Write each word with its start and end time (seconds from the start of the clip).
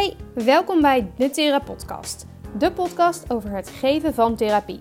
Hey, 0.00 0.16
welkom 0.34 0.80
bij 0.80 1.10
de 1.16 1.30
Therapodcast. 1.30 2.26
De 2.58 2.72
podcast 2.72 3.32
over 3.32 3.50
het 3.50 3.68
geven 3.68 4.14
van 4.14 4.36
therapie. 4.36 4.80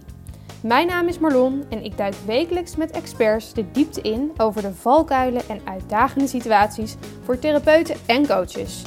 Mijn 0.64 0.88
naam 0.88 1.08
is 1.08 1.19
Marlon 1.19 1.66
en 1.69 1.83
ik 1.83 1.98
duik 1.98 2.14
wekelijks 2.25 2.75
met 2.75 2.92
experts 2.92 3.53
de 3.53 3.71
diepte 3.71 4.01
in 4.01 4.32
over 4.37 4.61
de 4.61 4.74
valkuilen 4.74 5.42
en 5.50 5.61
uitdagende 5.63 6.27
situaties 6.27 6.95
voor 7.24 7.40
therapeuten 7.40 7.95
en 8.05 8.27
coaches. 8.27 8.84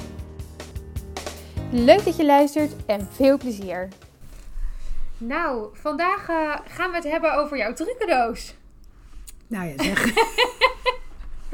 Leuk 1.71 2.05
dat 2.05 2.17
je 2.17 2.25
luistert 2.25 2.87
en 2.87 3.09
veel 3.11 3.39
plezier. 3.39 3.89
Nou, 5.19 5.69
vandaag 5.73 6.29
eh, 6.29 6.57
gaan 6.67 6.91
we 6.91 6.97
het 6.97 7.11
hebben 7.11 7.35
over 7.35 7.57
jouw 7.57 7.73
trucendoos. 7.73 8.55
Nou 9.47 9.67
ja, 9.67 9.83
zeg. 9.83 10.05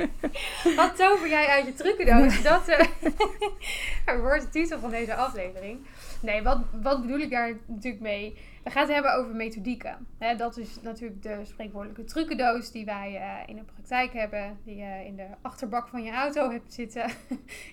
Wat 0.77 0.97
tover 0.97 1.29
jij 1.29 1.47
uit 1.47 1.67
je 1.67 1.75
trucendoos? 1.75 2.43
Dat 2.43 2.69
eh, 2.69 4.21
wordt 4.21 4.43
de 4.43 4.49
titel 4.51 4.79
van 4.79 4.91
deze 4.91 5.15
aflevering. 5.15 5.87
Nee, 6.23 6.43
wat, 6.43 6.59
wat 6.83 7.01
bedoel 7.01 7.19
ik 7.19 7.31
daar 7.31 7.57
natuurlijk 7.67 8.03
mee? 8.03 8.39
We 8.65 8.71
gaan 8.71 8.83
het 8.83 8.93
hebben 8.93 9.15
over 9.15 9.35
methodieken. 9.35 10.07
Hè, 10.19 10.37
dat 10.37 10.57
is 10.57 10.81
natuurlijk 10.83 11.23
de 11.23 11.41
spreekwoordelijke 11.43 12.05
trucendoos 12.05 12.71
die 12.71 12.85
wij 12.85 13.17
eh, 13.17 13.49
in 13.49 13.57
de 13.57 13.63
praktijk 13.63 14.13
hebben. 14.13 14.59
Die 14.65 14.77
je 14.77 15.05
in 15.07 15.17
de 15.17 15.27
achterbak 15.43 15.89
van 15.89 16.03
je 16.03 16.13
auto 16.13 16.51
hebt 16.57 16.73
zitten. 16.73 17.11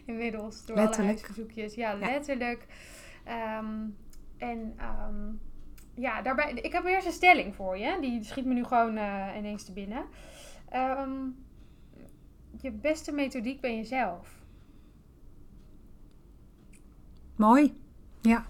Inmiddels 0.05 0.65
door 0.65 0.77
alle 0.77 0.95
huisverzoekjes. 0.95 1.73
Ja, 1.73 1.93
letterlijk. 1.93 2.65
Ehm, 3.23 3.65
en 4.37 4.73
ehm, 4.77 5.31
ja, 5.95 6.21
daarbij, 6.21 6.51
ik 6.53 6.71
heb 6.71 6.85
eerst 6.85 7.07
een 7.07 7.11
stelling 7.11 7.55
voor 7.55 7.77
je. 7.77 7.97
Die 8.01 8.23
schiet 8.23 8.45
me 8.45 8.53
nu 8.53 8.63
gewoon 8.63 8.97
uh, 8.97 9.27
ineens 9.37 9.65
te 9.65 9.73
binnen. 9.73 10.05
Ehm, 10.69 11.11
je 12.61 12.71
beste 12.71 13.11
methodiek 13.11 13.61
ben 13.61 13.75
jezelf. 13.75 14.43
Mooi, 17.35 17.73
ja. 18.21 18.45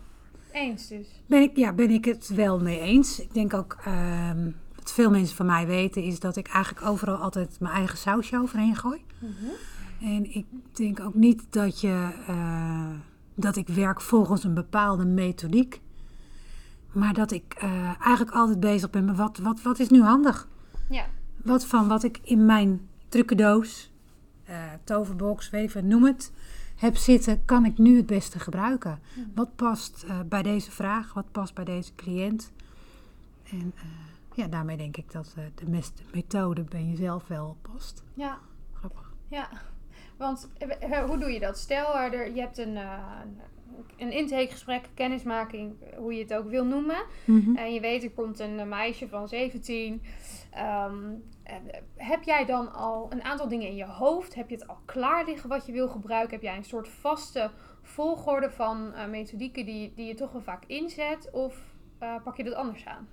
Eens 0.52 0.88
dus. 0.88 1.08
Ben 1.28 1.42
ik, 1.42 1.56
ja, 1.56 1.74
ben 1.74 1.90
ik 1.90 2.06
het 2.06 2.28
wel 2.28 2.60
mee 2.60 2.80
eens. 2.80 3.20
Ik 3.20 3.34
denk 3.34 3.54
ook, 3.54 3.78
uh, 3.88 4.32
wat 4.76 4.94
veel 4.94 5.10
mensen 5.12 5.36
van 5.36 5.46
mij 5.46 5.68
weten, 5.68 6.04
is 6.04 6.20
dat 6.20 6.36
ik 6.36 6.48
eigenlijk 6.48 6.86
overal 6.86 7.16
altijd 7.16 7.60
mijn 7.60 7.74
eigen 7.74 7.98
sausje 7.98 8.38
overheen 8.38 8.76
gooi. 8.76 9.06
Mm 9.20 9.36
-hmm. 9.40 9.52
En 10.08 10.36
ik 10.36 10.46
denk 10.72 11.00
ook 11.00 11.14
niet 11.14 11.44
dat 11.50 11.82
je, 11.82 12.10
uh, 12.30 12.90
dat 13.36 13.56
ik 13.56 13.68
werk 13.68 14.02
volgens 14.02 14.44
een 14.44 14.54
bepaalde 14.54 15.06
methodiek. 15.06 15.82
Maar 16.92 17.14
dat 17.14 17.32
ik 17.32 17.56
uh, 17.64 17.86
eigenlijk 18.02 18.36
altijd 18.36 18.60
bezig 18.60 18.90
ben 18.90 19.06
met 19.06 19.16
wat, 19.16 19.38
wat, 19.38 19.62
wat 19.62 19.80
is 19.80 19.90
nu 19.90 20.02
handig? 20.02 20.48
Ja. 20.90 21.06
Wat 21.44 21.66
van 21.66 21.88
wat 21.88 22.04
ik 22.04 22.20
in 22.24 22.46
mijn 22.46 22.88
trucendoos, 23.10 23.92
uh, 24.50 24.56
toverbox, 24.84 25.50
weet 25.50 25.76
ik 25.76 25.84
noem 25.84 26.04
het, 26.04 26.32
heb 26.76 26.96
zitten, 26.96 27.46
kan 27.46 27.66
ik 27.66 27.78
nu 27.78 27.98
het 27.98 28.06
beste 28.06 28.40
gebruiken? 28.40 29.00
Wat 29.36 29.56
past 29.56 30.06
uh, 30.08 30.20
bij 30.26 30.44
deze 30.44 30.72
vraag? 30.72 31.14
Wat 31.14 31.32
past 31.32 31.54
bij 31.54 31.66
deze 31.66 31.96
cliënt? 31.96 32.52
En 33.44 33.74
uh, 33.76 33.82
ja, 34.34 34.48
daarmee 34.48 34.78
denk 34.78 34.98
ik 34.98 35.12
dat 35.12 35.36
de 35.56 35.66
beste 35.66 36.02
methode 36.14 36.64
bij 36.64 36.84
jezelf 36.84 37.28
wel 37.28 37.58
past. 37.62 38.04
Ja. 38.14 38.40
Grappig. 38.74 39.14
Ja, 39.28 39.50
want 40.18 40.50
hoe 41.08 41.18
doe 41.18 41.32
je 41.32 41.40
dat? 41.40 41.58
Stel, 41.58 41.98
er, 41.98 42.34
je 42.34 42.40
hebt 42.40 42.58
een, 42.58 42.78
een 43.98 44.12
intakegesprek, 44.12 44.90
kennismaking, 44.94 45.74
hoe 45.98 46.14
je 46.14 46.22
het 46.22 46.34
ook 46.34 46.50
wil 46.50 46.66
noemen. 46.66 47.04
Mm 47.26 47.42
-hmm. 47.42 47.56
En 47.56 47.74
je 47.74 47.80
weet, 47.80 48.04
er 48.04 48.12
komt 48.12 48.40
een 48.40 48.70
meisje 48.70 49.08
van 49.08 49.28
17. 49.28 50.02
Um, 50.58 51.24
heb 51.96 52.24
jij 52.24 52.46
dan 52.46 52.74
al 52.74 53.12
een 53.12 53.24
aantal 53.24 53.48
dingen 53.48 53.68
in 53.68 53.76
je 53.76 53.86
hoofd? 53.86 54.36
Heb 54.36 54.50
je 54.50 54.56
het 54.56 54.68
al 54.68 54.78
klaar 54.86 55.26
liggen 55.26 55.50
wat 55.50 55.66
je 55.66 55.72
wil 55.72 55.88
gebruiken? 55.88 56.34
Heb 56.34 56.42
jij 56.42 56.58
een 56.58 56.64
soort 56.64 56.88
vaste 56.88 57.52
volgorde 57.82 58.52
van 58.52 58.92
uh, 58.96 59.08
methodieken 59.08 59.66
die, 59.66 59.94
die 59.96 60.06
je 60.06 60.14
toch 60.14 60.32
wel 60.32 60.42
vaak 60.42 60.64
inzet? 60.66 61.30
Of 61.32 61.76
uh, 62.04 62.16
pak 62.24 62.38
je 62.38 62.44
dat 62.44 62.54
anders 62.54 62.86
aan? 62.86 63.08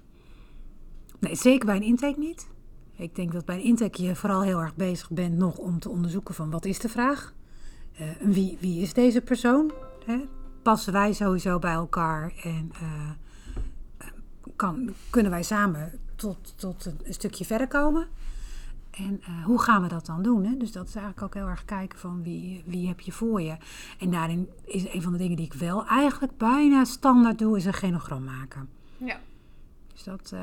Nee, 1.19 1.34
zeker 1.34 1.66
bij 1.66 1.76
een 1.76 1.82
intake 1.82 2.19
niet. 2.19 2.50
Ik 2.97 3.15
denk 3.15 3.32
dat 3.32 3.44
bij 3.44 3.54
een 3.54 3.62
intake 3.62 4.03
je 4.03 4.16
vooral 4.16 4.43
heel 4.43 4.60
erg 4.60 4.75
bezig 4.75 5.10
bent 5.10 5.37
nog 5.37 5.59
om 5.59 5.78
te 5.78 5.88
onderzoeken 5.88 6.34
van 6.34 6.50
wat 6.50 6.64
is 6.64 6.78
de 6.78 6.88
vraag? 6.88 7.34
Uh, 8.00 8.10
wie, 8.20 8.56
wie 8.60 8.82
is 8.82 8.93
deze 8.93 9.20
persoon? 9.20 9.72
Hè? 10.06 10.25
Passen 10.62 10.93
wij 10.93 11.12
sowieso 11.12 11.59
bij 11.59 11.72
elkaar 11.72 12.32
en 12.43 12.72
kan, 14.56 14.94
kunnen 15.10 15.31
wij 15.31 15.43
samen 15.43 16.00
tot, 16.22 16.53
tot 16.56 16.87
een 16.87 17.15
stukje 17.15 17.44
verder 17.44 17.69
komen? 17.69 18.06
En 18.91 19.21
uh, 19.21 19.44
hoe 19.44 19.62
gaan 19.62 19.83
we 19.83 19.88
dat 19.88 20.06
dan 20.06 20.22
doen? 20.22 20.44
Hè? 20.44 20.56
Dus 20.56 20.72
dat 20.72 20.88
is 20.88 20.94
eigenlijk 20.94 21.25
ook 21.25 21.34
heel 21.34 21.49
erg 21.49 21.65
kijken 21.65 21.99
van 21.99 22.22
wie, 22.22 22.62
wie 22.66 22.88
heb 22.88 23.00
je 23.00 23.12
voor 23.12 23.41
je. 23.41 23.56
En 23.99 24.10
daarin 24.10 24.49
is 24.65 24.93
een 24.93 25.03
van 25.03 25.12
de 25.12 25.19
dingen 25.19 25.37
die 25.37 25.47
ik 25.47 25.55
wel 25.55 25.87
eigenlijk 25.87 26.37
bijna 26.37 26.84
standaard 26.84 27.38
doe, 27.38 27.56
is 27.56 27.65
een 27.65 27.72
genogram 27.72 28.25
maken. 28.25 28.69
Ja. 28.97 29.21
Dus 29.93 30.03
dat, 30.03 30.31
uh, 30.34 30.41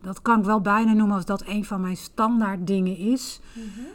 dat 0.00 0.22
kan 0.22 0.38
ik 0.38 0.44
wel 0.44 0.60
bijna 0.60 0.92
noemen 0.92 1.16
als 1.16 1.24
dat 1.24 1.46
een 1.46 1.64
van 1.64 1.80
mijn 1.80 1.96
standaard 1.96 2.66
dingen 2.66 2.96
is. 2.96 3.40
Mm 3.52 3.62
-hmm. 3.74 3.86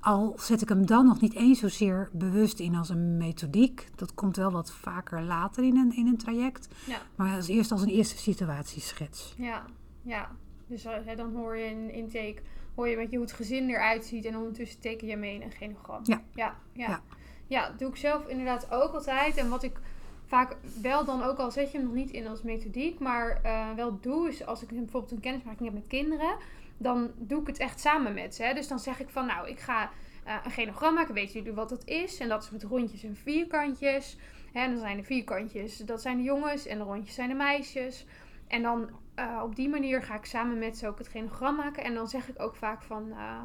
Al 0.00 0.34
zet 0.38 0.62
ik 0.62 0.68
hem 0.68 0.86
dan 0.86 1.06
nog 1.06 1.20
niet 1.20 1.34
eens 1.34 1.58
zozeer 1.58 2.08
bewust 2.12 2.58
in 2.58 2.74
als 2.74 2.88
een 2.88 3.16
methodiek. 3.16 3.88
Dat 3.94 4.14
komt 4.14 4.36
wel 4.36 4.50
wat 4.50 4.72
vaker 4.72 5.22
later 5.22 5.64
in 5.64 5.76
een, 5.76 5.96
in 5.96 6.06
een 6.06 6.16
traject. 6.16 6.68
Ja. 6.86 6.98
Maar 7.14 7.36
als 7.36 7.48
eerst 7.48 7.72
als 7.72 7.82
een 7.82 7.88
eerste 7.88 8.18
situatieschets. 8.18 9.34
Ja, 9.36 9.64
ja. 10.02 10.30
Dus 10.66 10.84
uh, 10.84 11.16
dan 11.16 11.34
hoor 11.34 11.56
je 11.56 11.64
in 11.64 11.90
intake 11.90 12.42
hoor 12.74 12.88
je 12.88 12.96
met 12.96 13.10
je 13.10 13.16
hoe 13.16 13.26
het 13.26 13.34
gezin 13.34 13.68
eruit 13.68 14.04
ziet. 14.04 14.24
En 14.24 14.36
ondertussen 14.36 14.80
teken 14.80 15.06
je 15.06 15.16
mee 15.16 15.34
in 15.34 15.42
een 15.42 15.52
genogram. 15.52 16.00
Ja. 16.04 16.22
Ja, 16.34 16.56
ja. 16.72 17.02
ja. 17.46 17.70
doe 17.76 17.88
ik 17.88 17.96
zelf 17.96 18.28
inderdaad 18.28 18.70
ook 18.70 18.92
altijd. 18.92 19.36
En 19.36 19.48
wat 19.48 19.62
ik 19.62 19.80
vaak 20.26 20.56
wel 20.82 21.04
dan 21.04 21.22
ook 21.22 21.38
al 21.38 21.50
zet 21.50 21.70
je 21.70 21.76
hem 21.78 21.86
nog 21.86 21.96
niet 21.96 22.10
in 22.10 22.26
als 22.26 22.42
methodiek. 22.42 22.98
Maar 22.98 23.40
uh, 23.44 23.72
wel 23.74 24.00
doe 24.00 24.28
is 24.28 24.46
als 24.46 24.62
ik 24.62 24.68
bijvoorbeeld 24.68 25.12
een 25.12 25.20
kennismaking 25.20 25.64
heb 25.64 25.78
met 25.78 25.88
kinderen. 25.88 26.36
Dan 26.78 27.10
doe 27.16 27.40
ik 27.40 27.46
het 27.46 27.58
echt 27.58 27.80
samen 27.80 28.14
met 28.14 28.34
ze. 28.34 28.42
Hè. 28.42 28.54
Dus 28.54 28.68
dan 28.68 28.78
zeg 28.78 29.00
ik 29.00 29.08
van 29.08 29.26
nou 29.26 29.48
ik 29.48 29.60
ga 29.60 29.90
uh, 30.26 30.34
een 30.44 30.50
genogram 30.50 30.94
maken. 30.94 31.14
Weten 31.14 31.32
jullie 31.32 31.52
wat 31.52 31.68
dat 31.68 31.84
is? 31.84 32.18
En 32.18 32.28
dat 32.28 32.42
is 32.42 32.50
met 32.50 32.62
rondjes 32.62 33.04
en 33.04 33.16
vierkantjes. 33.16 34.16
Hè, 34.52 34.60
en 34.60 34.70
dan 34.70 34.80
zijn 34.80 34.96
de 34.96 35.02
vierkantjes, 35.02 35.76
dat 35.76 36.02
zijn 36.02 36.16
de 36.16 36.22
jongens. 36.22 36.66
En 36.66 36.78
de 36.78 36.84
rondjes 36.84 37.14
zijn 37.14 37.28
de 37.28 37.34
meisjes. 37.34 38.06
En 38.48 38.62
dan 38.62 38.88
uh, 39.18 39.40
op 39.44 39.56
die 39.56 39.68
manier 39.68 40.02
ga 40.02 40.14
ik 40.16 40.24
samen 40.24 40.58
met 40.58 40.78
ze 40.78 40.88
ook 40.88 40.98
het 40.98 41.08
genogram 41.08 41.56
maken. 41.56 41.84
En 41.84 41.94
dan 41.94 42.08
zeg 42.08 42.28
ik 42.28 42.42
ook 42.42 42.56
vaak 42.56 42.82
van... 42.82 43.08
Uh, 43.08 43.40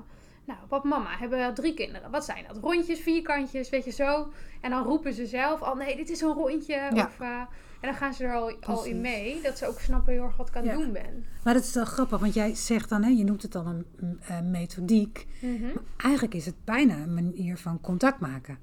nou, 0.45 0.59
papa 0.67 0.87
mama 0.87 1.17
hebben 1.17 1.53
drie 1.53 1.73
kinderen. 1.73 2.11
Wat 2.11 2.25
zijn 2.25 2.45
dat? 2.47 2.57
Rondjes, 2.57 2.99
vierkantjes, 2.99 3.69
weet 3.69 3.85
je 3.85 3.91
zo. 3.91 4.31
En 4.61 4.69
dan 4.69 4.83
roepen 4.83 5.13
ze 5.13 5.25
zelf 5.25 5.61
al... 5.61 5.75
Nee, 5.75 5.95
dit 5.95 6.09
is 6.09 6.21
een 6.21 6.33
rondje. 6.33 6.73
Ja. 6.73 7.05
Of, 7.05 7.19
uh, 7.19 7.39
en 7.81 7.89
dan 7.89 7.93
gaan 7.93 8.13
ze 8.13 8.23
er 8.23 8.33
al, 8.33 8.53
al 8.61 8.85
in 8.85 9.01
mee. 9.01 9.41
Dat 9.41 9.57
ze 9.57 9.67
ook 9.67 9.79
snappen 9.79 10.13
heel 10.13 10.23
erg 10.23 10.37
wat 10.37 10.47
ik 10.47 10.55
aan 10.55 10.67
het 10.67 10.77
Ja. 10.77 10.83
doen 10.83 10.93
ben. 10.93 11.25
Maar 11.43 11.53
dat 11.53 11.63
is 11.63 11.73
wel 11.73 11.85
grappig, 11.85 12.19
want 12.19 12.33
jij 12.33 12.55
zegt 12.55 12.89
dan, 12.89 13.03
hè, 13.03 13.09
je 13.09 13.23
noemt 13.23 13.41
het 13.41 13.51
dan 13.51 13.67
een, 13.67 14.19
eh, 14.27 14.41
methodiek. 14.41 15.27
Mhm. 15.41 15.61
Maar 15.61 15.83
eigenlijk 15.97 16.33
is 16.33 16.45
het 16.45 16.65
bijna 16.65 16.97
een 16.97 17.13
manier 17.13 17.57
van 17.57 17.81
contact 17.81 18.19
maken. 18.19 18.57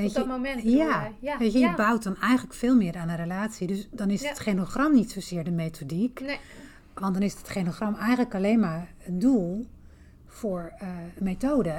Weet 0.00 0.08
Op 0.08 0.14
dat 0.14 0.24
je? 0.24 0.30
moment 0.30 0.62
Ja, 0.62 0.70
jij? 0.70 1.12
Ja, 1.20 1.38
weet 1.38 1.52
je, 1.52 1.72
bouwt 1.76 2.02
dan 2.02 2.16
eigenlijk 2.20 2.54
veel 2.54 2.76
meer 2.76 2.96
aan 2.96 3.08
een 3.08 3.16
relatie. 3.16 3.66
Dus 3.66 3.88
dan 3.92 4.10
is 4.10 4.22
Ja. 4.22 4.28
het 4.28 4.38
genogram 4.40 4.94
niet 4.94 5.10
zozeer 5.10 5.44
de 5.44 5.50
methodiek. 5.50 6.20
Nee, 6.20 6.38
Want 6.94 7.14
dan 7.14 7.22
is 7.22 7.34
het 7.34 7.48
genogram 7.48 7.94
eigenlijk 7.94 8.34
alleen 8.34 8.60
maar 8.60 8.88
een 9.06 9.18
doel 9.18 9.66
voor 10.26 10.72
eh, 10.78 10.88
een 11.16 11.24
methode 11.24 11.74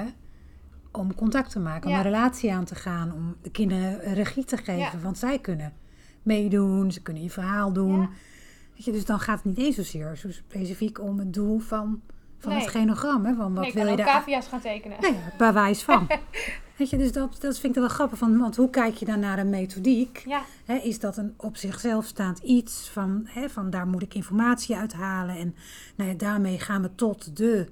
om 0.91 1.15
contact 1.15 1.51
te 1.51 1.59
maken, 1.59 1.89
om 1.89 1.95
een 1.95 2.01
relatie 2.01 2.53
aan 2.53 2.65
te 2.65 2.75
gaan, 2.75 3.13
om 3.13 3.35
de 3.41 3.51
kinderen 3.51 4.13
regie 4.13 4.45
te 4.45 4.57
geven. 4.57 5.01
Want 5.01 5.17
zij 5.17 5.39
kunnen 5.39 5.73
meedoen, 6.23 6.91
ze 6.91 7.01
kunnen 7.01 7.23
je 7.23 7.29
verhaal 7.29 7.73
doen. 7.73 8.09
Weet 8.73 8.85
je, 8.85 8.91
dus 8.91 9.05
dan 9.05 9.19
gaat 9.19 9.35
het 9.35 9.45
niet 9.45 9.57
eens 9.65 9.75
zozeer 9.75 10.15
zo 10.17 10.31
specifiek 10.31 10.99
om 11.01 11.19
het 11.19 11.33
doel 11.33 11.59
van, 11.59 12.01
van 12.37 12.51
Nee. 12.51 12.61
het 12.61 12.69
genogram. 12.69 13.25
Hè? 13.25 13.33
Van 13.35 13.53
wat 13.53 13.63
nee 13.63 13.73
wil 13.73 13.87
je 13.87 13.95
daar 13.95 14.05
cavia's 14.05 14.47
gaan 14.47 14.59
tekenen. 14.61 14.97
Nee, 15.01 15.15
bij 15.37 15.53
wijze 15.53 15.83
van. 15.85 16.07
Weet 16.81 16.89
je, 16.89 16.97
dus 16.97 17.11
dat, 17.11 17.37
dat 17.39 17.59
vind 17.59 17.75
ik 17.75 17.79
wel 17.79 17.89
grappig. 17.89 18.17
Van, 18.17 18.37
want 18.37 18.55
hoe 18.55 18.69
kijk 18.69 18.95
je 18.95 19.05
dan 19.05 19.19
naar 19.19 19.39
een 19.39 19.49
methodiek? 19.49 20.23
Ja, 20.25 20.43
is 20.81 20.99
dat 20.99 21.17
een 21.17 21.33
op 21.37 21.57
zichzelf 21.57 22.05
staand 22.05 22.39
iets 22.39 22.89
van, 22.89 23.27
van 23.47 23.69
daar 23.69 23.87
moet 23.87 24.01
ik 24.01 24.13
informatie 24.13 24.75
uithalen 24.75 25.35
en 25.35 25.55
nou 25.95 26.09
ja, 26.09 26.15
daarmee 26.15 26.59
gaan 26.59 26.81
we 26.81 26.95
tot 26.95 27.37
de 27.37 27.67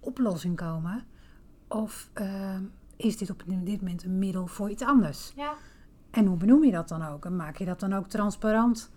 oplossing 0.00 0.56
komen? 0.56 1.04
Of 1.68 2.10
eh, 2.12 2.56
is 2.96 3.16
dit 3.16 3.30
op 3.30 3.42
dit 3.46 3.80
moment 3.80 4.04
een 4.04 4.18
middel 4.18 4.46
voor 4.46 4.70
iets 4.70 4.82
anders? 4.82 5.32
ja, 5.36 5.54
En 6.10 6.26
hoe 6.26 6.36
benoem 6.36 6.64
je 6.64 6.72
dat 6.72 6.88
dan 6.88 7.06
ook? 7.06 7.24
En 7.24 7.36
maak 7.36 7.56
je 7.56 7.64
dat 7.64 7.80
dan 7.80 7.92
ook 7.92 8.08
transparant? 8.08 8.90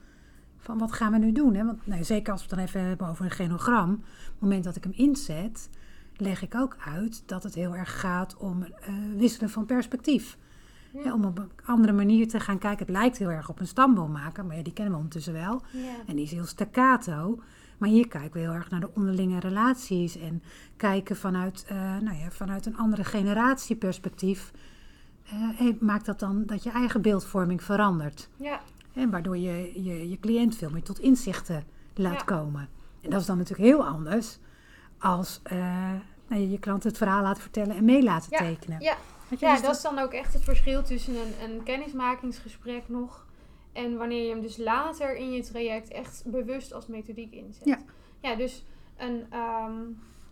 Van 0.57 0.77
wat 0.77 0.92
gaan 0.92 1.12
we 1.12 1.18
nu 1.18 1.31
doen? 1.31 1.56
Hè? 1.56 1.66
Want 1.66 1.88
nou, 1.88 2.04
zeker 2.04 2.31
als 2.31 2.42
we 2.42 2.48
het 2.48 2.57
dan 2.57 2.66
even 2.66 2.89
hebben 2.89 3.07
over 3.07 3.25
een 3.25 3.31
genogram. 3.31 3.92
Op 3.92 4.01
het 4.31 4.42
moment 4.42 4.63
dat 4.63 4.75
ik 4.75 4.84
hem 4.84 4.94
inzet, 4.95 5.69
leg 6.16 6.42
ik 6.42 6.56
ook 6.56 6.78
uit 6.86 7.24
dat 7.25 7.44
het 7.44 7.56
heel 7.56 7.75
erg 7.75 8.00
gaat 8.00 8.38
om 8.38 8.63
eh, 8.63 8.94
wisselen 9.18 9.50
van 9.50 9.66
perspectief. 9.66 10.38
Ja. 11.04 11.13
Om 11.13 11.25
op 11.25 11.38
een 11.38 11.52
andere 11.66 11.94
manier 11.94 12.28
te 12.28 12.40
gaan 12.40 12.58
kijken. 12.58 12.86
Het 12.86 12.96
lijkt 12.96 13.18
heel 13.18 13.30
erg 13.31 13.50
op 13.50 13.60
een 13.60 13.68
stamboom 13.68 14.12
maken, 14.12 14.46
maar 14.48 14.56
ja, 14.58 14.63
die 14.63 14.74
kennen 14.74 14.94
we 14.94 15.00
ondertussen 15.00 15.34
wel. 15.34 15.62
En 16.08 16.16
die 16.16 16.25
is 16.25 16.31
heel 16.31 16.46
staccato. 16.46 17.40
Maar 17.78 17.90
hier 17.90 18.08
kijken 18.08 18.31
we 18.34 18.40
heel 18.40 18.54
erg 18.54 18.69
naar 18.69 18.80
de 18.80 18.90
onderlinge 18.96 19.40
relaties. 19.40 20.18
En 20.18 20.44
kijken 20.78 21.16
vanuit, 21.16 21.66
eh, 21.68 21.75
nou 21.98 22.18
ja, 22.18 22.31
vanuit 22.31 22.66
een 22.66 22.78
andere 22.78 23.04
generatieperspectief. 23.04 24.52
eh, 25.24 25.68
maakt 25.80 26.06
dat 26.06 26.19
dan 26.19 26.46
dat 26.46 26.63
je 26.63 26.72
eigen 26.72 27.02
beeldvorming 27.02 27.63
verandert. 27.63 28.30
Ja, 28.36 28.62
En 28.94 29.10
waardoor 29.10 29.38
je, 29.38 29.84
je 29.84 30.10
je 30.10 30.19
cliënt 30.19 30.56
veel 30.56 30.69
meer 30.69 30.84
tot 30.84 31.00
inzichten 31.00 31.63
laat 31.96 32.24
komen. 32.24 32.69
En 33.02 33.10
dat 33.10 33.19
is 33.22 33.25
dan 33.25 33.38
natuurlijk 33.38 33.69
heel 33.69 33.86
anders 33.86 34.40
als 35.01 35.39
eh, 35.44 35.57
nou, 36.27 36.42
je 36.42 36.50
je 36.50 36.59
klant 36.59 36.83
het 36.83 36.98
verhaal 36.98 37.21
laten 37.21 37.42
vertellen 37.42 37.75
en 37.75 37.86
mee 37.86 38.03
laten 38.03 38.27
Ja, 38.31 38.38
tekenen. 38.38 38.81
ja. 38.81 38.98
Ja 39.39 39.53
dus 39.53 39.62
dat 39.62 39.75
is 39.75 39.81
dan 39.81 40.00
ook 40.00 40.12
echt 40.12 40.33
het 40.33 40.44
verschil 40.44 40.83
tussen 40.83 41.15
een, 41.15 41.33
een 41.50 41.63
kennismakingsgesprek 41.63 42.89
nog 42.89 43.25
en 43.74 43.98
wanneer 43.98 44.24
je 44.24 44.30
hem 44.30 44.42
dus 44.42 44.57
later 44.57 45.15
in 45.15 45.31
je 45.31 45.44
traject 45.44 45.92
echt 45.92 46.24
bewust 46.25 46.74
als 46.74 46.88
methodiek 46.88 47.33
inzet. 47.33 47.65
Ja. 47.65 47.80
Ja, 48.19 48.36
dus 48.36 48.65
een, 48.98 49.25
ehm, 49.30 49.81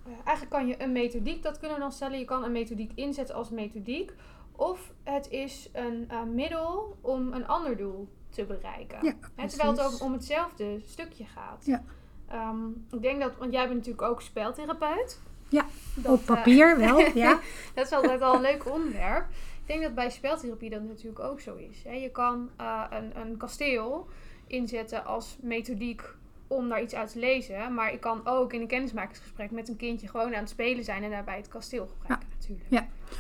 eh, 0.06 0.12
eigenlijk 0.24 0.50
kan 0.50 0.68
je 0.68 0.84
een 0.84 0.92
methodiek, 0.92 1.44
dat 1.44 1.60
kunnen 1.60 1.78
we 1.78 1.84
dan 1.84 1.92
stellen, 1.92 2.20
je 2.20 2.26
kan 2.26 2.44
een 2.44 2.52
methodiek 2.52 2.92
inzetten 2.96 3.36
als 3.36 3.50
methodiek. 3.50 4.14
Of 4.52 4.94
het 5.04 5.30
is 5.30 5.70
een 5.74 6.06
eh, 6.10 6.24
middel 6.24 6.98
om 7.02 7.34
een 7.34 7.48
ander 7.48 7.78
doel 7.78 8.10
te 8.30 8.46
bereiken. 8.46 9.06
Ja, 9.06 9.48
terwijl 9.48 9.72
het 9.72 9.82
ook 9.82 10.02
om 10.02 10.14
hetzelfde 10.14 10.82
stukje 10.86 11.26
gaat. 11.26 11.66
Ja. 11.66 11.84
Ehm, 12.30 12.68
ik 12.92 13.02
denk 13.02 13.22
dat, 13.22 13.32
want 13.38 13.54
jij 13.54 13.64
bent 13.64 13.76
natuurlijk 13.78 14.08
ook 14.12 14.22
speltherapeut. 14.22 15.20
Ja, 15.50 15.66
Dat, 15.96 16.12
Op 16.12 16.20
eh, 16.20 16.26
papier 16.26 16.78
wel, 16.86 17.00
ja. 17.00 17.40
dat 17.76 17.86
is 17.86 17.92
altijd 17.92 18.22
al 18.22 18.36
een 18.36 18.42
leuk 18.42 18.72
onderwerp. 18.72 19.26
Ik 19.62 19.76
denk 19.76 19.82
dat 19.82 19.96
bij 19.96 20.10
speltherapie 20.10 20.70
dat 20.70 20.84
natuurlijk 20.84 21.20
ook 21.20 21.40
zo 21.40 21.56
is. 21.56 21.84
Hè. 21.84 21.94
Je 21.94 22.10
kan 22.10 22.50
eh, 22.58 22.84
een, 22.90 23.22
een 23.22 23.38
kasteel 23.38 24.08
inzetten 24.48 25.06
als 25.06 25.38
methodiek 25.42 26.04
om 26.48 26.70
daar 26.70 26.82
iets 26.82 26.94
uit 26.96 27.12
te 27.12 27.20
lezen. 27.20 27.74
Maar 27.74 27.94
ik 27.94 28.00
kan 28.00 28.22
ook 28.24 28.54
in 28.54 28.62
een 28.62 28.68
kennismakingsgesprek 28.68 29.52
met 29.52 29.70
een 29.70 29.76
kindje 29.76 30.08
gewoon 30.08 30.34
aan 30.36 30.40
het 30.40 30.50
spelen 30.50 30.84
zijn 30.84 31.04
en 31.04 31.10
daarbij 31.10 31.38
het 31.38 31.48
kasteel 31.48 31.88
gebruiken 31.88 32.28
natuurlijk. 32.40 32.70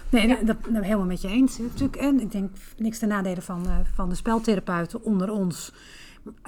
Nee, 0.10 0.28
Ja. 0.28 0.36
dat, 0.36 0.48
dat 0.48 0.62
ben 0.62 0.76
ik 0.76 0.84
helemaal 0.84 1.06
met 1.06 1.22
je 1.22 1.28
eens. 1.28 1.58
Natuurlijk, 1.58 1.96
en 1.96 2.20
ik 2.20 2.32
denk 2.32 2.50
niks 2.78 3.00
ten 3.00 3.08
nadele 3.08 3.42
van, 3.42 3.66
eh, 3.68 3.80
van 3.94 4.10
de 4.10 4.16
speltherapeuten 4.16 5.04
onder 5.04 5.32
ons. 5.32 5.74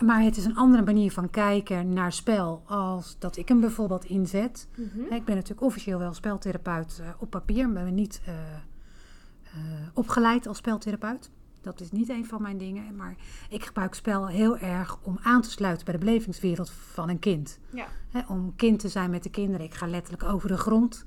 Maar 0.03 0.21
het 0.21 0.37
is 0.37 0.45
een 0.45 0.55
andere 0.55 0.83
manier 0.83 1.11
van 1.11 1.29
kijken 1.29 1.93
naar 1.93 2.11
spel 2.11 2.63
als 2.65 3.15
dat 3.19 3.37
ik 3.37 3.47
hem 3.47 3.59
bijvoorbeeld 3.59 4.05
inzet. 4.05 4.67
Mhm. 4.75 5.13
Ik 5.13 5.25
ben 5.25 5.35
natuurlijk 5.35 5.61
officieel 5.61 5.99
wel 5.99 6.13
speltherapeut 6.13 6.99
eh, 7.01 7.09
op 7.17 7.29
papier, 7.29 7.69
maar 7.69 7.83
ben 7.83 7.93
niet 7.93 8.21
eh, 8.25 8.33
eh, 8.33 9.87
opgeleid 9.93 10.47
als 10.47 10.57
speltherapeut. 10.57 11.31
Dat 11.61 11.79
is 11.79 11.91
niet 11.91 12.09
een 12.09 12.25
van 12.25 12.41
mijn 12.41 12.57
dingen. 12.57 12.95
Maar 12.95 13.15
ik 13.49 13.65
gebruik 13.65 13.93
spel 13.93 14.27
heel 14.27 14.57
erg 14.57 14.99
om 15.03 15.19
aan 15.21 15.41
te 15.41 15.51
sluiten 15.51 15.85
bij 15.85 15.93
de 15.93 16.05
belevingswereld 16.05 16.69
van 16.69 17.09
een 17.09 17.19
kind. 17.19 17.59
Ja. 17.69 17.87
Om 18.27 18.55
kind 18.55 18.79
te 18.79 18.89
zijn 18.89 19.09
met 19.09 19.23
de 19.23 19.29
kinderen. 19.29 19.65
Ik 19.65 19.73
ga 19.73 19.87
letterlijk 19.87 20.23
over 20.23 20.47
de 20.47 20.57
grond. 20.57 21.05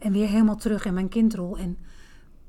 en 0.00 0.12
weer 0.12 0.28
helemaal 0.28 0.56
terug 0.56 0.84
in 0.84 0.94
mijn 0.94 1.08
kindrol. 1.08 1.58
En 1.58 1.78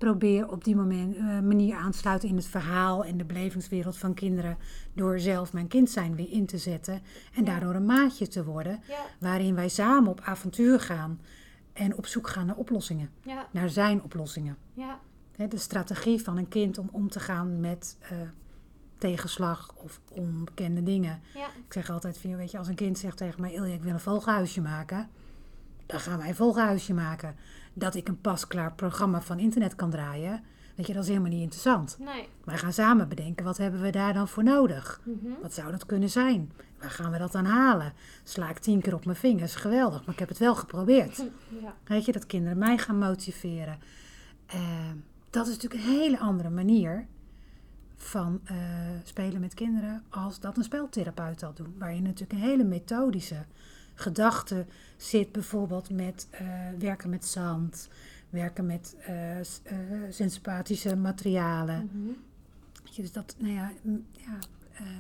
probeer 0.08 0.50
op 0.52 0.64
die 0.64 0.76
moment, 0.76 1.16
eh, 1.16 1.24
manier 1.40 1.76
aan 1.76 1.92
te 1.92 1.98
sluiten 1.98 2.30
in 2.30 2.36
het 2.36 2.46
verhaal 2.46 3.06
en 3.06 3.18
de 3.18 3.24
belevingswereld 3.26 3.98
van 3.98 4.14
kinderen. 4.14 4.58
Door 4.94 5.20
zelf 5.20 5.54
mijn 5.54 5.68
kind 5.68 5.90
zijn 5.90 6.16
weer 6.16 6.32
in 6.32 6.46
te 6.46 6.58
zetten. 6.58 6.94
En 7.34 7.44
Ja. 7.46 7.52
daardoor 7.52 7.76
een 7.76 7.86
maatje 7.86 8.28
te 8.28 8.44
worden. 8.44 8.80
Ja, 8.88 9.00
Waarin 9.20 9.56
wij 9.56 9.70
samen 9.70 10.10
op 10.12 10.22
avontuur 10.22 10.80
gaan. 10.80 11.20
En 11.74 11.98
op 11.98 12.06
zoek 12.06 12.28
gaan 12.30 12.46
naar 12.46 12.56
oplossingen. 12.56 13.10
ja, 13.22 13.48
Naar 13.52 13.70
zijn 13.70 14.04
oplossingen. 14.04 14.58
de 15.50 15.58
strategie 15.58 16.22
van 16.24 16.38
een 16.38 16.48
kind 16.48 16.78
om 16.78 16.90
om 16.92 17.10
te 17.10 17.20
gaan 17.20 17.60
met 17.60 17.98
eh, 18.02 18.18
tegenslag 18.98 19.74
of 19.76 20.02
onbekende 20.12 20.84
dingen. 20.84 21.22
ja, 21.34 21.46
Ik 21.68 21.74
zeg 21.74 21.90
altijd, 21.90 22.18
van, 22.18 22.36
weet 22.36 22.52
je, 22.52 22.58
als 22.58 22.68
een 22.68 22.76
kind 22.76 22.98
zegt 22.98 23.18
tegen 23.18 23.42
mij, 23.42 23.54
Ilja, 23.54 23.74
ik 23.74 23.84
wil 23.84 23.94
een 23.94 24.00
vogelhuisje 24.00 24.62
maken. 24.62 25.10
Dan 25.86 26.00
gaan 26.00 26.18
wij 26.18 26.28
een 26.30 26.36
vogelhuisje 26.36 26.94
maken. 26.94 27.36
Dat 27.74 27.96
ik 27.96 28.08
een 28.08 28.22
pasklaar 28.22 28.74
programma 28.74 29.22
van 29.22 29.40
internet 29.40 29.75
kan 29.75 29.90
draaien. 29.90 30.44
Weet 30.75 30.88
je, 30.88 30.94
dat 30.94 31.04
is 31.04 31.10
helemaal 31.10 31.30
niet 31.30 31.42
interessant. 31.42 31.98
nee. 32.00 32.28
Wij 32.44 32.58
gaan 32.58 32.74
samen 32.74 33.10
bedenken, 33.10 33.46
wat 33.46 33.58
hebben 33.58 33.81
we 33.81 33.90
daar 33.90 34.14
dan 34.14 34.28
voor 34.28 34.44
nodig? 34.44 35.02
Mhm. 35.04 35.42
Wat 35.42 35.54
zou 35.54 35.72
dat 35.72 35.86
kunnen 35.86 36.10
zijn? 36.10 36.52
Waar 36.80 36.90
gaan 36.90 37.12
we 37.12 37.18
dat 37.18 37.31
dan 37.31 37.46
halen? 37.46 37.94
Sla 38.24 38.50
ik 38.50 38.58
tien 38.60 38.81
keer 38.81 38.94
op 38.94 39.06
mijn 39.06 39.18
vingers, 39.18 39.56
geweldig. 39.56 40.06
Maar 40.06 40.14
ik 40.14 40.20
heb 40.20 40.30
het 40.30 40.38
wel 40.38 40.56
geprobeerd. 40.56 41.18
Ja, 41.62 41.74
Weet 41.84 42.06
je, 42.06 42.12
dat 42.12 42.25
kinderen 42.25 42.58
mij 42.58 42.78
gaan 42.78 42.98
motiveren. 42.98 43.80
Eh, 44.46 44.60
dat 45.30 45.48
is 45.48 45.54
natuurlijk 45.54 45.84
een 45.84 45.90
hele 45.90 46.19
andere 46.19 46.50
manier 46.50 47.08
van 47.96 48.42
eh, 48.44 48.58
spelen 49.04 49.40
met 49.40 49.54
kinderen 49.54 50.04
als 50.10 50.40
dat 50.40 50.58
een 50.58 50.64
speltherapeut 50.64 51.40
dat 51.40 51.58
doet. 51.58 51.78
Waar 51.78 51.96
je 51.96 52.02
natuurlijk 52.02 52.31
een 52.31 52.48
hele 52.48 52.64
methodische 52.64 53.46
gedachte 53.94 54.66
zit, 54.98 55.31
bijvoorbeeld 55.31 55.90
met 55.90 56.28
eh, 56.31 56.48
werken 56.80 57.10
met 57.10 57.25
zand, 57.25 57.90
werken 58.30 58.66
met 58.66 58.95
synthesische 60.10 60.95
materialen. 60.95 61.90
Mhm. 61.94 62.13
Dus 62.95 63.12
dat, 63.12 63.36
nou 63.38 63.54
ja, 63.54 63.72
ja 64.12 64.38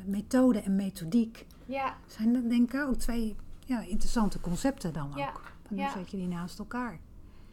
methode 0.05 0.59
en 0.61 0.75
methodiek 0.75 1.45
ja, 1.65 1.97
zijn 2.07 2.33
dat 2.33 2.49
denk 2.49 2.73
ik 2.73 2.81
ook 2.81 2.95
twee 2.95 3.35
ja, 3.65 3.81
interessante 3.81 4.39
concepten 4.39 4.93
dan 4.93 5.11
Ja, 5.15 5.27
ook. 5.27 5.41
Hoe 5.67 5.77
ja. 5.77 5.91
zet 5.91 6.11
je 6.11 6.17
die 6.17 6.27
naast 6.27 6.59
elkaar? 6.59 6.99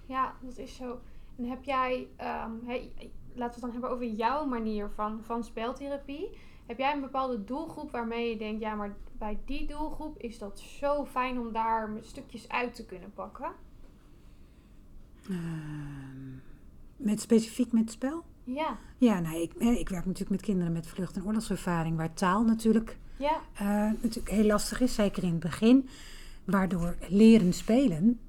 ja, 0.07 0.35
dat 0.41 0.59
is 0.59 0.75
zo. 0.75 1.01
En 1.37 1.45
heb 1.45 1.65
jij, 1.65 2.09
ehm, 2.17 2.51
laten 3.35 3.39
we 3.39 3.51
het 3.51 3.61
dan 3.61 3.71
hebben 3.71 3.91
over 3.91 4.07
jouw 4.07 4.45
manier 4.47 4.91
van, 4.95 5.21
van 5.25 5.45
speltherapie. 5.45 6.29
Heb 6.67 6.79
jij 6.79 6.95
een 6.95 7.01
bepaalde 7.01 7.45
doelgroep 7.45 7.91
waarmee 7.91 8.31
je 8.31 8.37
denkt, 8.37 8.61
ja, 8.61 8.75
maar 8.75 8.97
bij 9.19 9.39
die 9.45 9.67
doelgroep 9.67 10.19
is 10.19 10.39
dat 10.39 10.59
zo 10.61 11.05
fijn 11.05 11.39
om 11.39 11.53
daar 11.53 11.91
stukjes 12.01 12.49
uit 12.49 12.75
te 12.75 12.87
kunnen 12.87 13.13
pakken? 13.15 13.53
Ehm, 15.29 16.37
met 16.97 17.21
specifiek 17.21 17.73
met 17.73 17.91
spel? 17.91 18.25
Ja, 18.45 18.79
Ja, 18.99 19.21
nou, 19.21 19.37
ik, 19.37 19.55
eh, 19.55 19.79
ik 19.79 19.89
werk 19.89 20.05
natuurlijk 20.05 20.31
met 20.31 20.41
kinderen 20.41 20.73
met 20.73 20.87
vlucht- 20.87 21.17
en 21.17 21.25
oorlogservaring, 21.25 21.97
waar 21.97 22.13
taal 22.15 22.45
natuurlijk, 22.45 22.99
ja, 23.19 23.41
eh, 23.55 23.67
natuurlijk 24.03 24.31
heel 24.31 24.45
lastig 24.45 24.81
is, 24.81 24.95
zeker 24.95 25.23
in 25.23 25.31
het 25.31 25.41
begin. 25.41 25.89
Waardoor 26.45 26.97
leren 27.09 27.53
spelen 27.53 28.21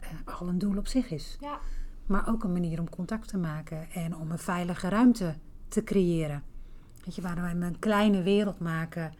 eh, 0.00 0.08
al 0.40 0.48
een 0.48 0.58
doel 0.58 0.76
op 0.76 0.86
zich 0.86 1.10
is. 1.10 1.36
ja, 1.40 1.58
Maar 2.06 2.28
ook 2.28 2.44
een 2.44 2.52
manier 2.52 2.80
om 2.80 2.88
contact 2.90 3.28
te 3.28 3.38
maken 3.38 3.90
en 3.90 4.16
om 4.16 4.30
een 4.30 4.38
veilige 4.38 4.88
ruimte 4.88 5.34
te 5.68 5.82
creëren. 5.84 6.42
Weet 7.04 7.14
je, 7.14 7.22
waarin 7.22 7.58
we 7.58 7.66
een 7.66 7.78
kleine 7.78 8.22
wereld 8.22 8.58
maken 8.58 9.12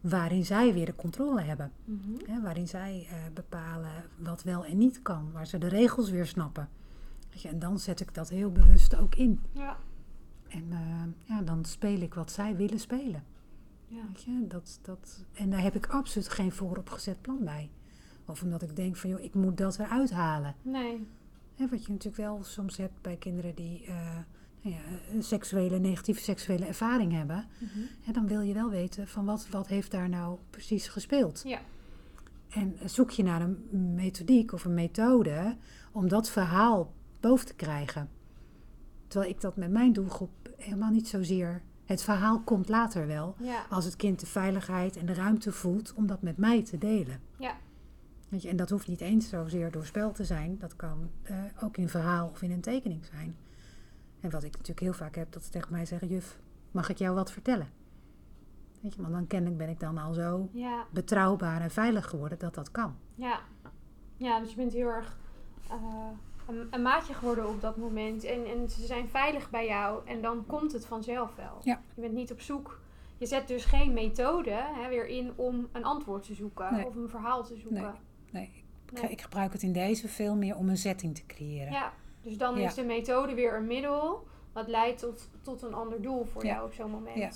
waarin 0.00 0.44
zij 0.44 0.72
weer 0.72 0.86
de 0.86 0.94
controle 0.94 1.40
hebben. 1.40 1.72
mhm, 1.84 2.40
waarin 2.42 2.68
zij 2.68 3.06
eh, 3.10 3.16
bepalen 3.34 3.90
wat 4.16 4.42
wel 4.42 4.64
en 4.64 4.78
niet 4.78 5.02
kan. 5.02 5.32
Waar 5.32 5.46
ze 5.46 5.58
de 5.58 5.68
regels 5.68 6.10
weer 6.10 6.26
snappen. 6.26 6.68
Weet 7.30 7.42
je, 7.42 7.48
en 7.48 7.58
dan 7.58 7.78
zet 7.78 8.00
ik 8.00 8.14
dat 8.14 8.28
heel 8.28 8.52
bewust 8.52 8.96
ook 8.96 9.14
in. 9.14 9.40
ja, 9.52 9.76
En 10.48 10.64
eh, 10.70 11.02
ja, 11.36 11.42
dan 11.42 11.64
speel 11.64 12.00
ik 12.00 12.14
wat 12.14 12.32
zij 12.32 12.56
willen 12.56 12.80
spelen. 12.80 13.24
ja, 13.88 14.02
Weet 14.12 14.22
je, 14.22 14.44
dat, 14.48 14.78
dat, 14.82 15.24
en 15.32 15.50
daar 15.50 15.62
heb 15.62 15.74
ik 15.74 15.86
absoluut 15.86 16.28
geen 16.28 16.52
vooropgezet 16.52 17.20
plan 17.20 17.44
bij. 17.44 17.70
Of 18.24 18.42
omdat 18.42 18.62
ik 18.62 18.76
denk 18.76 18.96
van, 18.96 19.10
joh, 19.10 19.20
ik 19.20 19.34
moet 19.34 19.56
dat 19.56 19.78
eruit 19.78 20.10
halen. 20.10 20.54
nee, 20.62 21.06
Hè, 21.56 21.68
wat 21.68 21.84
je 21.84 21.92
natuurlijk 21.92 22.22
wel 22.22 22.44
soms 22.44 22.76
hebt 22.76 23.02
bij 23.02 23.16
kinderen 23.16 23.54
die 23.54 23.84
eh, 23.86 23.94
nou 24.62 24.74
ja, 24.76 24.80
een 25.14 25.22
seksuele, 25.22 25.78
negatieve 25.78 26.20
seksuele 26.22 26.64
ervaring 26.66 27.12
hebben. 27.12 27.44
mhm, 27.58 27.78
Hè, 28.00 28.12
dan 28.12 28.26
wil 28.26 28.40
je 28.40 28.54
wel 28.54 28.70
weten 28.70 29.08
van 29.08 29.24
wat, 29.24 29.48
wat 29.50 29.66
heeft 29.66 29.90
daar 29.90 30.08
nou 30.08 30.38
precies 30.50 30.88
gespeeld. 30.88 31.42
ja, 31.44 31.58
En 32.48 32.76
zoek 32.84 33.10
je 33.10 33.22
naar 33.22 33.40
een 33.40 33.66
methodiek 33.94 34.52
of 34.52 34.64
een 34.64 34.74
methode 34.74 35.56
om 35.92 36.08
dat 36.08 36.30
verhaal 36.30 36.92
boven 37.20 37.46
te 37.46 37.54
krijgen. 37.54 38.08
Terwijl 39.06 39.30
ik 39.32 39.40
dat 39.40 39.56
met 39.56 39.70
mijn 39.70 39.92
doelgroep 39.92 40.30
helemaal 40.56 40.90
niet 40.90 41.08
zozeer. 41.08 41.62
Het 41.84 42.02
verhaal 42.02 42.40
komt 42.40 42.68
later 42.68 43.06
wel. 43.06 43.34
ja, 43.38 43.66
Als 43.70 43.84
het 43.84 43.96
kind 43.96 44.20
de 44.20 44.26
veiligheid 44.26 44.96
en 44.96 45.06
de 45.06 45.14
ruimte 45.14 45.52
voelt 45.52 45.94
om 45.94 46.06
dat 46.06 46.22
met 46.22 46.36
mij 46.36 46.62
te 46.62 46.78
delen. 46.78 47.20
ja, 47.38 47.56
Weet 48.28 48.42
je, 48.42 48.48
en 48.48 48.56
dat 48.56 48.70
hoeft 48.70 48.88
niet 48.88 49.00
eens 49.00 49.28
zozeer 49.28 49.70
door 49.70 49.86
spel 49.86 50.12
te 50.12 50.24
zijn. 50.24 50.58
Dat 50.58 50.76
kan 50.76 51.10
eh, 51.22 51.42
ook 51.62 51.76
in 51.76 51.82
een 51.82 51.88
verhaal 51.88 52.28
of 52.28 52.42
in 52.42 52.50
een 52.50 52.60
tekening 52.60 53.04
zijn. 53.04 53.36
En 54.20 54.30
wat 54.30 54.42
ik 54.42 54.52
natuurlijk 54.52 54.80
heel 54.80 54.92
vaak 54.92 55.14
heb, 55.14 55.32
dat 55.32 55.44
ze 55.44 55.50
tegen 55.50 55.72
mij 55.72 55.86
zeggen: 55.86 56.08
Juf, 56.08 56.38
mag 56.70 56.88
ik 56.88 56.98
jou 56.98 57.14
wat 57.14 57.32
vertellen? 57.32 57.68
Weet 58.80 58.94
je, 58.94 59.00
want 59.02 59.14
dan 59.14 59.26
kennelijk 59.26 59.58
ben 59.58 59.68
ik 59.68 59.80
dan 59.80 59.98
al 59.98 60.12
zo 60.12 60.48
ja, 60.52 60.86
betrouwbaar 60.92 61.60
en 61.60 61.70
veilig 61.70 62.06
geworden 62.08 62.38
dat 62.38 62.54
dat 62.54 62.70
kan. 62.70 62.96
ja. 63.14 63.40
Ja, 64.18 64.40
dus 64.40 64.50
je 64.50 64.56
bent 64.56 64.72
heel 64.72 64.88
erg 64.88 65.16
eh, 65.68 66.08
een, 66.48 66.66
een 66.70 66.82
maatje 66.82 67.14
geworden 67.14 67.48
op 67.48 67.60
dat 67.60 67.76
moment. 67.76 68.24
En, 68.24 68.46
en 68.46 68.70
ze 68.70 68.86
zijn 68.86 69.08
veilig 69.08 69.50
bij 69.50 69.66
jou. 69.66 70.06
En 70.06 70.22
dan 70.22 70.46
komt 70.46 70.72
het 70.72 70.86
vanzelf 70.86 71.34
wel. 71.34 71.58
Ja. 71.62 71.80
Je 71.94 72.00
bent 72.00 72.14
niet 72.14 72.32
op 72.32 72.40
zoek. 72.40 72.80
Je 73.18 73.26
zet 73.26 73.48
dus 73.48 73.64
geen 73.64 73.92
methode 73.92 74.50
hè, 74.50 74.88
weer 74.88 75.06
in 75.06 75.32
om 75.36 75.68
een 75.72 75.84
antwoord 75.84 76.22
te 76.22 76.34
zoeken. 76.34 76.74
Nee. 76.74 76.86
Of 76.86 76.94
een 76.94 77.08
verhaal 77.08 77.44
te 77.44 77.56
zoeken. 77.56 77.82
Nee. 77.82 77.90
Nee, 78.36 78.50
ik, 78.92 79.02
Nee. 79.02 79.10
ik 79.10 79.20
gebruik 79.20 79.52
het 79.52 79.62
in 79.62 79.72
deze 79.72 80.08
veel 80.08 80.36
meer 80.36 80.56
om 80.56 80.68
een 80.68 80.76
setting 80.76 81.14
te 81.14 81.26
creëren. 81.26 81.72
Ja, 81.72 81.92
dus 82.22 82.36
dan 82.38 82.58
Ja. 82.58 82.66
is 82.66 82.74
de 82.74 82.84
methode 82.84 83.34
weer 83.34 83.56
een 83.56 83.66
middel. 83.66 84.26
Wat 84.52 84.68
leidt 84.68 84.98
tot, 84.98 85.28
tot 85.42 85.62
een 85.62 85.74
ander 85.74 86.02
doel 86.02 86.24
voor 86.24 86.44
Ja. 86.44 86.52
jou 86.54 86.66
op 86.66 86.72
zo'n 86.72 86.90
moment. 86.90 87.16
Ja. 87.16 87.30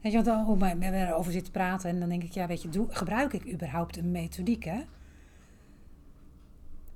Weet 0.00 0.12
je, 0.12 0.22
want 0.22 0.46
hoe 0.46 0.58
we 0.58 0.86
erover 0.92 1.32
zitten 1.32 1.52
praten 1.52 1.90
en 1.90 2.00
dan 2.00 2.08
denk 2.08 2.22
ik, 2.22 2.32
ja, 2.32 2.46
weet 2.46 2.62
je, 2.62 2.68
doe, 2.68 2.86
gebruik 2.90 3.32
ik 3.32 3.52
überhaupt 3.52 3.96
een 3.96 4.10
methodiek, 4.10 4.64
hè? 4.64 4.80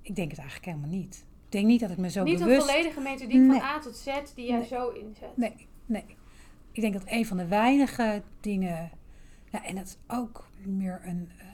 Ik 0.03 0.17
denk 0.17 0.31
het 0.31 0.39
eigenlijk 0.39 0.69
helemaal 0.69 0.91
niet. 0.99 1.25
ik 1.45 1.53
denk 1.53 1.67
niet 1.67 1.81
dat 1.81 1.91
ik 1.91 1.97
me 1.97 2.11
zo 2.11 2.23
Niet 2.23 2.39
bewust... 2.39 2.61
een 2.61 2.67
volledige 2.69 3.01
methodiek 3.01 3.41
Nee. 3.41 3.59
van 3.61 3.69
A 3.69 3.79
tot 3.79 3.97
Z 3.97 4.07
die 4.35 4.47
jij 4.47 4.59
Nee. 4.59 4.67
zo 4.67 4.89
inzet. 4.89 5.37
Nee, 5.37 5.67
nee. 5.87 6.05
Ik 6.73 6.81
denk 6.81 6.93
dat 6.93 7.03
een 7.07 7.27
van 7.27 7.37
de 7.37 7.47
weinige 7.47 8.23
dingen... 8.41 8.91
Ja, 9.51 9.65
en 9.65 9.75
dat 9.75 9.87
is 9.87 9.97
ook 10.07 10.49
meer 10.65 11.01
een 11.05 11.31
eh, 11.39 11.47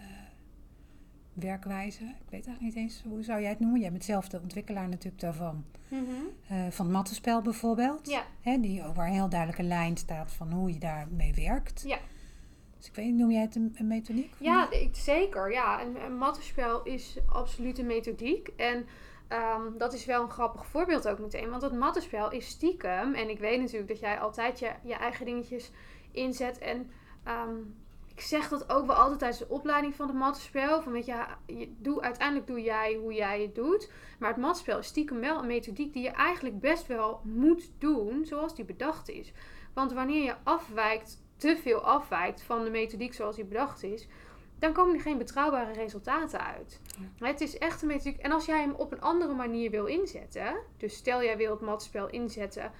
werkwijze. 1.33 2.05
Ik 2.05 2.31
weet 2.31 2.47
eigenlijk 2.47 2.61
niet 2.61 2.77
eens, 2.77 3.03
hoe 3.09 3.23
zou 3.23 3.41
jij 3.41 3.51
het 3.51 3.61
noemen? 3.61 3.81
Jij 3.81 3.91
bent 3.91 4.05
zelf 4.05 4.29
de 4.29 4.41
ontwikkelaar 4.41 4.89
natuurlijk 4.89 5.21
daarvan. 5.23 5.65
Mhm. 5.89 6.03
Eh, 6.49 6.57
van 6.71 6.87
het 6.87 6.95
mattenspel 6.95 7.43
bijvoorbeeld. 7.43 8.09
Ja, 8.09 8.23
Hè, 8.41 8.61
die, 8.61 8.83
waar 8.95 9.07
een 9.07 9.13
heel 9.13 9.29
duidelijke 9.29 9.63
lijn 9.63 9.97
staat 9.97 10.33
van 10.33 10.53
hoe 10.53 10.73
je 10.73 10.79
daarmee 10.79 11.35
werkt. 11.35 11.83
ja. 11.87 11.99
Dus 12.79 12.91
ik 12.91 12.97
weet 12.97 13.15
noem 13.15 13.31
jij 13.31 13.41
het 13.41 13.55
een, 13.57 13.75
een 13.79 13.87
methodiek? 13.87 14.35
Ja, 14.39 14.71
ik, 14.71 14.97
zeker. 14.97 15.53
Ja, 15.53 15.83
een, 15.83 16.03
een 16.05 16.17
mattenspel 16.17 16.83
is 16.83 17.19
absoluut 17.27 17.79
een 17.79 17.87
methodiek. 17.87 18.49
En 18.57 18.87
ehm, 19.29 19.63
dat 19.79 19.93
is 19.93 20.05
wel 20.05 20.23
een 20.23 20.31
grappig 20.31 20.67
voorbeeld 20.67 21.09
ook 21.09 21.19
meteen. 21.19 21.51
Want 21.51 21.61
dat 21.63 21.73
mattenspel 21.73 22.31
is 22.31 22.47
stiekem. 22.47 23.15
En 23.15 23.29
ik 23.29 23.39
weet 23.39 23.61
natuurlijk 23.61 23.89
dat 23.89 24.01
jij 24.01 24.19
altijd 24.21 24.59
je, 24.59 24.71
je 24.85 24.95
eigen 24.95 25.25
dingetjes 25.27 25.71
inzet. 26.11 26.59
En 26.59 26.91
ehm, 27.25 27.55
zeg 28.23 28.49
dat 28.49 28.71
ook 28.71 28.87
wel 28.87 28.97
altijd 28.97 29.19
tijdens 29.19 29.41
de 29.41 29.49
opleiding 29.49 29.95
van 29.95 30.07
het 30.07 30.17
mattenspel. 30.17 30.83
Van 30.83 30.93
weet 30.93 31.07
je, 31.07 31.25
je 31.47 31.75
doe, 31.79 32.03
uiteindelijk 32.03 32.47
doe 32.47 32.63
jij 32.63 32.95
hoe 32.95 33.13
jij 33.13 33.43
het 33.43 33.55
doet. 33.55 33.91
Maar 34.19 34.29
het 34.29 34.39
matspel 34.39 34.79
is 34.79 34.87
stiekem 34.87 35.21
wel 35.21 35.39
een 35.39 35.47
methodiek 35.47 35.93
die 35.93 36.03
je 36.03 36.11
eigenlijk 36.11 36.61
best 36.61 36.87
wel 36.87 37.21
moet 37.25 37.71
doen 37.79 38.25
zoals 38.25 38.55
die 38.55 38.65
bedacht 38.65 39.09
is. 39.09 39.33
Want 39.75 39.93
wanneer 39.93 40.25
je 40.25 40.35
afwijkt, 40.43 41.23
te 41.37 41.57
veel 41.63 41.81
afwijkt 41.81 42.43
van 42.43 42.65
de 42.65 42.71
methodiek 42.71 43.15
zoals 43.15 43.37
die 43.37 43.45
bedacht 43.45 43.83
is, 43.83 44.09
dan 44.59 44.73
komen 44.73 44.95
er 44.95 45.01
geen 45.01 45.19
betrouwbare 45.19 45.73
resultaten 45.73 46.45
uit. 46.45 46.81
Het 47.19 47.41
is 47.41 47.59
echt 47.59 47.83
een 47.83 47.89
methodiek. 47.89 48.19
En 48.19 48.33
als 48.33 48.45
jij 48.45 48.61
hem 48.61 48.75
op 48.75 48.93
een 48.93 49.01
andere 49.01 49.35
manier 49.35 49.71
wil 49.71 49.87
inzetten, 49.87 50.57
dus 50.77 50.95
stel 50.95 51.23
jij 51.23 51.37
wil 51.37 51.51
het 51.51 51.61
matspel 51.61 52.09
inzetten 52.09 52.73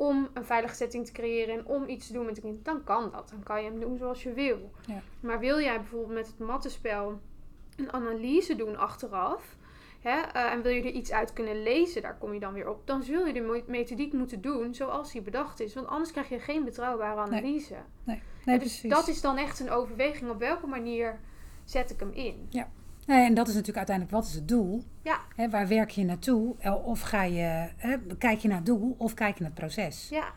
om 0.00 0.28
een 0.34 0.44
veilige 0.44 0.74
setting 0.74 1.06
te 1.06 1.12
creëren 1.12 1.54
en 1.54 1.66
om 1.66 1.88
iets 1.88 2.06
te 2.06 2.12
doen 2.12 2.24
met 2.24 2.36
een 2.36 2.42
kind, 2.42 2.64
dan 2.64 2.84
kan 2.84 3.10
dat. 3.10 3.28
Dan 3.28 3.42
kan 3.42 3.62
je 3.62 3.70
hem 3.70 3.80
doen 3.80 3.98
zoals 3.98 4.22
je 4.22 4.32
wil. 4.32 4.70
Ja. 4.86 5.02
Maar 5.20 5.38
wil 5.38 5.60
jij 5.60 5.76
bijvoorbeeld 5.76 6.14
met 6.14 6.26
het 6.26 6.38
mattenspel 6.38 7.20
een 7.76 7.92
analyse 7.92 8.56
doen 8.56 8.76
achteraf, 8.76 9.56
hè, 10.00 10.20
eh, 10.20 10.52
en 10.52 10.62
wil 10.62 10.72
je 10.72 10.82
er 10.82 10.90
iets 10.90 11.12
uit 11.12 11.32
kunnen 11.32 11.62
lezen, 11.62 12.02
daar 12.02 12.18
kom 12.18 12.32
je 12.32 12.40
dan 12.40 12.52
weer 12.52 12.68
op, 12.68 12.86
dan 12.86 13.02
zul 13.02 13.26
je 13.26 13.32
de 13.32 13.62
methodiek 13.66 14.12
moeten 14.12 14.40
doen 14.40 14.74
zoals 14.74 15.12
die 15.12 15.22
bedacht 15.22 15.60
is. 15.60 15.74
Want 15.74 15.86
anders 15.86 16.10
krijg 16.10 16.28
je 16.28 16.38
geen 16.38 16.64
betrouwbare 16.64 17.20
analyse. 17.20 17.76
Nee, 18.04 18.22
nee 18.44 18.58
dus 18.58 18.68
precies. 18.68 18.90
dat 18.90 19.08
is 19.08 19.20
dan 19.20 19.36
echt 19.36 19.60
een 19.60 19.70
overweging 19.70 20.30
op 20.30 20.38
welke 20.38 20.66
manier 20.66 21.20
zet 21.64 21.90
ik 21.90 22.00
hem 22.00 22.12
in. 22.12 22.48
Nee, 23.06 23.24
en 23.26 23.34
dat 23.34 23.48
is 23.48 23.52
natuurlijk 23.54 23.78
uiteindelijk, 23.88 24.16
wat 24.16 24.26
is 24.26 24.34
het 24.34 24.48
doel? 24.48 24.84
Ja. 25.02 25.20
Hè, 25.36 25.50
waar 25.50 25.68
werk 25.68 25.90
je 25.90 26.04
naartoe? 26.04 26.54
Eh, 26.58 26.86
Of 26.86 27.00
ga 27.00 27.22
je, 27.22 27.68
hè, 27.76 27.98
kijk 28.18 28.38
je 28.38 28.48
naar 28.48 28.56
het 28.56 28.66
doel 28.66 28.94
of 28.98 29.14
kijk 29.14 29.34
je 29.38 29.42
naar 29.42 29.50
het 29.50 29.60
proces? 29.60 30.08
Ja, 30.08 30.32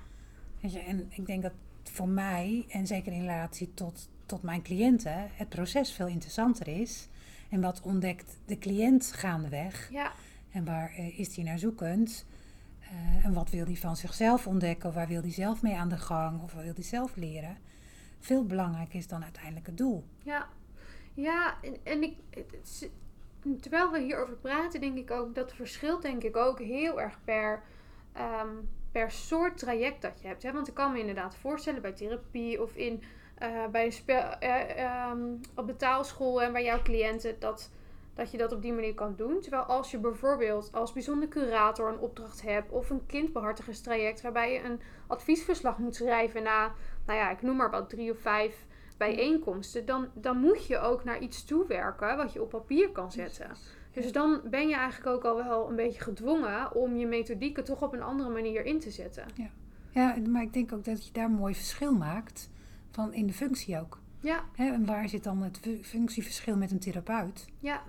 Weet 0.62 0.74
je, 0.74 0.80
en 0.80 1.08
ik 1.10 1.26
denk 1.26 1.42
dat 1.42 1.52
voor 1.84 2.08
mij, 2.08 2.66
en 2.70 2.88
zeker 2.88 3.12
in 3.14 3.20
relatie 3.20 3.74
tot, 3.74 4.10
tot 4.26 4.42
mijn 4.44 4.62
cliënten, 4.62 5.30
het 5.34 5.50
proces 5.50 5.92
veel 5.92 6.08
interessanter 6.08 6.68
is. 6.68 7.08
En 7.50 7.62
wat 7.62 7.82
ontdekt 7.82 8.38
de 8.46 8.58
cliënt 8.58 9.12
gaandeweg? 9.16 9.90
ja, 9.92 10.12
En 10.52 10.66
waar 10.66 10.92
eh, 10.98 11.20
is 11.20 11.36
hij 11.36 11.44
naar 11.46 11.60
zoekend? 11.60 12.26
Eh, 12.80 13.26
en 13.26 13.34
wat 13.34 13.50
wil 13.50 13.66
hij 13.66 13.76
van 13.76 13.96
zichzelf 13.98 14.48
ontdekken? 14.48 14.90
Of 14.90 14.96
waar 14.96 15.08
wil 15.08 15.22
hij 15.22 15.32
zelf 15.32 15.62
mee 15.62 15.76
aan 15.76 15.90
de 15.90 15.98
gang? 15.98 16.42
Of 16.42 16.54
wat 16.54 16.64
wil 16.64 16.74
hij 16.74 16.84
zelf 16.84 17.16
leren? 17.16 17.58
Veel 18.20 18.46
belangrijker 18.46 18.96
is 19.00 19.08
dan 19.08 19.24
uiteindelijk 19.24 19.66
het 19.66 19.78
doel. 19.78 20.04
ja. 20.24 20.48
Ja, 21.14 21.58
en, 21.62 21.78
en 21.84 22.04
ik, 22.04 22.18
het 22.30 22.90
terwijl 23.60 23.92
we 23.92 24.00
hierover 24.00 24.36
praten, 24.36 24.82
denk 24.82 24.98
ik 24.98 25.12
ook 25.12 25.36
dat 25.36 25.54
verschilt 25.54 26.02
denk 26.02 26.24
ik 26.24 26.38
ook 26.38 26.60
heel 26.60 27.02
erg 27.02 27.20
per, 27.24 27.64
ehm, 28.14 28.50
per 28.92 29.12
soort 29.12 29.58
traject 29.58 30.02
dat 30.02 30.22
je 30.22 30.28
hebt. 30.28 30.44
Hè? 30.44 30.52
Want 30.52 30.68
ik 30.68 30.74
kan 30.74 30.92
me 30.92 31.00
inderdaad 31.00 31.36
voorstellen 31.36 31.82
bij 31.82 31.92
therapie 31.92 32.62
of 32.62 32.76
in, 32.76 33.04
eh, 33.36 33.66
bij 33.68 33.86
een 34.06 34.16
eh, 34.40 34.84
ehm, 34.84 35.20
op 35.56 35.68
betaalschool 35.68 36.42
en 36.42 36.52
bij 36.52 36.64
jouw 36.64 36.82
cliënten 36.82 37.40
dat, 37.40 37.72
dat 38.14 38.32
je 38.32 38.38
dat 38.38 38.52
op 38.52 38.62
die 38.62 38.74
manier 38.74 38.94
kan 38.94 39.16
doen. 39.16 39.42
Terwijl 39.42 39.64
als 39.64 39.92
je 39.92 39.98
bijvoorbeeld 39.98 40.70
als 40.74 40.94
bijzonder 40.94 41.28
curator 41.28 41.90
een 41.90 42.00
opdracht 42.00 42.42
hebt 42.42 42.72
of 42.72 42.90
een 42.90 43.06
kindbehartigerstraject 43.06 44.22
waarbij 44.22 44.54
je 44.54 44.64
een 44.64 44.82
adviesverslag 45.08 45.78
moet 45.78 45.96
schrijven 45.96 46.44
na, 46.44 46.74
nou 47.06 47.20
ja, 47.20 47.32
ik 47.32 47.42
noem 47.42 47.56
maar 47.56 47.72
wat, 47.72 47.90
drie 47.90 48.12
of 48.12 48.20
vijf 48.20 48.66
bijeenkomsten, 49.08 49.86
dan, 49.86 50.08
dan 50.14 50.38
moet 50.38 50.66
je 50.66 50.80
ook 50.80 51.04
naar 51.04 51.20
iets 51.20 51.44
toewerken 51.46 52.18
wat 52.18 52.34
je 52.34 52.42
op 52.42 52.50
papier 52.50 52.90
kan 52.92 53.12
zetten. 53.12 53.50
Dus 53.92 54.12
dan 54.12 54.42
ben 54.50 54.68
je 54.68 54.76
eigenlijk 54.76 55.16
ook 55.16 55.24
al 55.24 55.36
wel 55.36 55.70
een 55.70 55.76
beetje 55.76 56.02
gedwongen 56.02 56.76
om 56.76 56.96
je 56.96 57.08
methodieken 57.08 57.64
toch 57.64 57.82
op 57.82 57.94
een 57.94 58.02
andere 58.02 58.30
manier 58.30 58.66
in 58.66 58.80
te 58.80 58.92
zetten. 58.92 59.26
Ja, 59.92 60.16
maar 60.30 60.42
ik 60.42 60.54
denk 60.54 60.74
ook 60.74 60.84
dat 60.86 61.06
je 61.08 61.12
daar 61.14 61.26
een 61.26 61.32
mooi 61.32 61.56
verschil 61.56 61.94
maakt 61.94 62.50
van 62.92 63.14
in 63.14 63.28
de 63.28 63.34
functie 63.34 63.80
ook. 63.80 64.02
Ja, 64.20 64.44
en 64.56 64.86
waar 64.86 65.10
zit 65.10 65.24
dan 65.24 65.42
het 65.42 65.58
fu- 65.62 65.84
functieverschil 65.84 66.58
met 66.58 66.72
een 66.72 66.80
therapeut? 66.80 67.46
ja, 67.60 67.82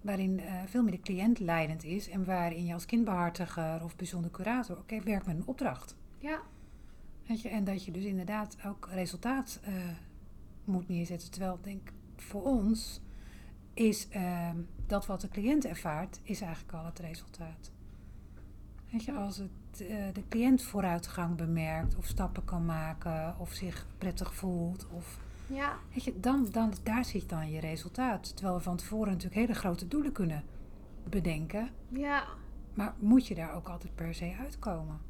Waarin 0.00 0.40
eh, 0.40 0.54
veel 0.66 0.82
meer 0.82 0.92
de 0.92 1.00
cliënt 1.00 1.38
leidend 1.38 1.84
is 1.84 2.08
en 2.08 2.24
waarin 2.24 2.66
je 2.66 2.72
als 2.74 2.86
kindbehartiger 2.86 3.80
of 3.84 3.96
bijzonder 3.96 4.30
curator, 4.30 4.78
oké, 4.78 5.00
werkt 5.00 5.26
met 5.26 5.36
een 5.36 5.46
opdracht. 5.46 5.96
ja, 6.18 6.40
Weet 7.26 7.40
je, 7.42 7.48
en 7.48 7.64
dat 7.64 7.84
je 7.84 7.90
dus 7.90 8.04
inderdaad 8.04 8.56
ook 8.66 8.88
resultaat 8.92 9.60
eh, 9.64 9.72
moet 10.64 10.88
neerzetten. 10.88 11.30
Terwijl 11.30 11.54
ik 11.54 11.64
denk, 11.64 11.92
voor 12.16 12.42
ons 12.42 13.00
is 13.74 14.08
ehm, 14.08 14.56
dat 14.86 15.06
wat 15.06 15.20
de 15.20 15.28
cliënt 15.28 15.64
ervaart, 15.64 16.20
is 16.22 16.40
eigenlijk 16.40 16.74
al 16.74 16.84
het 16.84 16.98
resultaat. 16.98 17.72
Weet 18.90 19.04
je, 19.04 19.12
als 19.12 19.36
het, 19.36 19.80
eh, 19.80 20.04
de 20.12 20.28
cliënt 20.28 20.62
vooruitgang 20.62 21.36
bemerkt 21.36 21.96
of 21.96 22.06
stappen 22.06 22.44
kan 22.44 22.64
maken 22.64 23.38
of 23.38 23.52
zich 23.52 23.86
prettig 23.98 24.34
voelt 24.34 24.86
of 24.90 25.18
ja, 25.46 25.78
Weet 25.92 26.04
je, 26.04 26.20
dan, 26.20 26.48
dan, 26.50 26.72
daar 26.82 27.04
zit 27.04 27.28
dan 27.28 27.50
je 27.50 27.60
resultaat. 27.60 28.36
Terwijl 28.36 28.56
we 28.56 28.62
van 28.62 28.76
tevoren 28.76 29.12
natuurlijk 29.12 29.40
hele 29.40 29.54
grote 29.54 29.88
doelen 29.88 30.12
kunnen 30.12 30.44
bedenken. 31.08 31.70
ja. 31.88 32.24
Maar 32.74 32.94
moet 32.98 33.26
je 33.26 33.34
daar 33.34 33.54
ook 33.54 33.68
altijd 33.68 33.94
per 33.94 34.14
se 34.14 34.34
uitkomen? 34.40 35.00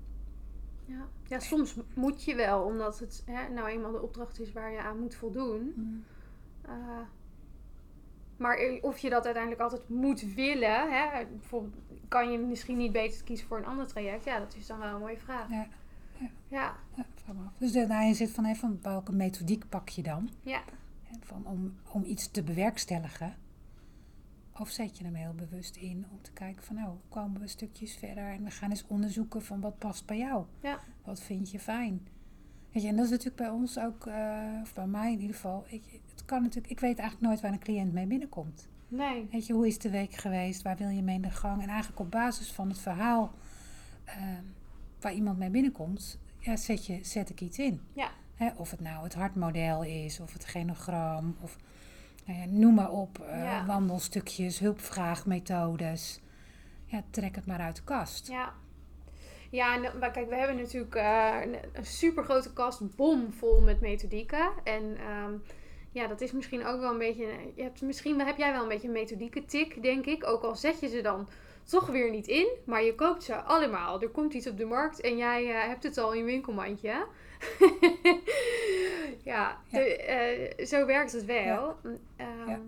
Ja. 0.92 1.08
ja, 1.28 1.38
soms 1.38 1.76
moet 1.94 2.24
je 2.24 2.34
wel, 2.34 2.62
omdat 2.62 2.98
het 2.98 3.22
hè, 3.26 3.48
nou 3.48 3.68
eenmaal 3.68 3.92
de 3.92 4.02
opdracht 4.02 4.40
is 4.40 4.52
waar 4.52 4.72
je 4.72 4.80
aan 4.82 5.00
moet 5.00 5.14
voldoen. 5.14 5.74
Eh, 6.62 6.72
maar 8.36 8.58
of 8.80 8.98
je 8.98 9.10
dat 9.10 9.24
uiteindelijk 9.24 9.62
altijd 9.62 9.88
moet 9.88 10.34
willen, 10.34 10.90
hè, 10.92 11.26
bijvoorbeeld 11.26 11.74
kan 12.08 12.32
je 12.32 12.38
misschien 12.38 12.76
niet 12.76 12.92
beter 12.92 13.24
kiezen 13.24 13.46
voor 13.46 13.58
een 13.58 13.66
ander 13.66 13.86
traject? 13.86 14.24
Ja, 14.24 14.38
dat 14.38 14.54
is 14.56 14.66
dan 14.66 14.78
wel 14.78 14.94
een 14.94 15.00
mooie 15.00 15.18
vraag. 15.18 15.48
Ja. 15.50 15.66
Ja, 16.48 16.76
af. 16.96 17.52
Dus 17.58 17.72
daarin 17.72 18.14
zit 18.14 18.30
van, 18.30 18.44
hé, 18.44 18.54
van 18.54 18.78
welke 18.82 19.12
methodiek 19.12 19.68
pak 19.68 19.88
je 19.88 20.02
dan? 20.02 20.30
ja, 20.42 20.62
Hè, 21.02 21.16
Van 21.20 21.46
om, 21.46 21.74
om 21.92 22.04
iets 22.04 22.30
te 22.30 22.42
bewerkstelligen. 22.42 23.34
Of 24.58 24.70
zet 24.70 24.98
je 24.98 25.04
hem 25.04 25.14
heel 25.14 25.34
bewust 25.34 25.76
in 25.76 26.06
om 26.10 26.22
te 26.22 26.32
kijken 26.32 26.64
van 26.64 26.76
nou, 26.76 26.96
komen 27.08 27.40
we 27.40 27.46
stukjes 27.46 27.94
verder 27.94 28.30
en 28.30 28.44
we 28.44 28.50
gaan 28.50 28.70
eens 28.70 28.86
onderzoeken 28.86 29.42
van 29.42 29.60
wat 29.60 29.78
past 29.78 30.06
bij 30.06 30.18
jou. 30.18 30.44
Ja. 30.60 30.80
Wat 31.04 31.20
vind 31.20 31.50
je 31.50 31.58
fijn? 31.58 32.06
Weet 32.72 32.82
je, 32.82 32.88
en 32.88 32.96
dat 32.96 33.04
is 33.04 33.10
natuurlijk 33.10 33.36
bij 33.36 33.50
ons 33.50 33.78
ook, 33.78 34.06
eh, 34.06 34.60
of 34.62 34.74
bij 34.74 34.86
mij 34.86 35.12
in 35.12 35.20
ieder 35.20 35.34
geval. 35.34 35.64
Ik, 35.66 36.00
het 36.10 36.24
kan 36.24 36.42
natuurlijk, 36.42 36.72
ik 36.72 36.80
weet 36.80 36.98
eigenlijk 36.98 37.28
nooit 37.28 37.40
waar 37.40 37.52
een 37.52 37.58
cliënt 37.58 37.92
mee 37.92 38.06
binnenkomt. 38.06 38.68
nee, 38.88 39.28
Weet 39.30 39.46
je, 39.46 39.52
hoe 39.52 39.66
is 39.66 39.78
de 39.78 39.90
week 39.90 40.14
geweest? 40.14 40.62
Waar 40.62 40.76
wil 40.76 40.88
je 40.88 41.02
mee 41.02 41.14
in 41.14 41.22
de 41.22 41.30
gang? 41.30 41.62
En 41.62 41.68
eigenlijk 41.68 42.00
op 42.00 42.10
basis 42.10 42.52
van 42.52 42.68
het 42.68 42.78
verhaal 42.78 43.34
eh, 44.04 44.16
waar 45.00 45.12
iemand 45.12 45.38
mee 45.38 45.50
binnenkomt, 45.50 46.18
ja, 46.38 46.56
zet, 46.56 46.86
je, 46.86 46.98
zet 47.02 47.30
ik 47.30 47.40
iets 47.40 47.58
in. 47.58 47.80
Ja. 47.92 48.10
Of 48.56 48.70
het 48.70 48.80
nou 48.80 49.04
het 49.04 49.14
hartmodel 49.14 49.82
is, 49.82 50.20
of 50.20 50.32
het 50.32 50.44
genogram, 50.44 51.36
of 51.40 51.58
nou 52.24 52.38
ja, 52.38 52.44
noem 52.48 52.74
maar 52.74 52.90
op. 52.90 53.18
eh, 53.18 53.42
Ja. 53.44 53.66
Wandelstukjes, 53.66 54.58
hulpvraagmethodes. 54.58 56.20
Ja, 56.86 57.02
trek 57.10 57.34
het 57.34 57.46
maar 57.46 57.60
uit 57.60 57.76
de 57.76 57.82
kast. 57.84 58.28
ja. 58.28 58.52
Ja, 59.50 59.74
en, 59.74 59.98
maar 59.98 60.10
kijk, 60.10 60.28
we 60.28 60.36
hebben 60.36 60.56
natuurlijk 60.56 60.94
eh, 60.94 61.36
een, 61.72 61.84
super 61.86 62.24
grote 62.24 62.52
kast 62.52 62.96
bomvol 62.96 63.60
met 63.60 63.80
methodieken. 63.80 64.52
En 64.64 64.96
ehm, 64.96 65.32
ja, 65.90 66.06
dat 66.06 66.20
is 66.20 66.32
misschien 66.32 66.66
ook 66.66 66.80
wel 66.80 66.90
een 66.92 66.98
beetje. 66.98 67.26
Je 67.54 67.62
hebt, 67.62 67.82
misschien 67.82 68.20
heb 68.20 68.36
jij 68.38 68.52
wel 68.52 68.62
een 68.62 68.68
beetje 68.68 68.86
een 68.86 68.92
methodieke 68.92 69.44
tik, 69.44 69.82
denk 69.82 70.06
ik. 70.06 70.26
Ook 70.26 70.42
al 70.42 70.56
zet 70.56 70.80
je 70.80 70.88
ze 70.88 71.00
dan 71.00 71.28
toch 71.64 71.86
weer 71.86 72.10
niet 72.10 72.26
in, 72.26 72.46
maar 72.66 72.82
je 72.82 72.94
koopt 72.94 73.22
ze 73.22 73.34
allemaal. 73.36 74.02
Er 74.02 74.08
komt 74.08 74.34
iets 74.34 74.46
op 74.48 74.56
de 74.58 74.64
markt 74.64 75.00
en 75.00 75.16
jij 75.16 75.50
eh, 75.50 75.66
hebt 75.68 75.82
het 75.82 75.98
al 75.98 76.12
in 76.12 76.18
je 76.18 76.24
winkelmandje. 76.24 77.06
ja, 79.22 79.56
de- 79.70 79.96
eh, 79.96 80.66
zo 80.66 80.86
werkt 80.86 81.12
het 81.12 81.24
wel. 81.24 81.76
Ehm. 82.16 82.58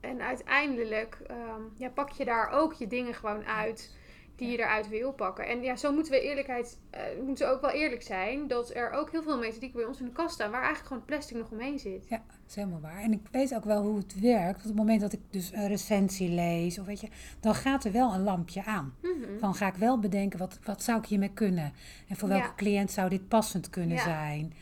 En 0.00 0.20
uiteindelijk 0.22 1.18
ehm, 1.26 1.60
ja, 1.74 1.88
pak 1.88 2.10
je 2.10 2.24
daar 2.24 2.50
ook 2.50 2.72
je 2.72 2.86
dingen 2.86 3.14
gewoon 3.14 3.44
uit 3.44 3.94
die 4.36 4.50
je 4.50 4.58
eruit 4.58 4.88
wil 4.88 5.12
pakken. 5.12 5.46
En 5.46 5.62
ja, 5.62 5.76
zo 5.76 5.92
moeten 5.92 6.12
we 6.12 6.20
eerlijkheid, 6.20 6.78
eh, 6.90 7.00
moeten 7.24 7.46
we 7.46 7.52
ook 7.52 7.60
wel 7.60 7.70
eerlijk 7.70 8.02
zijn, 8.02 8.46
dat 8.48 8.74
er 8.74 8.90
ook 8.90 9.10
heel 9.10 9.22
veel 9.22 9.38
methodieken 9.38 9.78
bij 9.78 9.88
ons 9.88 9.98
in 10.00 10.04
de 10.04 10.12
kast 10.12 10.34
staan, 10.34 10.50
waar 10.50 10.62
eigenlijk 10.62 10.88
gewoon 10.88 11.04
plastic 11.04 11.36
nog 11.36 11.50
omheen 11.50 11.78
zit. 11.78 12.08
Ja, 12.08 12.16
dat 12.26 12.36
is 12.48 12.54
helemaal 12.54 12.80
waar. 12.80 13.00
En 13.02 13.12
ik 13.12 13.20
weet 13.30 13.54
ook 13.54 13.64
wel 13.64 13.82
hoe 13.82 13.96
het 13.96 14.20
werkt. 14.20 14.58
Op 14.58 14.64
het 14.64 14.74
moment 14.74 15.00
dat 15.00 15.12
ik 15.12 15.20
dus 15.30 15.52
een 15.52 15.68
recensie 15.68 16.28
lees, 16.30 16.78
of 16.78 16.86
weet 16.86 17.00
je, 17.00 17.08
dan 17.40 17.54
gaat 17.54 17.84
er 17.84 17.92
wel 17.92 18.14
een 18.14 18.22
lampje 18.22 18.64
aan. 18.64 18.94
Mhm. 19.02 19.38
Dan 19.40 19.54
ga 19.54 19.66
ik 19.66 19.74
wel 19.74 19.98
bedenken, 19.98 20.38
wat, 20.38 20.58
wat 20.64 20.82
zou 20.82 20.98
ik 20.98 21.06
hiermee 21.06 21.32
kunnen? 21.34 21.72
En 22.08 22.16
voor 22.16 22.28
welke 22.28 22.44
Ja. 22.46 22.54
cliënt 22.56 22.90
zou 22.90 23.08
dit 23.08 23.28
passend 23.28 23.70
kunnen 23.70 23.96
Ja. 23.96 24.02
zijn? 24.02 24.52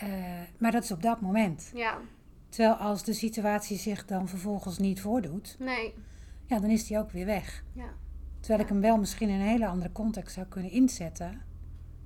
Eh, 0.00 0.08
maar 0.58 0.70
dat 0.72 0.82
is 0.82 0.90
op 0.90 1.02
dat 1.02 1.20
moment. 1.20 1.70
Ja, 1.74 1.98
Terwijl 2.48 2.74
als 2.74 3.04
de 3.04 3.12
situatie 3.12 3.78
zich 3.78 4.04
dan 4.04 4.28
vervolgens 4.28 4.78
niet 4.78 5.00
voordoet, 5.00 5.56
nee. 5.58 5.94
ja, 6.46 6.58
dan 6.58 6.70
is 6.70 6.86
die 6.86 6.98
ook 6.98 7.10
weer 7.10 7.26
weg. 7.26 7.64
Ja, 7.72 7.88
Terwijl 8.40 8.60
ik 8.60 8.68
hem 8.68 8.80
wel 8.80 8.98
misschien 8.98 9.28
in 9.28 9.40
een 9.40 9.46
hele 9.46 9.66
andere 9.66 9.92
context 9.92 10.34
zou 10.34 10.46
kunnen 10.46 10.70
inzetten. 10.70 11.42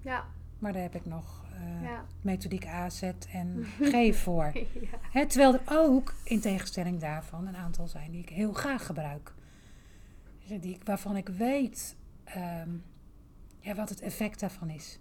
ja, 0.00 0.24
Maar 0.58 0.72
daar 0.72 0.82
heb 0.82 0.94
ik 0.94 1.04
nog 1.06 1.44
eh, 1.52 1.82
ja. 1.82 2.04
methodiek 2.20 2.66
A, 2.66 2.90
Z 2.90 3.02
en 3.32 3.64
G 3.92 4.16
voor. 4.16 4.50
ja. 4.54 4.98
Hè, 5.10 5.26
terwijl 5.26 5.54
er 5.54 5.60
ook, 5.68 6.14
in 6.24 6.40
tegenstelling 6.40 7.00
daarvan, 7.00 7.46
een 7.46 7.56
aantal 7.56 7.88
zijn 7.88 8.10
die 8.10 8.20
ik 8.20 8.28
heel 8.28 8.52
graag 8.52 8.86
gebruik. 8.86 9.34
Die, 10.60 10.78
waarvan 10.84 11.16
ik 11.16 11.28
weet 11.28 11.96
ehm, 12.24 12.70
ja, 13.60 13.74
wat 13.74 13.88
het 13.88 14.00
effect 14.00 14.40
daarvan 14.40 14.70
is. 14.70 14.98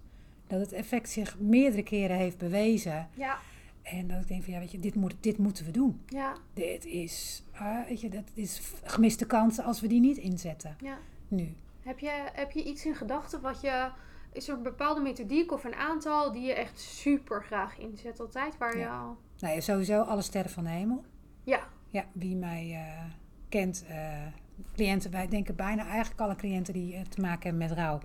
Dat 0.53 0.61
het 0.61 0.73
effect 0.73 1.09
zich 1.09 1.39
meerdere 1.39 1.83
keren 1.83 2.17
heeft 2.17 2.37
bewezen. 2.37 3.09
Ja, 3.13 3.37
En 3.81 4.07
dat 4.07 4.21
ik 4.21 4.27
denk 4.27 4.43
van 4.43 4.53
ja, 4.53 4.59
weet 4.59 4.71
je, 4.71 4.79
dit, 4.79 4.95
moet, 4.95 5.13
dit 5.19 5.37
moeten 5.37 5.65
we 5.65 5.71
doen. 5.71 6.01
ja, 6.07 6.33
Dit 6.53 6.85
is, 6.85 7.43
ah, 7.53 7.87
weet 7.87 8.01
je, 8.01 8.09
dat 8.09 8.23
is 8.33 8.61
gemiste 8.83 9.25
kansen 9.25 9.63
als 9.63 9.81
we 9.81 9.87
die 9.87 9.99
niet 9.99 10.17
inzetten. 10.17 10.75
ja. 10.81 10.97
Nu. 11.27 11.55
Heb 11.83 11.99
je, 11.99 12.11
heb 12.33 12.51
je 12.51 12.63
iets 12.63 12.85
in 12.85 12.95
gedachten 12.95 13.41
wat 13.41 13.61
je... 13.61 13.89
Is 14.33 14.47
er 14.47 14.55
een 14.55 14.63
bepaalde 14.63 15.01
methodiek 15.01 15.51
of 15.51 15.63
een 15.63 15.75
aantal 15.75 16.31
die 16.31 16.41
je 16.41 16.53
echt 16.53 16.79
super 16.79 17.43
graag 17.43 17.77
inzet 17.77 18.19
altijd? 18.19 18.57
Waar 18.57 18.77
je 18.77 18.87
al... 18.87 19.17
Nou 19.39 19.53
ja, 19.55 19.59
sowieso 19.61 20.01
alle 20.01 20.21
sterren 20.21 20.51
van 20.51 20.63
de 20.63 20.69
hemel. 20.69 21.03
Ja, 21.43 21.67
Ja, 21.89 22.05
wie 22.11 22.35
mij 22.35 22.71
eh, 22.73 23.03
kent, 23.49 23.85
eh, 23.87 24.25
cliënten, 24.73 25.11
wij 25.11 25.27
denken 25.27 25.55
bijna 25.55 25.87
eigenlijk 25.87 26.21
alle 26.21 26.35
cliënten 26.35 26.73
die 26.73 26.95
eh, 26.95 27.01
te 27.01 27.21
maken 27.21 27.49
hebben 27.49 27.67
met 27.67 27.77
rouw, 27.77 27.99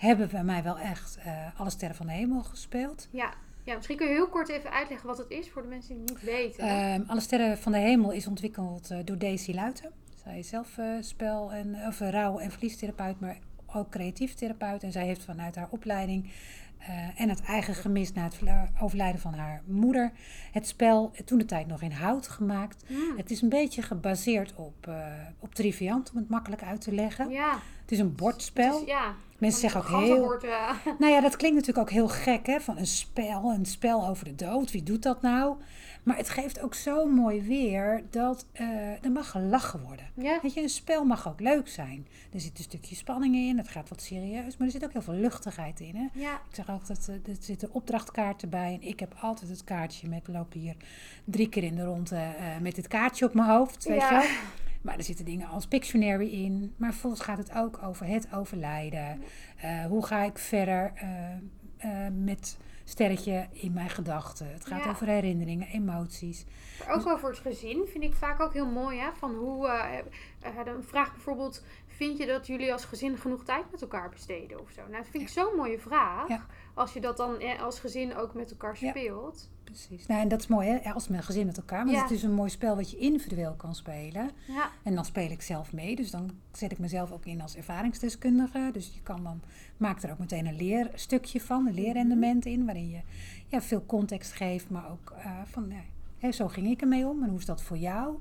hebben 0.00 0.28
bij 0.28 0.44
mij 0.44 0.62
wel 0.62 0.78
echt 0.78 1.18
eh, 1.24 1.60
alle 1.60 1.70
sterren 1.70 1.96
van 1.96 2.06
de 2.06 2.12
hemel 2.12 2.42
gespeeld. 2.42 3.08
ja. 3.10 3.32
Ja, 3.64 3.74
misschien 3.76 3.96
kun 3.96 4.06
je 4.06 4.12
heel 4.12 4.28
kort 4.28 4.48
even 4.48 4.70
uitleggen 4.70 5.06
wat 5.08 5.18
het 5.18 5.30
is 5.30 5.50
voor 5.50 5.62
de 5.62 5.68
mensen 5.68 5.94
die 5.94 6.02
het 6.02 6.10
niet 6.10 6.22
weten. 6.22 6.64
Ehm, 6.68 7.02
alle 7.06 7.20
sterren 7.20 7.58
van 7.58 7.72
de 7.72 7.78
hemel 7.78 8.10
is 8.10 8.26
ontwikkeld 8.26 8.90
eh, 8.90 8.98
door 9.04 9.18
Daisy 9.18 9.52
Luiten. 9.52 9.90
Zij 10.24 10.38
is 10.38 10.48
zelf 10.48 10.78
eh, 10.78 10.86
spel- 11.00 11.52
en, 11.52 11.76
of 11.86 11.98
rouw- 12.00 12.38
en 12.38 12.50
verliestherapeut, 12.50 13.20
maar 13.20 13.38
ook 13.74 13.90
creatief 13.90 14.34
therapeut. 14.34 14.82
En 14.82 14.92
zij 14.92 15.04
heeft 15.06 15.24
vanuit 15.24 15.54
haar 15.56 15.68
opleiding 15.70 16.30
eh, 16.86 17.20
en 17.20 17.28
het 17.28 17.42
eigen 17.42 17.74
gemis 17.74 18.12
na 18.12 18.22
het 18.24 18.38
overlijden 18.80 19.20
van 19.20 19.34
haar 19.34 19.62
moeder 19.66 20.12
het 20.52 20.66
spel 20.66 21.12
toen 21.24 21.38
de 21.38 21.44
tijd 21.44 21.66
nog 21.66 21.82
in 21.82 21.92
hout 21.92 22.28
gemaakt. 22.28 22.84
Het 23.16 23.30
is 23.30 23.42
een 23.42 23.48
beetje 23.48 23.82
gebaseerd 23.82 24.54
op, 24.54 24.86
eh, 24.86 24.94
op 25.38 25.54
Triviant, 25.54 26.10
om 26.10 26.16
het 26.16 26.28
makkelijk 26.28 26.62
uit 26.62 26.80
te 26.80 26.94
leggen. 26.94 27.30
Ja, 27.30 27.58
Het 27.82 27.92
is 27.92 27.98
een 27.98 28.14
bordspel. 28.14 28.80
is- 28.80 28.86
ja. 28.86 29.14
Mensen 29.38 29.60
zeggen 29.60 29.80
ook 29.80 29.86
heel... 30.04 30.20
Nou 30.98 31.12
ja, 31.12 31.20
dat 31.20 31.36
klinkt 31.36 31.56
natuurlijk 31.56 31.86
ook 31.88 31.94
heel 31.94 32.08
gek, 32.08 32.46
hè? 32.46 32.60
Van 32.60 32.78
een 32.78 32.86
spel, 32.86 33.50
een 33.52 33.64
spel 33.66 34.08
over 34.08 34.24
de 34.24 34.34
dood. 34.34 34.70
Wie 34.70 34.82
doet 34.82 35.02
dat 35.02 35.22
nou? 35.22 35.56
Maar 36.02 36.16
het 36.16 36.28
geeft 36.28 36.60
ook 36.60 36.74
zo 36.74 37.06
mooi 37.06 37.42
weer 37.42 38.02
dat 38.10 38.46
eh, 38.52 39.04
er 39.04 39.10
mag 39.12 39.30
gelachen 39.30 39.80
worden. 39.80 40.06
ja. 40.14 40.38
Weet 40.42 40.54
je, 40.54 40.62
een 40.62 40.68
spel 40.68 41.04
mag 41.04 41.28
ook 41.28 41.40
leuk 41.40 41.68
zijn. 41.68 42.06
Er 42.32 42.40
zit 42.40 42.58
een 42.58 42.64
stukje 42.64 42.94
spanning 42.94 43.34
in, 43.34 43.58
het 43.58 43.68
gaat 43.68 43.88
wat 43.88 44.02
serieus, 44.02 44.56
maar 44.56 44.66
er 44.66 44.72
zit 44.72 44.84
ook 44.84 44.92
heel 44.92 45.02
veel 45.02 45.14
luchtigheid 45.14 45.80
in. 45.80 45.96
Hè? 45.96 46.06
Ja, 46.20 46.34
Ik 46.34 46.54
zeg 46.54 46.68
altijd, 46.68 47.08
eh, 47.08 47.14
er 47.14 47.36
zitten 47.40 47.72
opdrachtkaarten 47.72 48.48
bij 48.48 48.74
en 48.80 48.88
ik 48.88 49.00
heb 49.00 49.14
altijd 49.20 49.50
het 49.50 49.64
kaartje 49.64 50.08
met, 50.08 50.28
loop 50.28 50.52
hier 50.52 50.76
drie 51.24 51.48
keer 51.48 51.62
in 51.64 51.74
de 51.74 51.84
ronde 51.84 52.16
eh, 52.16 52.58
met 52.60 52.74
dit 52.74 52.88
kaartje 52.88 53.24
op 53.26 53.34
mijn 53.34 53.48
hoofd, 53.48 53.84
weet 53.84 54.00
Ja. 54.00 54.20
je 54.20 54.26
wel. 54.28 54.36
Maar 54.82 54.96
er 54.98 55.04
zitten 55.04 55.24
dingen 55.24 55.48
als 55.48 55.66
Pictionary 55.66 56.28
in, 56.28 56.74
maar 56.76 56.90
vervolgens 56.90 57.22
gaat 57.22 57.38
het 57.38 57.52
ook 57.54 57.82
over 57.82 58.06
het 58.06 58.28
overlijden. 58.34 59.22
Hoe 59.88 60.06
ga 60.06 60.22
ik 60.22 60.38
verder 60.38 60.92
met 62.24 62.56
sterretje 62.90 63.46
in 63.52 63.72
mijn 63.72 63.90
gedachten? 63.90 64.52
Het 64.52 64.66
gaat 64.66 64.84
Ja. 64.84 64.90
over 64.90 65.06
herinneringen, 65.06 65.68
emoties. 65.68 66.44
Maar 66.78 66.94
ook 66.94 67.06
over 67.06 67.28
het 67.28 67.38
gezin 67.38 67.86
vind 67.90 68.04
ik 68.04 68.14
vaak 68.14 68.40
ook 68.40 68.52
heel 68.52 68.66
mooi. 68.70 68.98
Hè? 68.98 69.08
Van 69.18 69.34
hoe, 69.34 69.66
dan 70.64 70.82
vraag 70.82 71.12
bijvoorbeeld, 71.12 71.64
vind 71.86 72.18
je 72.18 72.26
dat 72.26 72.46
jullie 72.46 72.72
als 72.72 72.84
gezin 72.84 73.16
genoeg 73.18 73.44
tijd 73.44 73.70
met 73.70 73.82
elkaar 73.82 74.08
besteden 74.08 74.60
of 74.60 74.70
zo? 74.70 74.80
Nou, 74.80 74.96
dat 75.02 75.08
vind 75.10 75.22
ik 75.22 75.28
zo'n 75.28 75.56
mooie 75.56 75.78
vraag. 75.78 76.28
Ja. 76.28 76.46
Als 76.74 76.92
je 76.92 77.00
dat 77.00 77.16
dan 77.16 77.38
eh, 77.40 77.62
als 77.62 77.78
gezin 77.78 78.16
ook 78.16 78.34
met 78.34 78.50
elkaar 78.50 78.76
Ja. 78.80 78.90
speelt. 78.90 79.50
Precies. 79.64 80.06
Nou, 80.06 80.20
en 80.20 80.28
dat 80.28 80.40
is 80.40 80.46
mooi, 80.46 80.68
hè? 80.68 80.92
Als 80.92 81.08
mijn 81.08 81.22
gezin 81.22 81.46
met 81.46 81.56
elkaar. 81.56 81.84
Want 81.84 81.96
Ja. 81.96 82.02
het 82.02 82.10
is 82.10 82.22
een 82.22 82.32
mooi 82.32 82.50
spel 82.50 82.76
wat 82.76 82.90
je 82.90 82.96
individueel 82.96 83.54
kan 83.54 83.74
spelen. 83.74 84.30
Ja, 84.48 84.70
En 84.82 84.94
dan 84.94 85.04
speel 85.04 85.30
ik 85.30 85.42
zelf 85.42 85.72
mee. 85.72 85.96
Dus 85.96 86.10
dan 86.10 86.30
zet 86.52 86.72
ik 86.72 86.78
mezelf 86.78 87.12
ook 87.12 87.24
in 87.26 87.40
als 87.40 87.56
ervaringsdeskundige. 87.56 88.70
Dus 88.72 88.90
je 88.94 89.00
kan 89.02 89.22
dan, 89.24 89.40
maak 89.76 90.02
er 90.02 90.10
ook 90.10 90.18
meteen 90.18 90.46
een 90.46 90.56
leerstukje 90.56 91.40
van, 91.40 91.66
een 91.66 91.74
leerrendement 91.74 92.46
in. 92.46 92.64
Waarin 92.64 92.88
je 92.90 93.00
ja, 93.46 93.62
veel 93.62 93.86
context 93.86 94.32
geeft, 94.32 94.70
maar 94.70 94.90
ook 94.90 95.10
eh, 95.16 95.40
van, 95.44 95.66
ja, 95.68 95.80
hè, 96.18 96.32
zo 96.32 96.48
ging 96.48 96.66
ik 96.70 96.80
ermee 96.80 97.06
om. 97.06 97.22
En 97.22 97.28
hoe 97.28 97.38
is 97.38 97.46
dat 97.46 97.62
voor 97.62 97.78
jou? 97.78 98.14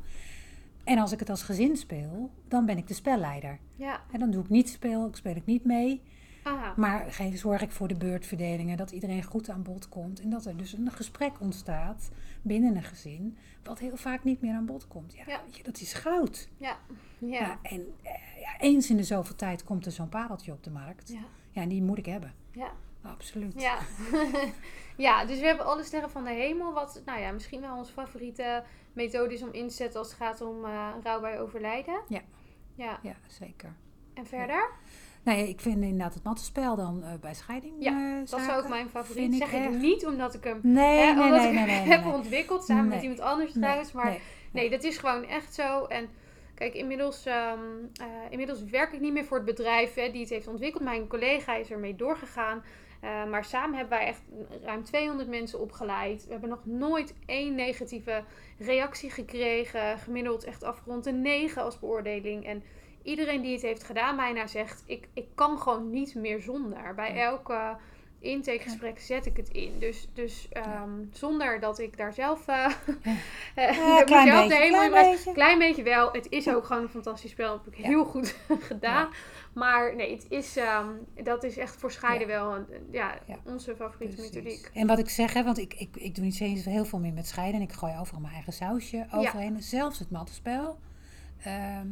En 0.84 0.98
als 0.98 1.12
ik 1.12 1.20
het 1.20 1.30
als 1.30 1.44
gezin 1.44 1.78
speel, 1.78 2.30
dan 2.48 2.66
ben 2.66 2.78
ik 2.78 2.88
de 2.88 2.94
spelleider. 2.94 3.60
ja. 3.76 4.02
En 4.12 4.20
dan 4.20 4.32
doe 4.32 4.44
ik 4.44 4.50
niet 4.50 4.70
speel, 4.70 5.08
ik 5.08 5.16
speel 5.16 5.36
ik 5.36 5.46
niet 5.46 5.66
mee. 5.66 6.02
Aha. 6.44 6.74
Maar 6.76 7.22
zorg 7.34 7.62
ik 7.62 7.72
voor 7.72 7.88
de 7.88 7.96
beurtverdelingen, 7.98 8.78
dat 8.78 8.92
iedereen 8.92 9.24
goed 9.24 9.50
aan 9.50 9.64
bod 9.64 9.90
komt. 9.90 10.22
En 10.22 10.30
dat 10.30 10.46
er 10.46 10.58
dus 10.58 10.74
een 10.74 10.92
gesprek 10.92 11.40
ontstaat 11.40 12.10
binnen 12.42 12.76
een 12.76 12.84
gezin, 12.84 13.38
wat 13.64 13.80
heel 13.80 13.98
vaak 13.98 14.24
niet 14.24 14.42
meer 14.42 14.54
aan 14.54 14.66
bod 14.66 14.88
komt. 14.88 15.14
Ja, 15.14 15.24
Ja. 15.28 15.42
Weet 15.46 15.58
je, 15.58 15.64
dat 15.64 15.80
is 15.80 15.94
goud. 15.94 16.50
Ja. 16.58 16.78
Ja. 17.18 17.40
Ja. 17.40 17.60
en 17.62 17.96
eh, 18.02 18.12
ja, 18.42 18.60
eens 18.60 18.90
in 18.90 18.98
de 18.98 19.04
zoveel 19.04 19.36
tijd 19.36 19.64
komt 19.64 19.86
er 19.86 19.92
zo'n 19.92 20.10
pareltje 20.10 20.52
op 20.52 20.64
de 20.64 20.70
markt. 20.72 21.10
Ja. 21.10 21.20
Ja. 21.52 21.62
en 21.62 21.70
die 21.70 21.84
moet 21.84 21.98
ik 21.98 22.06
hebben. 22.06 22.34
Ja. 22.52 22.72
Absoluut. 23.02 23.62
Ja. 23.62 23.78
ja, 24.98 25.26
dus 25.26 25.40
we 25.40 25.46
hebben 25.46 25.66
alle 25.66 25.84
sterren 25.84 26.10
van 26.10 26.24
de 26.24 26.30
hemel. 26.30 26.74
Wat, 26.74 27.02
nou 27.06 27.20
ja, 27.20 27.32
misschien 27.32 27.62
wel 27.62 27.78
onze 27.78 27.92
favoriete 27.92 28.64
methode 28.94 29.34
is 29.34 29.42
om 29.44 29.52
in 29.52 29.68
te 29.68 29.74
zetten 29.74 30.00
als 30.00 30.08
het 30.10 30.18
gaat 30.18 30.42
om 30.42 30.66
eh 30.66 30.90
rouw 31.04 31.20
bij 31.22 31.40
overlijden. 31.40 32.02
Ja. 32.08 32.22
Ja. 32.76 33.00
Ja, 33.04 33.16
zeker. 33.28 33.76
En 34.14 34.26
verder? 34.26 34.70
Nou 35.24 35.38
ja, 35.38 35.44
ik 35.46 35.60
vind 35.60 35.82
inderdaad 35.84 36.14
het 36.14 36.24
mattenspel 36.24 36.76
dan 36.76 37.04
eh, 37.04 37.10
bij 37.22 37.34
scheiding. 37.34 37.74
Ja, 37.80 37.92
eh, 37.92 38.16
Dat 38.30 38.40
is 38.40 38.46
zaken 38.46 38.64
ook 38.64 38.70
mijn 38.70 38.90
favoriet. 38.90 39.36
zeg 39.36 39.52
ik 39.54 39.60
echt- 39.60 39.78
niet 39.82 40.06
omdat 40.06 40.34
ik 40.34 40.44
hem 40.44 40.60
Nee, 40.64 40.98
hè, 41.00 41.14
nee, 41.14 41.24
omdat 41.24 41.40
nee, 41.42 41.48
ik 41.50 41.54
nee, 41.56 41.66
nee, 41.66 41.88
heb 41.98 42.06
ontwikkeld 42.06 42.64
samen 42.66 42.88
met 42.88 43.02
iemand 43.02 43.20
anders 43.20 43.54
Nee, 43.54 43.64
trouwens. 43.64 43.92
Maar 43.92 44.06
nee. 44.06 44.20
nee, 44.52 44.70
dat 44.70 44.84
is 44.84 44.98
gewoon 44.98 45.24
echt 45.26 45.54
zo. 45.54 45.86
En 45.86 46.10
kijk, 46.56 46.74
inmiddels, 46.74 47.26
ehm, 47.26 47.60
eh, 48.02 48.06
inmiddels 48.30 48.64
werk 48.64 48.92
ik 48.94 49.00
niet 49.00 49.14
meer 49.14 49.26
voor 49.26 49.38
het 49.38 49.46
bedrijf 49.46 49.94
hè, 49.94 50.12
die 50.12 50.22
het 50.22 50.30
heeft 50.30 50.48
ontwikkeld. 50.48 50.84
Mijn 50.84 51.08
collega 51.08 51.56
is 51.56 51.72
ermee 51.72 51.96
doorgegaan. 51.96 52.64
Maar 53.30 53.46
samen 53.46 53.78
hebben 53.78 53.98
wij 53.98 54.08
echt 54.08 54.22
ruim 54.64 54.84
200 54.84 55.30
mensen 55.30 55.60
opgeleid. 55.60 56.26
We 56.26 56.32
hebben 56.32 56.50
nog 56.50 56.66
nooit 56.66 57.14
één 57.26 57.56
negatieve 57.56 58.24
reactie 58.58 59.10
gekregen. 59.10 59.98
Gemiddeld 60.00 60.44
echt 60.44 60.64
afgerond 60.64 61.06
een 61.06 61.22
9 61.22 61.64
als 61.64 61.80
beoordeling. 61.80 62.46
En 62.46 62.64
iedereen 63.04 63.42
die 63.42 63.54
het 63.54 63.62
heeft 63.62 63.84
gedaan 63.84 64.16
bijna 64.16 64.48
zegt... 64.48 64.84
ik, 64.86 65.08
ik 65.14 65.26
kan 65.36 65.60
gewoon 65.60 65.90
niet 65.90 66.16
meer 66.16 66.42
zonder. 66.42 66.96
Bij 66.96 67.22
elke 67.22 67.76
intakegesprek 68.20 69.00
zet 69.00 69.26
ik 69.26 69.38
het 69.38 69.50
in. 69.50 69.80
Dus, 69.80 70.08
dus 70.14 70.48
ehm, 70.52 70.90
zonder 71.12 71.60
dat 71.60 71.80
ik 71.80 71.98
daar 71.98 72.14
zelf... 72.14 72.48
eh, 72.48 72.66
Ja, 73.56 74.04
klein 74.04 74.48
beetje, 74.48 74.90
klein. 74.90 75.18
Klein 75.34 75.60
beetje 75.60 75.84
wel. 75.84 76.12
Het 76.12 76.28
is 76.30 76.50
ook 76.50 76.66
gewoon 76.66 76.82
een 76.84 76.90
fantastisch 76.90 77.32
spel. 77.32 77.56
Dat 77.56 77.66
heb 77.66 77.74
ik 77.74 77.80
Ja. 77.80 77.88
heel 77.88 78.06
goed 78.06 78.36
gedaan. 78.72 79.10
Maar 79.54 79.96
nee, 79.96 80.12
het 80.16 80.26
is, 80.30 80.56
ehm, 80.58 80.88
dat 81.24 81.44
is 81.44 81.58
echt 81.58 81.76
voor 81.76 81.92
scheiden 81.92 82.28
wel 82.28 82.56
een, 82.56 82.66
ja, 82.92 83.20
onze 83.46 83.76
favoriete 83.76 84.16
Precies. 84.16 84.34
methodiek. 84.36 84.70
En 84.74 84.88
wat 84.88 85.00
ik 85.00 85.10
zeg, 85.10 85.34
hè, 85.34 85.44
want 85.44 85.58
ik, 85.58 85.74
ik, 85.74 85.90
ik 85.96 86.16
doe 86.16 86.24
niet 86.24 86.36
zo 86.36 86.70
heel 86.70 86.86
veel 86.86 87.00
meer 87.00 87.14
met 87.14 87.28
scheiden. 87.28 87.56
En 87.62 87.68
ik 87.68 87.74
gooi 87.74 87.94
overal 88.00 88.22
mijn 88.22 88.34
eigen 88.34 88.54
sausje 88.54 89.08
overheen. 89.12 89.62
Zelfs 89.62 90.00
het 90.00 90.12
mattenspel 90.12 90.80
ehm, 91.44 91.88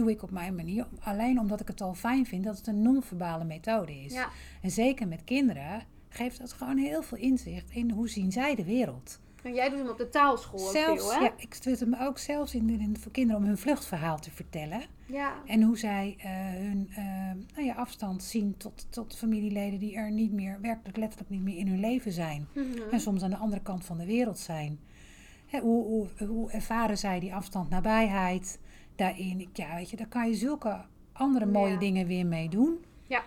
doe 0.00 0.10
ik 0.10 0.22
op 0.22 0.30
mijn 0.30 0.54
manier. 0.54 0.86
Alleen 1.00 1.38
omdat 1.38 1.60
ik 1.60 1.68
het 1.68 1.80
al 1.80 1.94
fijn 1.94 2.26
vind 2.26 2.44
dat 2.44 2.56
het 2.56 2.66
een 2.66 2.82
non-verbale 2.82 3.44
methode 3.44 4.00
is. 4.04 4.12
Ja, 4.12 4.28
En 4.62 4.70
zeker 4.70 5.08
met 5.08 5.24
kinderen 5.24 5.82
geeft 6.08 6.38
dat 6.38 6.52
gewoon 6.52 6.76
heel 6.76 7.02
veel 7.02 7.18
inzicht 7.18 7.70
in 7.70 7.90
hoe 7.90 8.08
zien 8.08 8.32
zij 8.32 8.54
de 8.54 8.64
wereld. 8.64 9.20
en 9.42 9.54
jij 9.54 9.68
doet 9.68 9.78
hem 9.78 9.88
op 9.88 9.98
de 9.98 10.08
taalschool 10.08 10.60
ook 10.66 10.70
Zelfs, 10.72 11.08
veel, 11.08 11.18
hè? 11.18 11.24
ja, 11.24 11.32
ik 11.36 11.56
zet 11.60 11.80
hem 11.80 11.94
ook 11.94 12.18
zelfs 12.18 12.54
in, 12.54 12.80
in, 12.80 12.96
voor 12.98 13.12
kinderen 13.12 13.40
om 13.42 13.46
hun 13.46 13.58
vluchtverhaal 13.58 14.18
te 14.20 14.30
vertellen. 14.30 14.80
Ja. 15.06 15.32
En 15.46 15.62
hoe 15.62 15.78
zij 15.78 16.16
eh, 16.18 16.30
hun 16.50 16.88
eh, 16.94 17.04
nou 17.54 17.66
ja, 17.66 17.74
afstand 17.74 18.22
zien 18.22 18.56
tot, 18.56 18.86
tot 18.90 19.16
familieleden 19.16 19.78
die 19.78 19.94
er 19.94 20.10
niet 20.10 20.32
meer, 20.32 20.58
werkelijk 20.60 20.96
letterlijk 20.96 21.30
niet 21.30 21.42
meer 21.42 21.56
in 21.56 21.68
hun 21.68 21.80
leven 21.80 22.12
zijn. 22.12 22.48
Mhm. 22.54 22.66
En 22.90 23.00
soms 23.00 23.22
aan 23.22 23.30
de 23.30 23.36
andere 23.36 23.62
kant 23.62 23.84
van 23.84 23.98
de 23.98 24.06
wereld 24.06 24.38
zijn. 24.38 24.78
Hè, 25.46 25.60
hoe, 25.60 25.84
hoe, 25.84 26.26
hoe 26.26 26.50
ervaren 26.50 26.98
zij 26.98 27.20
die 27.20 27.34
afstand, 27.34 27.70
nabijheid 27.70 28.58
daarin? 28.96 29.48
Ja, 29.52 29.74
weet 29.74 29.90
je, 29.90 29.96
daar 29.96 30.08
kan 30.08 30.28
je 30.28 30.34
zulke 30.34 30.84
andere 31.12 31.46
mooie 31.46 31.72
Ja. 31.72 31.78
dingen 31.78 32.06
weer 32.06 32.26
mee 32.26 32.48
doen. 32.48 32.84
Ja. 33.06 33.22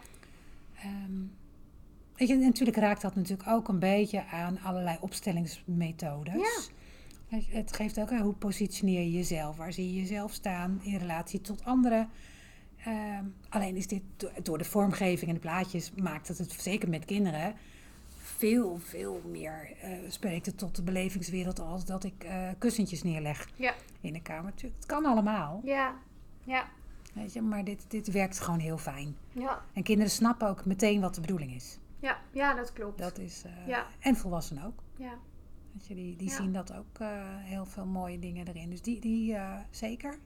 Ehm, 0.76 1.12
weet 2.16 2.28
je, 2.28 2.36
natuurlijk 2.36 2.78
raakt 2.78 3.02
dat 3.02 3.16
natuurlijk 3.16 3.50
ook 3.50 3.68
een 3.68 3.80
beetje 3.80 4.26
aan 4.26 4.60
allerlei 4.64 4.98
opstellingsmethodes. 5.02 6.34
Ja. 6.34 6.72
Het 7.48 7.76
geeft 7.76 8.00
ook 8.00 8.12
aan 8.12 8.22
hoe 8.22 8.34
positioneer 8.34 9.02
je 9.02 9.12
jezelf, 9.12 9.58
waar 9.58 9.74
zie 9.74 9.94
je 9.94 10.00
jezelf 10.00 10.32
staan 10.34 10.80
in 10.84 10.98
relatie 10.98 11.42
tot 11.42 11.66
anderen. 11.66 12.10
Ehm, 12.86 13.24
alleen 13.50 13.76
is 13.76 13.88
dit 13.88 14.02
do- 14.18 14.30
door 14.44 14.58
de 14.58 14.64
vormgeving 14.64 15.28
en 15.30 15.34
de 15.36 15.42
plaatjes 15.42 15.92
maakt 16.02 16.28
het 16.28 16.38
het 16.38 16.52
zeker 16.52 16.90
met 16.90 17.06
kinderen 17.06 17.54
veel, 18.50 18.78
veel 18.80 19.22
meer 19.26 19.72
eh, 19.82 19.92
spreekt 20.08 20.46
het 20.46 20.58
tot 20.58 20.76
de 20.76 20.84
belevingswereld 20.84 21.60
als 21.60 21.86
dat 21.86 22.04
ik 22.04 22.24
eh, 22.24 22.50
kussentjes 22.58 23.04
neerleg 23.04 23.50
Ja. 23.56 23.74
in 24.02 24.14
de 24.14 24.22
kamer. 24.22 24.52
Het 24.62 24.86
kan 24.86 25.06
allemaal, 25.06 25.62
Ja. 25.64 25.96
Ja. 26.44 26.68
weet 27.14 27.34
je, 27.34 27.42
maar 27.42 27.64
dit, 27.64 27.86
dit 27.88 28.08
werkt 28.12 28.40
gewoon 28.40 28.60
heel 28.60 28.78
fijn. 28.78 29.16
Ja. 29.32 29.62
En 29.74 29.84
kinderen 29.84 30.12
snappen 30.12 30.48
ook 30.48 30.66
meteen 30.66 31.02
wat 31.02 31.16
de 31.16 31.22
bedoeling 31.22 31.54
is. 31.56 31.80
Ja. 32.00 32.18
Ja, 32.32 32.54
dat 32.54 32.74
klopt. 32.74 32.98
Dat 32.98 33.18
is 33.18 33.44
eh, 33.46 33.68
Ja. 33.68 33.88
En 34.00 34.16
volwassenen 34.16 34.64
ook. 34.66 34.84
Ja. 34.98 35.14
Weet 35.74 35.88
je, 35.88 35.96
die 35.96 36.16
die 36.16 36.30
Ja. 36.30 36.36
zien 36.36 36.54
dat 36.54 36.74
ook 36.74 37.00
eh, 37.00 37.08
heel 37.40 37.66
veel 37.66 37.86
mooie 37.86 38.20
dingen 38.20 38.48
erin. 38.48 38.70
Dus 38.70 38.82
die, 38.82 39.00
die 39.02 39.36
eh, 39.36 39.60
zeker, 39.70 40.18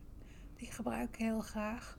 die 0.55 0.71
gebruik 0.71 1.09
ik 1.09 1.15
heel 1.15 1.39
graag. 1.41 1.97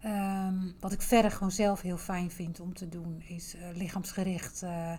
Ehm, 0.00 0.70
wat 0.80 0.92
ik 0.92 1.02
verder 1.02 1.30
gewoon 1.30 1.50
zelf 1.50 1.80
heel 1.80 1.96
fijn 1.96 2.30
vind 2.30 2.60
om 2.60 2.74
te 2.74 2.88
doen, 2.88 3.22
is 3.26 3.54
eh, 3.54 3.62
lichaamsgericht. 3.74 4.62
eh, 4.62 4.92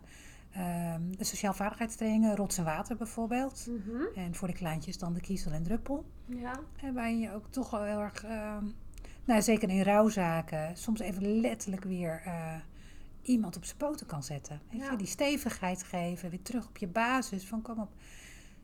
ehm, 0.54 1.02
de 1.18 1.24
sociaal 1.24 1.54
vaardigheidstrainingen, 1.54 2.36
rots 2.36 2.58
en 2.58 2.64
water 2.64 2.96
bijvoorbeeld. 2.98 3.68
Mhm. 3.70 4.02
En 4.16 4.36
voor 4.36 4.48
de 4.48 4.54
kleintjes 4.54 4.98
dan 4.98 5.14
de 5.14 5.22
kiezel 5.22 5.52
en 5.52 5.64
druppel. 5.64 6.06
Ja. 6.26 6.60
En 6.82 6.94
waar 6.94 7.12
je 7.12 7.34
ook 7.34 7.46
toch 7.50 7.70
wel 7.70 7.84
heel 7.84 8.00
erg, 8.00 8.24
ehm, 8.24 8.66
nou 9.26 9.42
zeker 9.42 9.70
in 9.70 9.82
rouwzaken, 9.82 10.78
soms 10.78 11.00
even 11.00 11.40
letterlijk 11.42 11.84
weer 11.84 12.22
eh, 12.26 12.56
iemand 13.22 13.56
op 13.56 13.66
zijn 13.66 13.78
poten 13.78 14.06
kan 14.06 14.24
zetten. 14.24 14.62
Weet 14.72 14.82
Ja. 14.82 14.92
je, 14.92 14.98
die 14.98 15.08
stevigheid 15.08 15.84
geven, 15.84 16.30
weer 16.30 16.42
terug 16.42 16.68
op 16.68 16.78
je 16.78 16.88
basis. 16.88 17.46
Van 17.46 17.62
kom 17.62 17.80
op, 17.80 17.92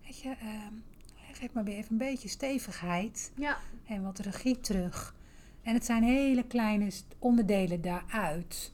weet 0.06 0.19
je, 0.19 0.30
ehm, 0.30 0.73
geef 1.32 1.54
maar 1.54 1.63
weer 1.63 1.78
even 1.78 1.91
een 1.91 1.97
beetje 1.97 2.28
stevigheid 2.30 3.32
Ja. 3.36 3.58
en 3.88 4.04
wat 4.04 4.19
regie 4.19 4.60
terug. 4.60 5.15
En 5.63 5.73
het 5.73 5.86
zijn 5.86 6.04
hele 6.04 6.43
kleine 6.43 6.91
onderdelen 7.19 7.82
daaruit. 7.82 8.73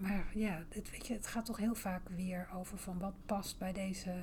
Maar 0.00 0.30
ja, 0.34 0.64
het, 0.68 0.90
weet 0.90 1.06
je, 1.06 1.14
het 1.14 1.26
gaat 1.26 1.44
toch 1.44 1.56
heel 1.56 1.74
vaak 1.74 2.08
weer 2.08 2.48
over 2.54 2.78
van 2.78 2.98
wat 2.98 3.14
past 3.26 3.58
bij 3.58 3.72
deze, 3.72 4.14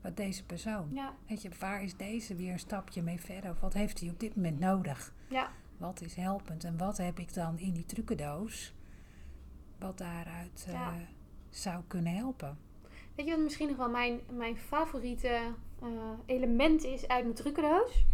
bij 0.00 0.14
deze 0.14 0.44
persoon. 0.44 0.88
Ja. 0.92 1.14
Weet 1.26 1.42
je, 1.42 1.50
waar 1.58 1.82
is 1.82 1.96
deze 1.96 2.34
weer 2.34 2.52
een 2.52 2.58
stapje 2.58 3.02
mee 3.02 3.20
verder? 3.20 3.50
Of 3.50 3.60
wat 3.60 3.72
heeft 3.72 4.00
hij 4.00 4.08
op 4.08 4.20
dit 4.20 4.36
moment 4.36 4.58
nodig? 4.58 5.12
Ja. 5.28 5.50
Wat 5.76 6.00
is 6.00 6.14
helpend? 6.14 6.64
En 6.64 6.76
wat 6.76 6.96
heb 6.96 7.18
ik 7.18 7.34
dan 7.34 7.58
in 7.58 7.72
die 7.72 7.86
trucendoos? 7.86 8.74
Wat 9.78 9.98
daaruit 9.98 10.66
eh, 10.68 10.92
zou 11.50 11.82
kunnen 11.86 12.14
helpen? 12.14 12.58
Weet 13.14 13.26
je 13.26 13.32
wat 13.32 13.42
misschien 13.42 13.68
nog 13.68 13.76
wel 13.76 13.90
mijn, 13.90 14.20
mijn 14.32 14.56
favoriete 14.56 15.40
eh, 15.80 15.88
element 16.26 16.84
is 16.84 17.08
uit 17.08 17.22
mijn 17.22 17.34
trucendoos? 17.34 18.04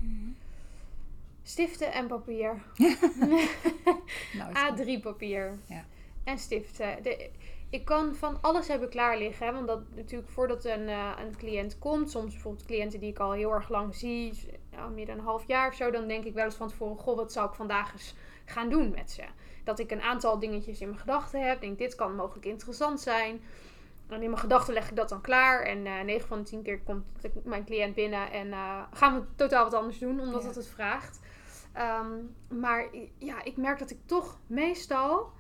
Stiften 1.43 1.93
en 1.93 2.07
papier. 2.07 2.63
Nou, 4.39 4.53
is 4.53 4.61
goed. 4.61 4.99
A3 4.99 5.03
papier. 5.03 5.59
Ja. 5.67 5.85
En 6.25 6.39
stiften. 6.39 7.03
De, 7.03 7.31
ik 7.71 7.85
kan 7.85 8.15
van 8.15 8.39
alles 8.41 8.69
hebben 8.69 8.89
klaar 8.89 9.19
liggen. 9.19 9.47
Hè, 9.47 9.53
want 9.53 9.67
dat 9.67 9.81
natuurlijk 9.95 10.31
voordat 10.31 10.65
een, 10.65 10.89
eh, 10.89 11.11
een 11.19 11.37
cliënt 11.37 11.79
komt. 11.79 12.11
Soms 12.11 12.33
bijvoorbeeld 12.33 12.67
cliënten 12.67 13.01
die 13.01 13.11
ik 13.11 13.19
al 13.19 13.33
heel 13.33 13.53
erg 13.53 13.69
lang 13.69 13.95
zie. 13.95 14.49
Nou, 14.71 14.93
meer 14.93 15.07
dan 15.07 15.19
een 15.19 15.25
half 15.25 15.47
jaar 15.47 15.69
of 15.69 15.75
zo. 15.75 15.91
Dan 15.91 16.09
denk 16.09 16.25
ik 16.25 16.35
wel 16.35 16.45
eens 16.45 16.55
van 16.55 16.69
tevoren. 16.69 16.97
Goh, 16.99 17.17
wat 17.17 17.33
zou 17.33 17.49
ik 17.49 17.55
vandaag 17.55 17.93
eens 17.93 18.15
gaan 18.45 18.69
doen 18.69 18.91
met 18.91 19.11
ze? 19.11 19.23
Dat 19.65 19.79
ik 19.79 19.91
een 19.91 20.03
aantal 20.03 20.39
dingetjes 20.39 20.81
in 20.81 20.87
mijn 20.89 21.01
gedachten 21.01 21.47
heb. 21.49 21.61
Denk 21.61 21.79
dit 21.79 21.95
kan 21.95 22.15
mogelijk 22.15 22.47
interessant 22.47 23.01
zijn. 23.01 23.43
En 24.09 24.23
in 24.23 24.29
mijn 24.31 24.41
gedachten 24.41 24.75
leg 24.75 24.91
ik 24.91 24.97
dat 24.97 25.09
dan 25.09 25.21
klaar. 25.21 25.63
En 25.63 25.87
eh 25.87 26.01
9 26.01 26.29
van 26.29 26.39
de 26.39 26.45
10 26.45 26.63
keer 26.63 26.81
komt 26.81 27.05
mijn 27.45 27.65
cliënt 27.65 27.95
binnen. 27.95 28.31
En 28.33 28.53
eh, 28.53 28.83
gaan 28.93 29.15
we 29.21 29.27
totaal 29.37 29.65
wat 29.65 29.75
anders 29.75 29.99
doen. 29.99 30.21
Omdat 30.21 30.43
Ja. 30.43 30.47
het 30.47 30.57
het 30.57 30.69
vraagt. 30.69 31.21
Ehm, 31.73 32.13
maar 32.61 32.89
ja, 33.19 33.45
ik 33.45 33.57
merk 33.57 33.79
dat 33.79 33.91
ik 33.91 33.99
toch 34.07 34.39
meestal 34.47 35.33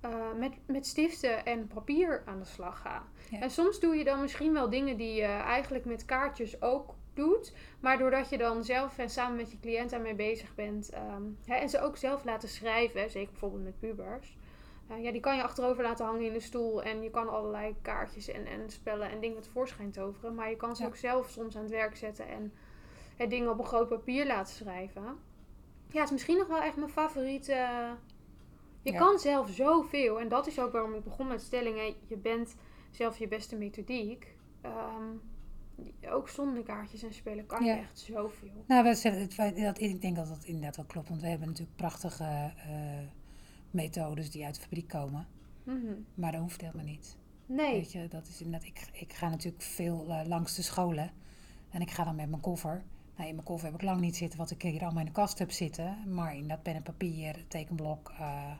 eh, 0.00 0.32
met, 0.36 0.52
met 0.66 0.86
stiften 0.86 1.44
en 1.44 1.66
papier 1.66 2.22
aan 2.26 2.38
de 2.38 2.44
slag 2.44 2.80
ga. 2.80 3.02
Ja. 3.30 3.40
En 3.40 3.50
soms 3.50 3.80
doe 3.80 3.96
je 3.96 4.04
dan 4.04 4.20
misschien 4.20 4.52
wel 4.52 4.70
dingen 4.70 4.96
die 4.96 5.14
je 5.14 5.22
eigenlijk 5.26 5.84
met 5.84 6.04
kaartjes 6.04 6.62
ook 6.62 6.94
doet. 7.14 7.52
Maar 7.80 7.98
doordat 7.98 8.28
je 8.28 8.38
dan 8.38 8.64
zelf 8.64 8.98
en 8.98 9.10
samen 9.10 9.36
met 9.36 9.50
je 9.50 9.60
cliënt 9.60 9.90
daarmee 9.90 10.14
bezig 10.14 10.54
bent. 10.54 10.90
ehm, 10.90 11.22
hè, 11.46 11.54
en 11.54 11.68
ze 11.68 11.80
ook 11.80 11.96
zelf 11.96 12.24
laten 12.24 12.48
schrijven, 12.48 13.10
zeker 13.10 13.30
bijvoorbeeld 13.30 13.64
met 13.64 13.78
pubers. 13.78 14.36
eh, 14.88 15.02
ja, 15.02 15.12
die 15.12 15.20
kan 15.20 15.36
je 15.36 15.42
achterover 15.42 15.82
laten 15.82 16.06
hangen 16.06 16.22
in 16.26 16.32
de 16.32 16.40
stoel. 16.40 16.82
En 16.82 17.02
je 17.02 17.10
kan 17.10 17.28
allerlei 17.28 17.74
kaartjes 17.82 18.28
en, 18.28 18.46
en 18.46 18.70
spellen 18.70 19.10
en 19.10 19.20
dingen 19.20 19.42
tevoorschijn 19.42 19.90
toveren. 19.90 20.34
Maar 20.34 20.50
je 20.50 20.56
kan 20.56 20.76
ze 20.76 20.82
Ja. 20.82 20.88
ook 20.88 20.96
zelf 20.96 21.30
soms 21.30 21.56
aan 21.56 21.62
het 21.62 21.70
werk 21.70 21.96
zetten 21.96 22.28
en 22.28 22.52
hè, 23.16 23.26
dingen 23.26 23.50
op 23.50 23.58
een 23.58 23.64
groot 23.64 23.88
papier 23.88 24.26
laten 24.26 24.54
schrijven. 24.54 25.02
Ja, 25.90 25.98
het 25.98 26.04
is 26.04 26.10
misschien 26.10 26.36
nog 26.38 26.46
wel 26.46 26.60
echt 26.60 26.76
mijn 26.76 26.90
favoriete. 26.90 27.66
Je 28.82 28.92
Ja. 28.92 28.98
kan 28.98 29.18
zelf 29.18 29.50
zoveel. 29.50 30.20
En 30.20 30.28
dat 30.28 30.46
is 30.46 30.58
ook 30.60 30.72
waarom 30.72 30.94
ik 30.94 31.04
begon 31.04 31.26
met 31.26 31.42
stellingen. 31.42 31.94
Je 32.06 32.16
bent 32.16 32.54
zelf 32.90 33.18
je 33.18 33.28
beste 33.28 33.56
methodiek. 33.56 34.36
Ehm, 34.60 35.04
ook 36.10 36.28
zonder 36.28 36.62
kaartjes 36.62 37.02
en 37.02 37.12
spelen 37.14 37.46
kan 37.46 37.64
je 37.64 37.70
Ja. 37.70 37.78
echt 37.78 37.98
zoveel. 37.98 38.64
Nou, 38.66 38.84
we 38.84 38.94
zeggen, 38.94 39.62
dat, 39.62 39.80
ik 39.80 40.00
denk 40.00 40.16
dat 40.16 40.28
dat 40.28 40.44
inderdaad 40.44 40.76
wel 40.76 40.84
klopt. 40.84 41.08
Want 41.08 41.20
we 41.20 41.28
hebben 41.28 41.48
natuurlijk 41.48 41.76
prachtige 41.76 42.24
eh, 42.56 43.08
methodes 43.70 44.30
die 44.30 44.44
uit 44.44 44.54
de 44.54 44.60
fabriek 44.60 44.88
komen. 44.88 45.26
Mhm. 45.62 45.92
Maar 46.14 46.32
dat 46.32 46.40
hoeft 46.40 46.60
helemaal 46.60 46.84
niet. 46.84 47.16
Nee. 47.46 47.72
Weet 47.72 47.92
je, 47.92 48.08
dat 48.08 48.26
is 48.28 48.40
inderdaad, 48.42 48.68
ik, 48.68 48.88
ik 48.92 49.12
ga 49.12 49.28
natuurlijk 49.28 49.62
veel 49.62 50.06
eh, 50.08 50.26
langs 50.26 50.54
de 50.56 50.62
scholen. 50.62 51.10
En 51.70 51.80
ik 51.80 51.90
ga 51.90 52.04
dan 52.04 52.16
met 52.16 52.28
mijn 52.28 52.42
koffer. 52.42 52.84
Nou, 53.16 53.28
in 53.28 53.34
mijn 53.34 53.46
koffer 53.46 53.66
heb 53.70 53.80
ik 53.80 53.86
lang 53.86 54.00
niet 54.00 54.16
zitten 54.16 54.38
wat 54.38 54.50
ik 54.50 54.62
hier 54.62 54.80
allemaal 54.82 55.00
in 55.00 55.06
de 55.06 55.12
kast 55.12 55.38
heb 55.38 55.50
zitten. 55.50 56.14
Maar 56.14 56.36
in 56.36 56.48
dat 56.48 56.62
pen 56.62 56.74
en 56.74 56.82
papier, 56.82 57.44
tekenblok, 57.48 58.12
eh, 58.18 58.50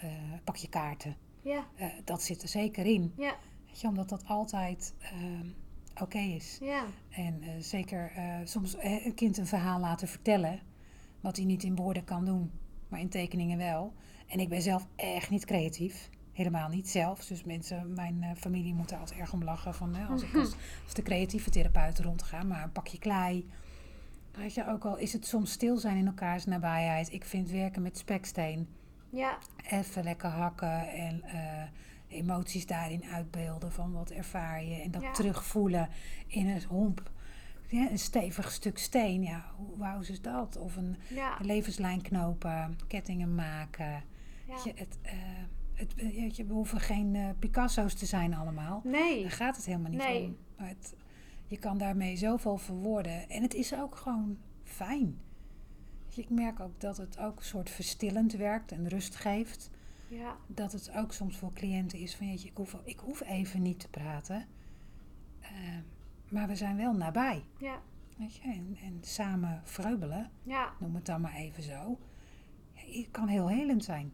Eh, 0.00 0.08
pak 0.44 0.56
je 0.56 0.68
kaarten. 0.68 1.16
Ja. 1.42 1.66
Eh, 1.76 1.86
dat 2.04 2.22
zit 2.22 2.42
er 2.42 2.48
zeker 2.48 2.86
in. 2.86 3.12
Ja. 3.16 3.36
Weet 3.66 3.80
je, 3.80 3.88
omdat 3.88 4.08
dat 4.08 4.24
altijd 4.26 4.94
ehm, 4.98 5.46
oké 6.02 6.18
is. 6.18 6.58
Ja. 6.60 6.84
En 7.10 7.42
eh, 7.42 7.48
zeker 7.58 8.12
soms 8.44 8.76
een 8.78 9.14
kind 9.14 9.38
een 9.38 9.46
verhaal 9.46 9.80
laten 9.80 10.08
vertellen. 10.08 10.60
Wat 11.20 11.36
hij 11.36 11.44
niet 11.44 11.62
in 11.62 11.76
woorden 11.76 12.04
kan 12.04 12.24
doen, 12.24 12.50
maar 12.88 13.00
in 13.00 13.08
tekeningen 13.08 13.58
wel. 13.58 13.92
En 14.26 14.40
ik 14.40 14.48
ben 14.48 14.62
zelf 14.62 14.86
echt 14.96 15.30
niet 15.30 15.44
creatief. 15.44 16.10
Helemaal 16.32 16.68
niet 16.68 16.88
zelfs. 16.88 17.26
Dus 17.26 17.44
mensen, 17.44 17.94
mijn 17.94 18.36
familie 18.36 18.74
moet 18.74 18.90
er 18.90 18.98
altijd 18.98 19.18
erg 19.18 19.32
om 19.32 19.44
lachen. 19.44 19.74
Van, 19.74 19.94
hè, 19.94 20.06
als 20.06 20.22
ik 20.22 20.34
als, 20.34 20.54
als 20.84 20.94
de 20.94 21.02
creatieve 21.02 21.50
therapeut 21.50 21.98
rondga, 21.98 22.42
maar 22.42 22.62
een 22.62 22.72
pakje 22.72 22.98
klei. 22.98 23.50
Weet 24.32 24.54
je, 24.54 24.68
ook 24.68 24.84
al 24.84 24.96
is 24.96 25.12
het 25.12 25.26
soms 25.26 25.52
stil 25.52 25.76
zijn 25.76 25.96
in 25.96 26.06
elkaars 26.06 26.44
nabijheid. 26.44 27.12
Ik 27.12 27.24
vind 27.24 27.50
werken 27.50 27.82
met 27.82 27.98
speksteen. 27.98 28.68
Ja. 29.10 29.38
Even 29.70 30.04
lekker 30.04 30.28
hakken 30.28 30.88
en 30.92 31.22
eh, 31.22 31.62
emoties 32.08 32.66
daarin 32.66 33.04
uitbeelden. 33.04 33.72
Van 33.72 33.92
wat 33.92 34.10
ervaar 34.10 34.64
je. 34.64 34.74
En 34.82 34.90
dat 34.90 35.02
Ja. 35.02 35.12
terugvoelen 35.12 35.88
in 36.26 36.48
een 36.48 36.62
homp. 36.64 37.10
Ja, 37.68 37.90
een 37.90 37.98
stevig 37.98 38.52
stuk 38.52 38.78
steen. 38.78 39.22
Ja, 39.22 39.44
hoe 39.56 39.76
wou 39.76 40.00
is 40.06 40.20
dat? 40.22 40.56
Of 40.56 40.76
een 40.76 40.96
Ja. 41.08 41.36
levenslijn 41.42 42.02
knopen, 42.02 42.78
kettingen 42.86 43.34
maken. 43.34 44.02
Weet 44.46 44.64
je, 44.64 44.72
het, 44.74 44.98
eh, 45.02 45.12
het, 45.74 45.94
eh, 45.94 46.14
weet 46.14 46.36
je, 46.36 46.44
we 46.44 46.52
hoeven 46.52 46.80
geen 46.80 47.34
Picasso's 47.38 47.94
te 47.94 48.06
zijn 48.06 48.34
allemaal. 48.34 48.80
Nee. 48.84 49.22
Daar 49.22 49.30
gaat 49.30 49.56
het 49.56 49.64
helemaal 49.64 49.90
niet 49.90 50.00
Nee. 50.02 50.24
om. 50.24 50.36
Maar 50.58 50.68
het, 50.68 50.94
je 51.46 51.58
kan 51.58 51.78
daarmee 51.78 52.16
zoveel 52.16 52.56
verwoorden. 52.56 53.28
En 53.28 53.42
het 53.42 53.54
is 53.54 53.74
ook 53.74 53.96
gewoon 53.96 54.38
fijn. 54.64 55.18
Ik 56.16 56.30
merk 56.30 56.60
ook 56.60 56.80
dat 56.80 56.96
het 56.96 57.18
ook 57.18 57.36
een 57.38 57.44
soort 57.44 57.70
verstillend 57.70 58.32
werkt 58.32 58.72
en 58.72 58.88
rust 58.88 59.14
geeft. 59.16 59.70
Ja. 60.08 60.36
Dat 60.46 60.72
het 60.72 60.90
ook 60.96 61.12
soms 61.12 61.36
voor 61.36 61.52
cliënten 61.52 61.98
is 61.98 62.16
van, 62.16 62.26
jeetje, 62.26 62.48
ik 62.48 62.56
hoef, 62.56 62.76
ik 62.84 62.98
hoef 62.98 63.20
even 63.20 63.62
niet 63.62 63.80
te 63.80 63.88
praten. 63.88 64.46
Eh, 65.40 65.50
maar 66.28 66.48
we 66.48 66.56
zijn 66.56 66.76
wel 66.76 66.92
nabij. 66.92 67.44
Ja. 67.58 67.80
Weet 68.16 68.36
je? 68.36 68.42
En, 68.42 68.76
en 68.84 68.98
samen 69.00 69.60
vreubelen, 69.64 70.30
Ja. 70.42 70.72
noem 70.78 70.94
het 70.94 71.06
dan 71.06 71.20
maar 71.20 71.34
even 71.34 71.62
zo. 71.62 71.98
Ja, 72.72 72.98
het 73.00 73.10
kan 73.10 73.28
heel 73.28 73.48
helend 73.48 73.84
zijn. 73.84 74.12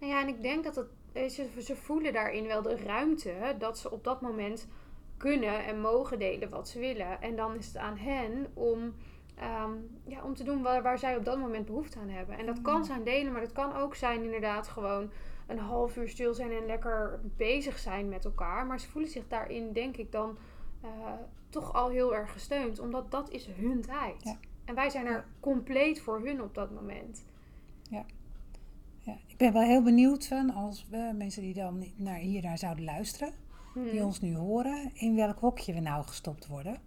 Nou 0.00 0.12
ja, 0.12 0.20
en 0.20 0.28
ik 0.28 0.42
denk 0.42 0.64
dat 0.64 0.76
het, 0.76 1.32
ze, 1.32 1.48
ze 1.62 1.76
voelen 1.76 2.12
daarin 2.12 2.46
wel 2.46 2.62
de 2.62 2.76
ruimte 2.76 3.54
dat 3.58 3.78
ze 3.78 3.90
op 3.90 4.04
dat 4.04 4.20
moment 4.20 4.66
kunnen 5.16 5.64
en 5.66 5.80
mogen 5.80 6.18
delen 6.18 6.48
wat 6.50 6.68
ze 6.68 6.78
willen. 6.78 7.22
En 7.22 7.36
dan 7.36 7.56
is 7.56 7.66
het 7.66 7.76
aan 7.76 7.96
hen 7.96 8.46
om, 8.54 8.94
ehm, 9.38 9.72
ja, 10.06 10.22
om 10.22 10.34
te 10.34 10.44
doen 10.44 10.62
waar, 10.62 10.82
waar 10.82 10.98
zij 10.98 11.16
op 11.16 11.24
dat 11.24 11.38
moment 11.38 11.66
behoefte 11.66 11.98
aan 11.98 12.08
hebben. 12.08 12.38
En 12.38 12.46
dat 12.46 12.62
kan 12.62 12.84
zijn 12.84 13.04
delen, 13.04 13.32
maar 13.32 13.40
dat 13.40 13.52
kan 13.52 13.76
ook 13.76 13.94
zijn 13.94 14.24
inderdaad 14.24 14.68
gewoon 14.68 15.10
een 15.46 15.58
half 15.58 15.96
uur 15.96 16.08
stil 16.08 16.34
zijn 16.34 16.52
en 16.52 16.66
lekker 16.66 17.20
bezig 17.36 17.78
zijn 17.78 18.08
met 18.08 18.24
elkaar. 18.24 18.66
Maar 18.66 18.80
ze 18.80 18.88
voelen 18.88 19.10
zich 19.10 19.28
daarin, 19.28 19.72
denk 19.72 19.96
ik, 19.96 20.12
dan 20.12 20.38
eh, 20.82 20.88
toch 21.48 21.74
al 21.74 21.88
heel 21.88 22.14
erg 22.14 22.32
gesteund, 22.32 22.78
omdat 22.78 23.10
dat 23.10 23.30
is 23.30 23.46
hun 23.46 23.80
tijd. 23.80 24.22
Ja. 24.22 24.36
En 24.64 24.74
wij 24.74 24.90
zijn 24.90 25.06
er 25.06 25.24
compleet 25.40 26.00
voor 26.00 26.20
hun 26.20 26.42
op 26.42 26.54
dat 26.54 26.70
moment. 26.70 27.24
Ja. 27.90 28.04
ja. 29.00 29.16
Ik 29.26 29.36
ben 29.36 29.52
wel 29.52 29.62
heel 29.62 29.82
benieuwd 29.82 30.26
van 30.26 30.54
als 30.54 30.86
we 30.90 31.12
mensen 31.16 31.42
die 31.42 31.54
dan 31.54 31.84
naar, 31.96 32.18
hier 32.18 32.42
naar 32.42 32.58
zouden 32.58 32.84
luisteren, 32.84 33.32
die 33.74 33.90
Hmm. 33.90 34.00
ons 34.00 34.20
nu 34.20 34.36
horen, 34.36 34.90
in 34.94 35.16
welk 35.16 35.38
hokje 35.38 35.74
we 35.74 35.80
nou 35.80 36.06
gestopt 36.06 36.46
worden. 36.46 36.80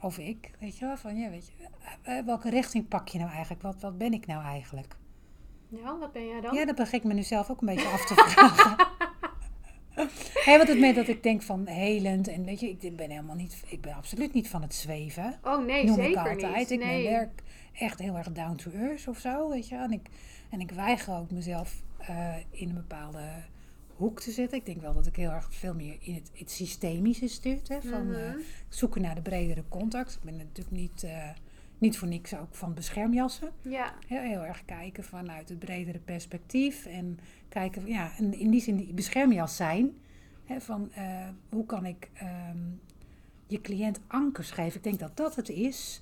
Of 0.00 0.18
ik, 0.18 0.50
weet 0.60 0.78
je 0.78 0.84
wel, 0.84 0.96
van 0.96 1.16
ja, 1.16 1.30
weet 1.30 1.46
je, 1.46 1.68
eh, 2.02 2.24
welke 2.24 2.50
richting 2.50 2.88
pak 2.88 3.08
je 3.08 3.18
nou 3.18 3.30
eigenlijk? 3.30 3.62
Wat, 3.62 3.80
wat 3.80 3.98
ben 3.98 4.12
ik 4.12 4.26
nou 4.26 4.44
eigenlijk? 4.44 4.96
Ja, 5.68 5.98
wat 5.98 6.12
ben 6.12 6.26
jij 6.26 6.40
dan? 6.40 6.54
Ja, 6.54 6.64
dat 6.64 6.76
begin 6.76 6.98
ik 6.98 7.04
me 7.04 7.14
nu 7.14 7.22
zelf 7.22 7.50
ook 7.50 7.60
een 7.60 7.66
beetje 7.66 7.88
af 7.88 8.06
te 8.06 8.14
vragen. 8.26 8.76
Hey, 10.44 10.56
want 10.56 10.68
het 10.68 10.76
moment 10.76 10.96
dat 10.96 11.08
ik 11.08 11.22
denk 11.22 11.42
van 11.42 11.66
helend 11.66 12.28
en 12.28 12.44
weet 12.44 12.60
je, 12.60 12.76
ik 12.80 12.96
ben 12.96 13.10
helemaal 13.10 13.36
niet, 13.36 13.62
ik 13.68 13.80
ben 13.80 13.94
absoluut 13.94 14.32
niet 14.32 14.48
van 14.48 14.62
het 14.62 14.74
zweven. 14.74 15.38
Oh 15.42 15.64
nee, 15.64 15.84
noem 15.84 15.94
zeker 15.94 16.10
ik 16.10 16.42
altijd. 16.42 16.56
niet. 16.56 16.70
Ik 16.70 16.78
nee. 16.78 17.04
werk 17.04 17.42
echt 17.72 17.98
heel 17.98 18.16
erg 18.16 18.32
down 18.32 18.54
to 18.54 18.70
earth 18.70 19.08
of 19.08 19.18
zo, 19.18 19.48
weet 19.48 19.68
je. 19.68 19.76
En 19.76 19.92
ik, 19.92 20.08
en 20.50 20.60
ik 20.60 20.70
weiger 20.70 21.14
ook 21.14 21.30
mezelf 21.30 21.82
eh, 21.98 22.34
in 22.50 22.68
een 22.68 22.74
bepaalde 22.74 23.24
hoek 23.96 24.20
te 24.20 24.30
zetten. 24.30 24.58
Ik 24.58 24.66
denk 24.66 24.80
wel 24.80 24.94
dat 24.94 25.06
ik 25.06 25.16
heel 25.16 25.30
erg 25.30 25.54
veel 25.54 25.74
meer 25.74 25.96
in 26.00 26.14
het, 26.14 26.30
het 26.34 26.50
systemische 26.50 27.28
stuurt. 27.28 27.68
Hè, 27.68 27.80
van 27.82 28.14
eh, 28.14 28.28
Mhm. 28.30 28.38
zoeken 28.68 29.02
naar 29.02 29.14
de 29.14 29.20
bredere 29.22 29.64
contact. 29.68 30.14
Ik 30.14 30.22
ben 30.22 30.36
natuurlijk 30.36 30.76
niet, 30.76 31.02
eh, 31.02 31.28
niet 31.78 31.98
voor 31.98 32.08
niks 32.08 32.34
ook 32.36 32.54
van 32.54 32.74
beschermjassen. 32.74 33.50
Ja, 33.62 33.94
Heel, 34.06 34.20
heel 34.20 34.44
erg 34.44 34.64
kijken 34.64 35.04
vanuit 35.04 35.48
het 35.48 35.58
bredere 35.58 35.98
perspectief. 35.98 36.86
En 36.86 37.18
kijken, 37.48 37.82
van, 37.82 37.90
ja, 37.90 38.12
en 38.18 38.38
in 38.38 38.50
die 38.50 38.60
zin 38.60 38.76
die 38.76 38.92
beschermjas 38.94 39.56
zijn. 39.56 39.96
Hè, 40.44 40.60
van 40.60 40.92
eh, 40.92 41.28
hoe 41.48 41.66
kan 41.66 41.86
ik 41.86 42.10
ehm, 42.14 42.58
je 43.46 43.60
cliënt 43.60 44.00
ankers 44.06 44.50
geven? 44.50 44.76
Ik 44.76 44.82
denk 44.84 44.98
dat 44.98 45.16
dat 45.16 45.36
het 45.36 45.48
is. 45.48 46.00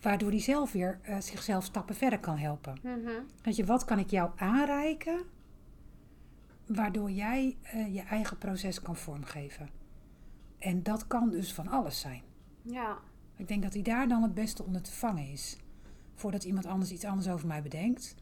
Waardoor 0.00 0.30
die 0.30 0.40
zelf 0.40 0.72
weer 0.72 0.98
eh, 1.02 1.20
zichzelf 1.20 1.64
stappen 1.64 1.94
verder 1.94 2.18
kan 2.18 2.36
helpen. 2.38 2.78
mhm. 2.82 3.10
Weet 3.42 3.56
je, 3.56 3.64
wat 3.64 3.84
kan 3.84 3.98
ik 3.98 4.10
jou 4.10 4.30
aanreiken? 4.36 5.20
Waardoor 6.66 7.10
jij 7.10 7.56
eh, 7.62 7.94
je 7.94 8.00
eigen 8.02 8.38
proces 8.38 8.82
kan 8.82 8.96
vormgeven. 8.96 9.70
En 10.58 10.82
dat 10.82 11.06
kan 11.06 11.30
dus 11.30 11.54
van 11.54 11.68
alles 11.68 12.00
zijn. 12.00 12.22
ja. 12.62 12.98
Ik 13.36 13.48
denk 13.48 13.62
dat 13.62 13.72
hij 13.72 13.82
daar 13.82 14.08
dan 14.08 14.22
het 14.22 14.34
beste 14.34 14.62
onder 14.64 14.82
te 14.82 14.92
vangen 14.92 15.28
is. 15.28 15.56
Voordat 16.14 16.44
iemand 16.44 16.66
anders 16.66 16.90
iets 16.92 17.04
anders 17.04 17.28
over 17.28 17.46
mij 17.46 17.62
bedenkt. 17.62 18.14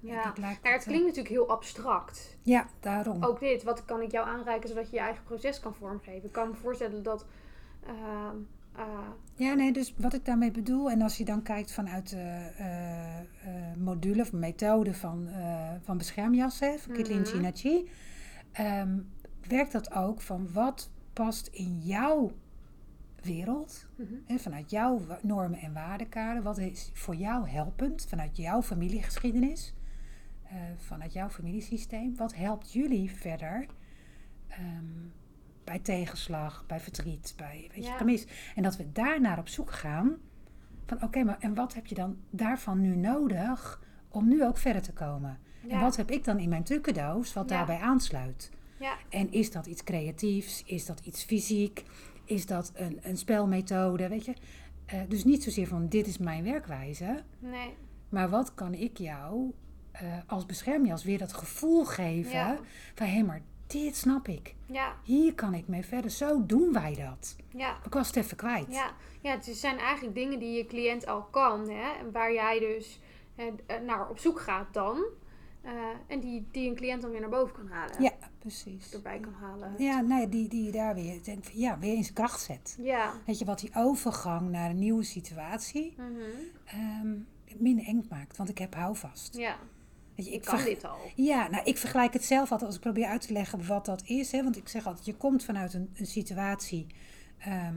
ja. 0.00 0.32
lijkt 0.36 0.40
Nou, 0.40 0.54
het 0.54 0.64
het, 0.64 0.82
klinkt 0.84 1.04
natuurlijk 1.06 1.34
heel 1.34 1.48
abstract. 1.48 2.36
Ja, 2.42 2.66
daarom. 2.80 3.24
Ook 3.24 3.40
dit, 3.40 3.62
wat 3.62 3.84
kan 3.84 4.00
ik 4.02 4.10
jou 4.10 4.26
aanreiken 4.28 4.68
zodat 4.68 4.90
je 4.90 4.96
je 4.96 5.02
eigen 5.02 5.24
proces 5.24 5.60
kan 5.60 5.74
vormgeven? 5.74 6.24
Ik 6.24 6.32
kan 6.32 6.48
me 6.48 6.54
voorstellen 6.54 7.02
dat. 7.02 7.26
ehm, 7.86 8.36
eh, 8.76 8.84
Ja, 9.36 9.54
nee, 9.54 9.72
dus 9.72 9.94
wat 9.96 10.14
ik 10.14 10.24
daarmee 10.24 10.50
bedoel, 10.50 10.90
en 10.90 11.02
als 11.02 11.16
je 11.16 11.24
dan 11.24 11.42
kijkt 11.42 11.72
vanuit 11.72 12.08
de 12.10 12.50
eh, 12.56 13.18
eh, 13.18 13.24
module 13.78 14.22
of 14.22 14.32
methode 14.32 14.94
van, 14.94 15.28
eh, 15.28 15.70
van 15.82 15.98
beschermjassen, 15.98 16.78
van 16.80 16.92
Kitlin 16.94 17.20
Mhm. 17.20 17.26
Chinachi, 17.26 17.88
ehm, 18.52 18.98
werkt 19.48 19.72
dat 19.72 19.92
ook 19.92 20.20
van 20.20 20.52
wat 20.52 20.90
past 21.12 21.46
in 21.46 21.80
jouw 21.80 22.32
wereld, 23.22 23.86
hè, 24.24 24.38
vanuit 24.38 24.70
jouw 24.70 25.00
normen 25.22 25.58
en 25.58 25.72
waardekader, 25.72 26.42
wat 26.42 26.58
is 26.58 26.90
voor 26.94 27.14
jou 27.16 27.48
helpend, 27.48 28.06
vanuit 28.08 28.36
jouw 28.36 28.62
familiegeschiedenis, 28.62 29.74
vanuit 30.76 31.12
jouw 31.12 31.28
familiesysteem, 31.28 32.16
wat 32.16 32.34
helpt 32.34 32.72
jullie 32.72 33.10
verder 33.10 33.66
ehm, 34.48 34.84
bij 35.64 35.78
tegenslag, 35.78 36.64
bij 36.66 36.80
verdriet, 36.80 37.34
bij 37.36 37.68
weet 37.74 37.84
je, 37.84 37.90
Ja. 37.90 37.96
gemis. 37.96 38.26
En 38.54 38.62
dat 38.62 38.76
we 38.76 38.92
daarnaar 38.92 39.38
op 39.38 39.48
zoek 39.48 39.72
gaan 39.72 40.16
van 40.86 41.02
oké, 41.02 41.22
maar 41.24 41.36
en 41.40 41.54
wat 41.54 41.74
heb 41.74 41.86
je 41.86 41.94
dan 41.94 42.16
daarvan 42.30 42.80
nu 42.80 42.96
nodig 42.96 43.80
om 44.08 44.28
nu 44.28 44.44
ook 44.44 44.58
verder 44.58 44.82
te 44.82 44.92
komen? 44.92 45.38
En 45.68 45.80
wat 45.80 45.96
heb 45.96 46.10
ik 46.10 46.24
dan 46.24 46.38
in 46.38 46.48
mijn 46.48 46.64
trucendoos 46.64 47.32
wat 47.32 47.48
Ja. 47.50 47.56
daarbij 47.56 47.78
aansluit? 47.78 48.50
Ja, 48.78 48.96
En 49.08 49.32
is 49.32 49.50
dat 49.50 49.66
iets 49.66 49.84
creatiefs? 49.84 50.62
Is 50.66 50.86
dat 50.86 51.00
iets 51.00 51.24
fysiek? 51.24 51.84
Is 52.24 52.46
dat 52.46 52.72
een, 52.74 52.98
een 53.02 53.16
spelmethode? 53.16 54.08
Weet 54.08 54.24
je? 54.24 54.34
Eh, 54.86 55.00
dus 55.08 55.24
niet 55.24 55.42
zozeer 55.42 55.66
van 55.66 55.88
dit 55.88 56.06
is 56.06 56.18
mijn 56.18 56.44
werkwijze, 56.44 57.22
nee. 57.38 57.74
maar 58.08 58.28
wat 58.28 58.54
kan 58.54 58.74
ik 58.74 58.98
jou 58.98 59.52
eh, 59.92 60.02
als 60.26 60.46
beschermjas 60.46 61.04
weer 61.04 61.18
dat 61.18 61.32
gevoel 61.32 61.84
geven 61.84 62.58
van 62.94 63.06
hé, 63.06 63.22
maar 63.22 63.40
dit 63.66 63.96
snap 63.96 64.28
ik. 64.28 64.54
Ja, 64.66 64.94
Hier 65.02 65.34
kan 65.34 65.54
ik 65.54 65.68
mee 65.68 65.84
verder. 65.84 66.10
Zo 66.10 66.46
doen 66.46 66.72
wij 66.72 66.94
dat. 66.94 67.36
ja. 67.48 67.76
Ik 67.84 67.92
was 67.92 68.06
het 68.06 68.16
even 68.16 68.36
kwijt. 68.36 68.66
Ja, 68.72 68.90
ja, 69.20 69.30
het 69.30 69.44
zijn 69.52 69.78
eigenlijk 69.78 70.14
dingen 70.14 70.38
die 70.38 70.56
je 70.56 70.66
cliënt 70.66 71.06
al 71.06 71.22
kan, 71.22 71.68
hè, 71.68 71.92
en 71.98 72.12
waar 72.12 72.32
jij 72.32 72.58
dus 72.58 73.00
eh, 73.36 73.46
eh, 73.66 73.80
naar 73.82 74.08
op 74.08 74.18
zoek 74.18 74.40
gaat 74.40 74.74
dan. 74.74 75.04
Eh, 75.62 75.72
en 76.06 76.20
die, 76.20 76.46
die 76.50 76.68
een 76.68 76.74
cliënt 76.74 77.02
dan 77.02 77.10
weer 77.10 77.20
naar 77.20 77.28
boven 77.30 77.54
kan 77.54 77.66
halen. 77.68 78.02
Ja, 78.02 78.10
precies. 78.38 78.92
Erbij 78.92 79.18
kan 79.20 79.32
halen. 79.32 79.74
Ja, 79.78 80.00
nee, 80.00 80.28
die, 80.28 80.48
die 80.48 80.64
je 80.64 80.72
daar 80.72 80.94
weer, 80.94 81.22
denk, 81.22 81.44
ja, 81.44 81.78
weer 81.78 81.94
in 81.94 82.02
zijn 82.02 82.14
kracht 82.14 82.40
zet. 82.40 82.76
Ja. 82.80 83.12
Weet 83.26 83.38
je, 83.38 83.44
wat 83.44 83.58
die 83.60 83.70
overgang 83.74 84.50
naar 84.50 84.70
een 84.70 84.78
nieuwe 84.78 85.02
situatie 85.02 85.94
Mhm. 85.96 86.20
ehm, 86.64 87.14
minder 87.56 87.86
eng 87.86 88.06
maakt. 88.10 88.36
Want 88.36 88.48
ik 88.48 88.58
heb 88.58 88.74
houvast. 88.74 89.36
Ja, 89.36 89.56
je, 90.14 90.30
ik 90.30 90.42
kan 90.42 90.64
dit 90.64 90.84
al. 90.84 90.96
Ja, 91.14 91.48
nou, 91.48 91.64
ik 91.64 91.78
vergelijk 91.78 92.12
het 92.12 92.24
zelf 92.24 92.50
altijd 92.50 92.66
als 92.66 92.74
ik 92.74 92.80
probeer 92.80 93.06
uit 93.06 93.26
te 93.26 93.32
leggen 93.32 93.66
wat 93.66 93.86
dat 93.86 94.02
is. 94.06 94.32
Hè, 94.32 94.42
want 94.42 94.56
ik 94.56 94.68
zeg 94.68 94.86
altijd, 94.86 95.06
je 95.06 95.14
komt 95.14 95.44
vanuit 95.44 95.74
een, 95.74 95.90
een 95.96 96.06
situatie 96.06 96.86
ehm, 97.38 97.74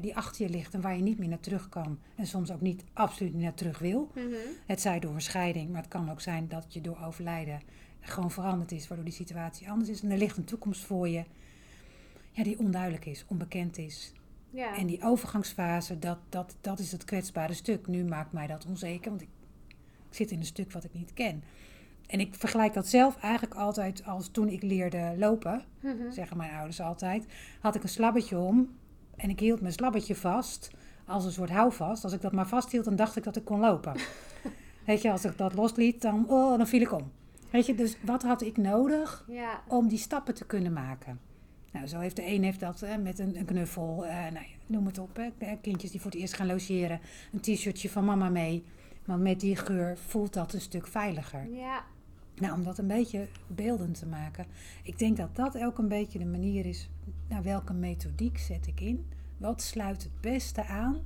die 0.00 0.16
achter 0.16 0.46
je 0.46 0.50
ligt 0.50 0.74
en 0.74 0.80
waar 0.80 0.96
je 0.96 1.02
niet 1.02 1.18
meer 1.18 1.28
naar 1.28 1.40
terug 1.40 1.68
kan. 1.68 1.98
En 2.16 2.26
soms 2.26 2.50
ook 2.50 2.60
niet, 2.60 2.84
absoluut 2.92 3.32
niet 3.32 3.42
naar 3.42 3.54
terug 3.54 3.78
wil. 3.78 4.10
Mhm. 4.14 4.26
Het 4.66 4.80
zij 4.80 5.00
door 5.00 5.14
een 5.14 5.20
scheiding, 5.20 5.70
maar 5.70 5.80
het 5.80 5.90
kan 5.90 6.10
ook 6.10 6.20
zijn 6.20 6.48
dat 6.48 6.74
je 6.74 6.80
door 6.80 6.98
overlijden 7.04 7.60
gewoon 8.00 8.30
veranderd 8.30 8.72
is, 8.72 8.88
waardoor 8.88 9.06
die 9.06 9.14
situatie 9.14 9.70
anders 9.70 9.90
is. 9.90 10.02
En 10.02 10.10
er 10.10 10.18
ligt 10.18 10.36
een 10.36 10.44
toekomst 10.44 10.84
voor 10.84 11.08
je 11.08 11.24
ja, 12.32 12.42
die 12.42 12.58
onduidelijk 12.58 13.06
is, 13.06 13.24
onbekend 13.28 13.78
is. 13.78 14.12
Ja. 14.50 14.76
En 14.76 14.86
die 14.86 15.02
overgangsfase, 15.02 15.98
dat, 15.98 16.18
dat, 16.28 16.56
dat 16.60 16.78
is 16.78 16.92
het 16.92 17.04
kwetsbare 17.04 17.54
stuk. 17.54 17.86
Nu 17.86 18.04
maakt 18.04 18.32
mij 18.32 18.46
dat 18.46 18.66
onzeker, 18.66 19.10
want 19.10 19.22
ik, 19.22 19.28
ik 20.10 20.16
zit 20.16 20.30
in 20.30 20.38
een 20.38 20.44
stuk 20.44 20.72
wat 20.72 20.84
ik 20.84 20.92
niet 20.94 21.12
ken. 21.12 21.42
En 22.06 22.20
ik 22.20 22.34
vergelijk 22.34 22.74
dat 22.74 22.86
zelf 22.88 23.16
eigenlijk 23.22 23.54
altijd 23.54 24.04
als 24.04 24.28
toen 24.28 24.48
ik 24.48 24.62
leerde 24.62 25.14
lopen, 25.18 25.62
Mhm. 25.80 26.10
zeggen 26.10 26.36
mijn 26.36 26.52
ouders 26.52 26.80
altijd, 26.80 27.26
had 27.60 27.74
ik 27.74 27.82
een 27.82 27.88
slabbetje 27.88 28.38
om 28.38 28.68
en 29.16 29.30
ik 29.30 29.40
hield 29.40 29.60
mijn 29.60 29.72
slabbetje 29.72 30.14
vast 30.14 30.70
als 31.06 31.24
een 31.24 31.32
soort 31.32 31.50
houvast. 31.50 32.04
Als 32.04 32.12
ik 32.12 32.20
dat 32.20 32.32
maar 32.32 32.48
vasthield, 32.48 32.84
dan 32.84 32.96
dacht 32.96 33.16
ik 33.16 33.24
dat 33.24 33.36
ik 33.36 33.44
kon 33.44 33.60
lopen. 33.60 33.92
Weet 34.86 35.02
je, 35.02 35.10
als 35.10 35.24
ik 35.24 35.38
dat 35.38 35.54
losliet, 35.54 36.02
dan, 36.02 36.28
oh, 36.28 36.56
dan 36.56 36.66
viel 36.66 36.80
ik 36.80 36.92
om. 36.92 37.10
Weet 37.50 37.66
je, 37.66 37.74
dus 37.74 37.96
wat 38.00 38.22
had 38.22 38.42
ik 38.42 38.56
nodig 38.56 39.24
Ja. 39.28 39.62
om 39.68 39.88
die 39.88 39.98
stappen 39.98 40.34
te 40.34 40.46
kunnen 40.46 40.72
maken. 40.72 41.20
Nou, 41.72 41.86
zo 41.86 41.98
heeft 41.98 42.16
de 42.16 42.26
een 42.26 42.42
heeft 42.44 42.60
dat 42.60 42.84
met 43.02 43.18
een, 43.18 43.36
een 43.38 43.44
knuffel, 43.44 44.06
eh, 44.06 44.14
nou, 44.32 44.44
noem 44.66 44.86
het 44.86 44.98
op. 44.98 45.16
Hè. 45.38 45.56
Kindjes 45.60 45.90
die 45.90 46.00
voor 46.00 46.10
het 46.10 46.20
eerst 46.20 46.34
gaan 46.34 46.46
logeren, 46.46 47.00
een 47.32 47.40
t-shirtje 47.40 47.90
van 47.90 48.04
mama 48.04 48.28
mee. 48.28 48.64
Want 49.10 49.22
met 49.22 49.40
die 49.40 49.56
geur 49.56 49.98
voelt 49.98 50.32
dat 50.32 50.52
een 50.52 50.60
stuk 50.60 50.86
veiliger. 50.86 51.50
Ja. 51.52 51.84
Nou, 52.34 52.54
om 52.54 52.64
dat 52.64 52.78
een 52.78 52.86
beetje 52.86 53.28
beeldend 53.46 53.98
te 53.98 54.06
maken. 54.06 54.46
Ik 54.82 54.98
denk 54.98 55.16
dat 55.16 55.36
dat 55.36 55.58
ook 55.58 55.78
een 55.78 55.88
beetje 55.88 56.18
de 56.18 56.26
manier 56.26 56.66
is. 56.66 56.90
Nou, 57.28 57.42
welke 57.42 57.72
methodiek 57.72 58.38
zet 58.38 58.66
ik 58.66 58.80
in? 58.80 59.06
Wat 59.36 59.62
sluit 59.62 60.02
het 60.02 60.20
beste 60.20 60.64
aan 60.64 61.00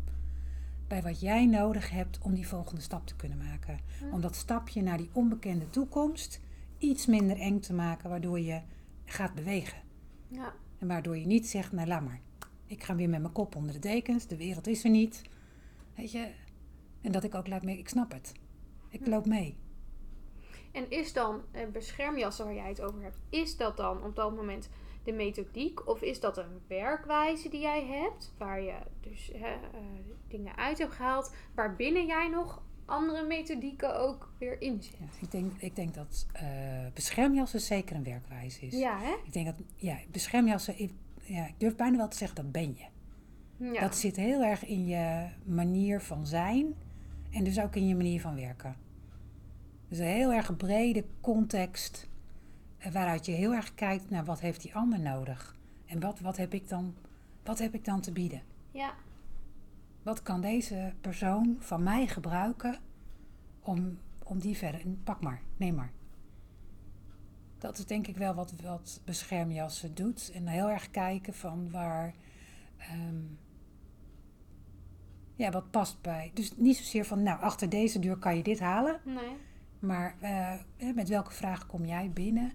bij 0.88 1.02
wat 1.02 1.20
jij 1.20 1.46
nodig 1.46 1.90
hebt 1.90 2.18
om 2.22 2.34
die 2.34 2.48
volgende 2.48 2.80
stap 2.80 3.06
te 3.06 3.16
kunnen 3.16 3.38
maken? 3.38 3.78
Om 4.12 4.20
dat 4.20 4.36
stapje 4.36 4.82
naar 4.82 4.98
die 4.98 5.10
onbekende 5.12 5.70
toekomst 5.70 6.40
iets 6.78 7.06
minder 7.06 7.40
eng 7.40 7.60
te 7.60 7.72
maken, 7.72 8.10
waardoor 8.10 8.40
je 8.40 8.60
gaat 9.04 9.34
bewegen. 9.34 9.78
Ja. 10.28 10.52
En 10.78 10.86
waardoor 10.86 11.16
je 11.16 11.26
niet 11.26 11.48
zegt, 11.48 11.72
nou 11.72 11.88
laat 11.88 12.04
maar. 12.04 12.20
Ik 12.66 12.82
ga 12.82 12.94
weer 12.96 13.08
met 13.08 13.20
mijn 13.20 13.32
kop 13.32 13.56
onder 13.56 13.72
de 13.72 13.78
dekens, 13.78 14.26
de 14.26 14.36
wereld 14.36 14.66
is 14.66 14.84
er 14.84 14.90
niet. 14.90 15.22
Weet 15.94 16.12
je? 16.12 16.28
En 17.04 17.12
dat 17.12 17.24
ik 17.24 17.34
ook 17.34 17.48
laat 17.48 17.62
mee, 17.62 17.78
ik 17.78 17.88
snap 17.88 18.12
het. 18.12 18.32
Ik 18.88 19.06
loop 19.06 19.26
mee. 19.26 19.56
En 20.72 20.90
is 20.90 21.12
dan 21.12 21.42
eh, 21.50 21.66
beschermjassen 21.72 22.44
waar 22.44 22.54
jij 22.54 22.68
het 22.68 22.80
over 22.80 23.02
hebt, 23.02 23.18
is 23.28 23.56
dat 23.56 23.76
dan 23.76 24.04
op 24.04 24.16
dat 24.16 24.34
moment 24.34 24.68
de 25.02 25.12
methodiek? 25.12 25.88
Of 25.88 26.02
is 26.02 26.20
dat 26.20 26.38
een 26.38 26.60
werkwijze 26.66 27.48
die 27.48 27.60
jij 27.60 27.84
hebt, 27.84 28.32
waar 28.38 28.60
je 28.60 28.74
dus 29.00 29.30
hè, 29.34 29.52
eh, 29.52 29.80
dingen 30.28 30.56
uit 30.56 30.78
hebt 30.78 30.92
gehaald, 30.92 31.34
waarbinnen 31.54 32.06
jij 32.06 32.28
nog 32.28 32.62
andere 32.84 33.26
methodieken 33.26 33.98
ook 33.98 34.32
weer 34.38 34.60
inzet? 34.60 34.96
Ja, 34.98 35.06
ik, 35.20 35.30
denk, 35.30 35.52
ik 35.58 35.76
denk 35.76 35.94
dat 35.94 36.26
eh, 36.32 36.46
beschermjassen 36.94 37.60
zeker 37.60 37.96
een 37.96 38.04
werkwijze 38.04 38.66
is. 38.66 38.78
Ja, 38.78 38.98
hè? 38.98 39.14
Ik 39.24 39.32
denk 39.32 39.46
dat 39.46 39.54
ja, 39.76 39.98
beschermjassen, 40.10 40.78
ik, 40.78 40.92
ja, 41.22 41.46
ik 41.46 41.54
durf 41.60 41.76
bijna 41.76 41.96
wel 41.96 42.08
te 42.08 42.16
zeggen, 42.16 42.36
dat 42.36 42.52
ben 42.52 42.76
je. 42.76 42.84
Ja. 43.72 43.80
Dat 43.80 43.96
zit 43.96 44.16
heel 44.16 44.42
erg 44.42 44.64
in 44.66 44.86
je 44.86 45.28
manier 45.44 46.00
van 46.00 46.26
zijn 46.26 46.74
en 47.34 47.44
dus 47.44 47.60
ook 47.60 47.76
in 47.76 47.86
je 47.86 47.96
manier 47.96 48.20
van 48.20 48.34
werken. 48.34 48.76
Dus 49.88 49.98
een 49.98 50.04
heel 50.04 50.32
erg 50.32 50.56
brede 50.56 51.04
context 51.20 52.08
eh, 52.78 52.92
waaruit 52.92 53.26
je 53.26 53.32
heel 53.32 53.54
erg 53.54 53.74
kijkt 53.74 54.10
naar 54.10 54.24
wat 54.24 54.40
heeft 54.40 54.62
die 54.62 54.74
ander 54.74 55.00
nodig. 55.00 55.56
En 55.86 56.00
wat, 56.00 56.20
wat, 56.20 56.36
heb, 56.36 56.54
ik 56.54 56.68
dan, 56.68 56.94
wat 57.42 57.58
heb 57.58 57.74
ik 57.74 57.84
dan 57.84 58.00
te 58.00 58.12
bieden? 58.12 58.42
ja. 58.70 58.94
Wat 60.02 60.22
kan 60.22 60.40
deze 60.40 60.92
persoon 61.00 61.56
van 61.58 61.82
mij 61.82 62.06
gebruiken 62.06 62.78
om, 63.60 63.98
om 64.24 64.38
die 64.38 64.56
verder... 64.56 64.82
Pak 65.04 65.20
maar, 65.20 65.40
neem 65.56 65.74
maar. 65.74 65.92
Dat 67.58 67.78
is 67.78 67.86
denk 67.86 68.06
ik 68.06 68.16
wel 68.16 68.34
wat, 68.34 68.54
wat 68.62 69.00
beschermjassen 69.04 69.94
doet. 69.94 70.30
En 70.34 70.46
heel 70.46 70.70
erg 70.70 70.90
kijken 70.90 71.34
van 71.34 71.70
waar... 71.70 72.14
ehm, 72.76 73.22
ja, 75.36 75.50
wat 75.50 75.70
past 75.70 76.02
bij. 76.02 76.30
Dus 76.34 76.56
niet 76.56 76.76
zozeer 76.76 77.04
van, 77.04 77.22
nou, 77.22 77.40
achter 77.40 77.68
deze 77.68 77.98
deur 77.98 78.16
kan 78.16 78.36
je 78.36 78.42
dit 78.42 78.60
halen. 78.60 79.00
Nee. 79.04 79.36
Maar 79.78 80.16
eh, 80.20 80.94
met 80.94 81.08
welke 81.08 81.32
vraag 81.32 81.66
kom 81.66 81.84
jij 81.84 82.10
binnen? 82.10 82.52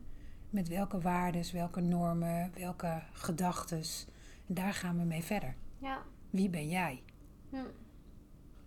Met 0.50 0.68
welke 0.68 1.00
waarden, 1.02 1.44
welke 1.54 1.82
normen, 1.82 2.52
welke 2.54 3.02
gedachten? 3.14 3.82
En 4.48 4.54
daar 4.54 4.74
gaan 4.74 4.98
we 4.98 5.04
mee 5.04 5.24
verder. 5.24 5.56
Ja. 5.78 6.02
Wie 6.30 6.50
ben 6.50 6.70
jij? 6.70 7.04
Hm. 7.50 7.56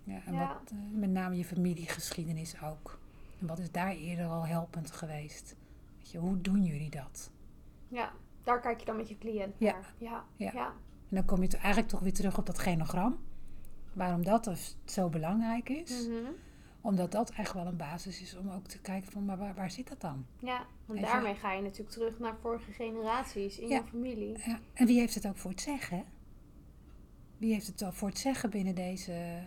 Ja, 0.04 0.20
en 0.26 0.34
Ja. 0.34 0.48
Wat, 0.48 0.70
eh, 0.70 0.78
met 0.98 1.10
name 1.10 1.36
je 1.36 1.44
familiegeschiedenis 1.44 2.62
ook. 2.62 2.98
En 3.40 3.46
wat 3.46 3.58
is 3.58 3.70
daar 3.70 3.92
eerder 3.92 4.26
al 4.26 4.46
helpend 4.46 4.90
geweest? 4.90 5.56
Weet 5.98 6.10
je, 6.10 6.18
hoe 6.18 6.40
doen 6.40 6.64
jullie 6.64 6.90
dat? 6.90 7.30
Ja. 7.88 8.12
Daar 8.42 8.60
kijk 8.60 8.80
je 8.80 8.86
dan 8.86 8.96
met 8.96 9.08
je 9.08 9.18
cliënt 9.18 9.60
naar. 9.60 9.94
Ja. 9.98 10.24
Ja. 10.36 10.52
Ja. 10.52 10.66
En 11.08 11.18
dan 11.18 11.24
kom 11.24 11.42
je 11.42 11.48
eigenlijk 11.48 11.88
toch 11.88 12.00
weer 12.00 12.12
terug 12.12 12.38
op 12.38 12.46
dat 12.46 12.58
genogram. 12.58 13.18
Waarom 13.92 14.24
dat 14.24 14.44
dus 14.44 14.76
zo 14.84 15.08
belangrijk 15.08 15.68
is. 15.68 16.06
Mhm. 16.08 16.30
Omdat 16.80 17.12
dat 17.12 17.30
echt 17.30 17.52
wel 17.52 17.66
een 17.66 17.76
basis 17.76 18.22
is 18.22 18.36
om 18.36 18.50
ook 18.50 18.66
te 18.66 18.78
kijken 18.80 19.12
van, 19.12 19.24
maar 19.24 19.38
waar, 19.38 19.54
waar 19.54 19.70
zit 19.70 19.88
dat 19.88 20.00
dan? 20.00 20.26
Ja, 20.38 20.66
want 20.86 21.00
daarmee 21.00 21.34
ga 21.34 21.52
je 21.52 21.62
natuurlijk 21.62 21.90
terug 21.90 22.18
naar 22.18 22.36
vorige 22.40 22.72
generaties 22.72 23.58
in 23.58 23.68
Ja. 23.68 23.76
je 23.76 23.84
familie. 23.84 24.38
Ja, 24.46 24.58
en 24.74 24.86
wie 24.86 24.98
heeft 24.98 25.14
het 25.14 25.26
ook 25.26 25.36
voor 25.36 25.50
het 25.50 25.60
zeggen? 25.60 26.04
Wie 27.38 27.52
heeft 27.52 27.66
het 27.66 27.82
al 27.82 27.92
voor 27.92 28.08
het 28.08 28.18
zeggen 28.18 28.50
binnen 28.50 28.74
deze 28.74 29.42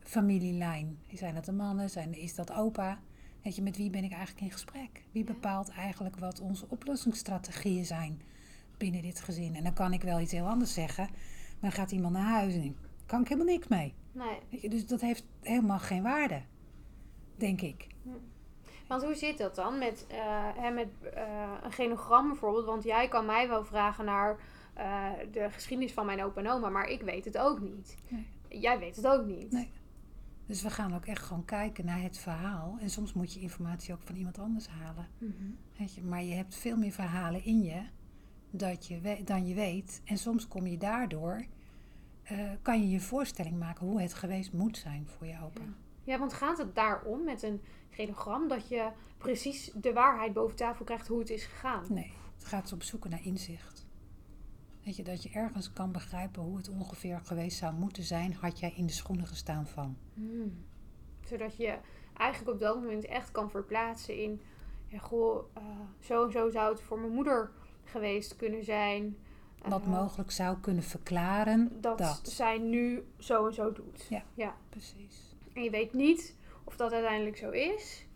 familielijn? 0.00 0.98
Zijn 1.12 1.34
dat 1.34 1.44
de 1.44 1.52
mannen? 1.52 1.90
Zijn, 1.90 2.14
is 2.14 2.34
dat 2.34 2.52
opa? 2.52 3.00
Weet 3.42 3.56
je, 3.56 3.62
met 3.62 3.76
wie 3.76 3.90
ben 3.90 4.04
ik 4.04 4.12
eigenlijk 4.12 4.40
in 4.40 4.50
gesprek? 4.52 5.02
Wie 5.12 5.24
bepaalt 5.24 5.68
eigenlijk 5.68 6.18
wat 6.18 6.40
onze 6.40 6.66
oplossingsstrategieën 6.68 7.84
zijn 7.84 8.22
binnen 8.76 9.02
dit 9.02 9.20
gezin? 9.20 9.54
En 9.54 9.62
dan 9.64 9.72
kan 9.72 9.92
ik 9.92 10.02
wel 10.02 10.20
iets 10.20 10.32
heel 10.32 10.48
anders 10.48 10.74
zeggen, 10.74 11.04
maar 11.04 11.70
dan 11.70 11.72
gaat 11.72 11.90
iemand 11.90 12.12
naar 12.14 12.32
huis 12.32 12.54
en 12.54 12.76
kan 13.06 13.20
ik 13.20 13.28
helemaal 13.28 13.52
niks 13.54 13.68
mee. 13.68 13.94
Nee. 14.12 14.38
Weet 14.50 14.60
je, 14.60 14.68
dus 14.68 14.86
dat 14.86 15.00
heeft 15.00 15.24
helemaal 15.40 15.78
geen 15.78 16.02
waarde, 16.02 16.42
denk 17.36 17.60
ik. 17.60 17.86
Want 18.88 19.02
hoe 19.02 19.14
zit 19.14 19.38
dat 19.38 19.54
dan 19.54 19.78
met, 19.78 20.06
hè, 20.56 20.70
met 20.70 20.88
eh, 21.14 21.52
een 21.62 21.72
genogram 21.72 22.28
bijvoorbeeld? 22.28 22.64
Want 22.64 22.84
jij 22.84 23.08
kan 23.08 23.26
mij 23.26 23.48
wel 23.48 23.64
vragen 23.64 24.04
naar 24.04 24.38
eh, 24.74 25.10
de 25.32 25.50
geschiedenis 25.50 25.92
van 25.92 26.06
mijn 26.06 26.22
opa 26.22 26.40
en 26.40 26.50
oma, 26.50 26.68
maar 26.68 26.88
ik 26.88 27.02
weet 27.02 27.24
het 27.24 27.38
ook 27.38 27.60
niet. 27.60 27.96
Nee. 28.08 28.26
Jij 28.60 28.78
weet 28.78 28.96
het 28.96 29.06
ook 29.06 29.26
niet. 29.26 29.52
Nee. 29.52 29.70
Dus 30.46 30.62
we 30.62 30.70
gaan 30.70 30.94
ook 30.94 31.06
echt 31.06 31.22
gewoon 31.22 31.44
kijken 31.44 31.84
naar 31.84 32.02
het 32.02 32.18
verhaal. 32.18 32.76
En 32.80 32.90
soms 32.90 33.12
moet 33.12 33.32
je 33.32 33.40
informatie 33.40 33.94
ook 33.94 34.02
van 34.02 34.16
iemand 34.16 34.38
anders 34.38 34.68
halen. 34.68 35.08
Mhm. 35.18 35.32
Weet 35.78 35.94
je, 35.94 36.02
maar 36.02 36.22
je 36.22 36.34
hebt 36.34 36.54
veel 36.54 36.76
meer 36.76 36.92
verhalen 36.92 37.44
in 37.44 37.62
je, 37.62 37.82
dat 38.50 38.86
je 38.86 39.20
dan 39.24 39.46
je 39.46 39.54
weet. 39.54 40.02
En 40.04 40.18
soms 40.18 40.48
kom 40.48 40.66
je 40.66 40.76
daardoor, 40.76 41.44
eh, 42.26 42.50
kan 42.62 42.80
je 42.80 42.88
je 42.88 43.00
voorstelling 43.00 43.58
maken 43.58 43.86
hoe 43.86 44.00
het 44.00 44.14
geweest 44.14 44.52
moet 44.52 44.76
zijn 44.76 45.06
voor 45.06 45.26
je 45.26 45.38
opa. 45.42 45.60
Ja. 45.60 45.74
Ja, 46.06 46.18
want 46.18 46.32
gaat 46.32 46.58
het 46.58 46.74
daarom 46.74 47.24
met 47.24 47.42
een 47.42 47.60
genogram 47.90 48.48
dat 48.48 48.68
je 48.68 48.90
precies 49.18 49.70
de 49.74 49.92
waarheid 49.92 50.32
boven 50.32 50.56
tafel 50.56 50.84
krijgt 50.84 51.06
hoe 51.06 51.18
het 51.18 51.30
is 51.30 51.44
gegaan? 51.44 51.84
Nee, 51.88 52.12
het 52.34 52.44
gaat 52.44 52.72
op 52.72 52.82
zoeken 52.82 53.10
naar 53.10 53.24
inzicht. 53.24 53.86
Weet 54.84 54.96
je, 54.96 55.02
dat 55.02 55.22
je 55.22 55.30
ergens 55.30 55.72
kan 55.72 55.92
begrijpen 55.92 56.42
hoe 56.42 56.56
het 56.56 56.68
ongeveer 56.68 57.20
geweest 57.20 57.58
zou 57.58 57.74
moeten 57.74 58.02
zijn, 58.02 58.34
had 58.34 58.58
jij 58.58 58.72
in 58.76 58.86
de 58.86 58.92
schoenen 58.92 59.26
gestaan 59.26 59.66
van. 59.66 59.96
Hmm. 60.14 60.64
Zodat 61.24 61.56
je 61.56 61.78
eigenlijk 62.16 62.52
op 62.52 62.60
dat 62.60 62.82
moment 62.82 63.04
echt 63.04 63.30
kan 63.30 63.50
verplaatsen 63.50 64.22
in... 64.22 64.40
Ja, 64.86 64.98
goh, 64.98 65.44
eh, 65.54 65.62
zo 66.00 66.24
en 66.24 66.32
zo 66.32 66.50
zou 66.50 66.72
het 66.72 66.82
voor 66.82 66.98
mijn 66.98 67.12
moeder 67.12 67.50
geweest 67.84 68.36
kunnen 68.36 68.64
zijn. 68.64 69.16
Wat 69.68 69.86
mogelijk 69.86 70.30
zou 70.30 70.58
kunnen 70.60 70.82
verklaren 70.82 71.80
dat, 71.80 71.98
dat. 71.98 72.20
zij 72.28 72.58
nu 72.58 73.02
zo 73.18 73.46
en 73.46 73.54
zo 73.54 73.72
doet. 73.72 74.06
Ja. 74.08 74.22
ja. 74.34 74.54
Precies. 74.68 75.34
En 75.54 75.62
je 75.62 75.70
weet 75.70 75.92
niet 75.92 76.36
of 76.64 76.76
dat 76.76 76.92
uiteindelijk 76.92 77.36
zo 77.36 77.50
is. 77.50 78.06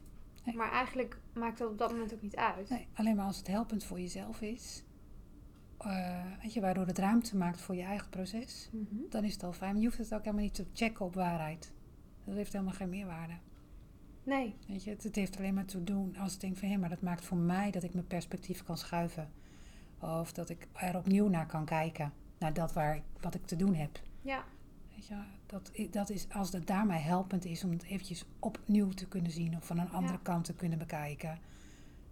Nee. 0.45 0.57
Maar 0.57 0.71
eigenlijk 0.73 1.19
maakt 1.35 1.59
dat 1.59 1.71
op 1.71 1.79
dat 1.79 1.91
moment 1.91 2.15
ook 2.15 2.23
niet 2.23 2.37
uit. 2.37 2.69
Nee, 2.69 2.87
alleen 2.95 3.17
maar 3.17 3.27
als 3.27 3.37
het 3.37 3.47
helpend 3.47 3.85
voor 3.85 4.01
jezelf 4.01 4.41
is, 4.41 4.85
eh, 5.79 6.25
weet 6.43 6.53
je, 6.53 6.61
waardoor 6.61 6.87
het 6.87 6.99
ruimte 6.99 7.37
maakt 7.37 7.61
voor 7.61 7.75
je 7.75 7.83
eigen 7.83 8.09
proces, 8.09 8.69
Mhm. 8.73 8.95
dan 9.11 9.25
is 9.25 9.33
het 9.33 9.43
al 9.43 9.53
fijn. 9.53 9.73
Maar 9.73 9.81
je 9.81 9.87
hoeft 9.87 9.99
het 9.99 10.15
ook 10.15 10.25
helemaal 10.25 10.45
niet 10.45 10.55
te 10.55 10.67
checken 10.73 11.05
op 11.05 11.15
waarheid. 11.15 11.73
Dat 12.25 12.35
heeft 12.35 12.53
helemaal 12.53 12.75
geen 12.75 12.89
meerwaarde. 12.89 13.35
Nee. 14.23 14.55
Weet 14.69 14.85
je, 14.85 14.91
het, 14.91 15.03
het 15.03 15.17
heeft 15.17 15.37
alleen 15.37 15.55
maar 15.55 15.65
te 15.65 15.85
doen 15.85 16.17
als 16.17 16.35
ik 16.35 16.41
denk 16.41 16.57
van 16.57 16.69
hé, 16.69 16.77
maar 16.77 16.89
dat 16.89 17.03
maakt 17.03 17.25
voor 17.25 17.37
mij 17.37 17.71
dat 17.71 17.83
ik 17.83 17.95
mijn 17.95 18.07
perspectief 18.07 18.63
kan 18.63 18.77
schuiven. 18.79 19.31
Of 20.01 20.33
dat 20.33 20.49
ik 20.49 20.69
er 20.73 20.97
opnieuw 20.97 21.29
naar 21.29 21.47
kan 21.47 21.65
kijken, 21.65 22.13
naar 22.39 22.53
dat 22.53 22.73
waar 22.73 22.97
ik, 22.97 23.03
wat 23.21 23.35
ik 23.35 23.47
te 23.47 23.57
doen 23.57 23.75
heb. 23.75 23.99
Ja. 24.23 24.45
Weet 24.95 25.07
je, 25.07 25.15
dat, 25.47 25.71
dat 25.91 26.11
is 26.11 26.27
als 26.33 26.53
het 26.53 26.67
daarmee 26.67 26.99
helpend 26.99 27.45
is 27.45 27.65
om 27.65 27.71
het 27.71 27.83
eventjes 27.85 28.25
opnieuw 28.39 28.89
te 28.89 29.09
kunnen 29.09 29.31
zien 29.31 29.57
of 29.57 29.67
van 29.67 29.79
een 29.79 29.91
andere 29.93 30.13
Ja. 30.15 30.21
kant 30.23 30.45
te 30.45 30.55
kunnen 30.55 30.79
bekijken, 30.79 31.39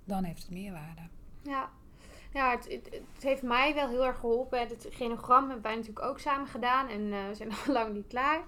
dan 0.04 0.24
heeft 0.24 0.42
het 0.42 0.50
meerwaarde. 0.50 1.00
Ja. 1.42 1.70
Ja, 2.32 2.50
het, 2.50 2.68
het, 2.72 3.00
het 3.14 3.22
heeft 3.22 3.42
mij 3.42 3.74
wel 3.74 3.88
heel 3.88 4.06
erg 4.06 4.18
geholpen. 4.18 4.58
Het 4.60 4.86
genogram 4.90 5.44
hebben 5.44 5.62
wij 5.62 5.74
natuurlijk 5.74 6.06
ook 6.06 6.18
samen 6.18 6.46
gedaan. 6.46 6.88
En 6.88 7.12
eh, 7.12 7.26
we 7.28 7.34
zijn 7.34 7.48
nog 7.54 7.66
lang 7.66 7.94
niet 7.94 8.06
klaar. 8.06 8.42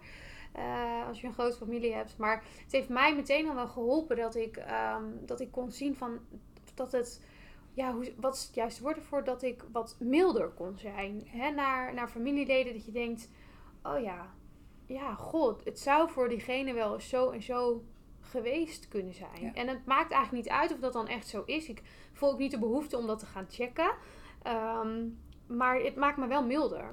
eh, 0.52 1.06
als 1.08 1.20
je 1.20 1.26
een 1.26 1.32
grote 1.32 1.56
familie 1.56 1.92
hebt. 1.94 2.16
Maar 2.16 2.42
het 2.62 2.72
heeft 2.72 2.88
mij 2.88 3.14
meteen 3.16 3.48
al 3.48 3.54
wel 3.54 3.68
geholpen 3.68 4.16
dat 4.16 4.34
ik, 4.34 4.56
ehm, 4.56 5.04
dat 5.26 5.40
ik 5.40 5.50
kon 5.50 5.70
zien 5.70 5.96
van 5.96 6.18
dat 6.74 6.92
het. 6.92 7.20
Ja, 7.80 7.92
hoe, 7.94 8.12
wat 8.16 8.34
is 8.34 8.42
het 8.42 8.54
juiste 8.54 8.82
woord 8.82 8.96
ervoor? 8.96 9.24
Dat 9.24 9.42
ik 9.42 9.64
wat 9.72 9.96
milder 9.98 10.48
kon 10.48 10.78
zijn. 10.78 11.22
Hè, 11.26 11.50
naar, 11.50 11.94
naar 11.94 12.08
familieleden 12.08 12.72
dat 12.72 12.84
je 12.84 12.92
denkt: 12.92 13.28
oh 13.82 14.00
ja, 14.00 14.34
ja, 14.86 15.14
god, 15.14 15.64
het 15.64 15.78
zou 15.78 16.10
voor 16.10 16.28
diegene 16.28 16.72
wel 16.72 16.94
eens 16.94 17.08
zo 17.08 17.30
en 17.30 17.42
zo 17.42 17.84
geweest 18.20 18.88
kunnen 18.88 19.14
zijn. 19.14 19.40
Ja. 19.40 19.54
En 19.54 19.68
het 19.68 19.86
maakt 19.86 20.12
eigenlijk 20.12 20.44
niet 20.44 20.54
uit 20.54 20.72
of 20.72 20.78
dat 20.78 20.92
dan 20.92 21.08
echt 21.08 21.28
zo 21.28 21.42
is. 21.46 21.68
Ik 21.68 21.82
voel 22.12 22.32
ook 22.32 22.38
niet 22.38 22.50
de 22.50 22.58
behoefte 22.58 22.96
om 22.96 23.06
dat 23.06 23.18
te 23.18 23.26
gaan 23.26 23.46
checken. 23.48 23.94
Ehm, 24.42 25.08
maar 25.46 25.80
het 25.80 25.96
maakt 25.96 26.18
me 26.18 26.26
wel 26.26 26.46
milder. 26.46 26.92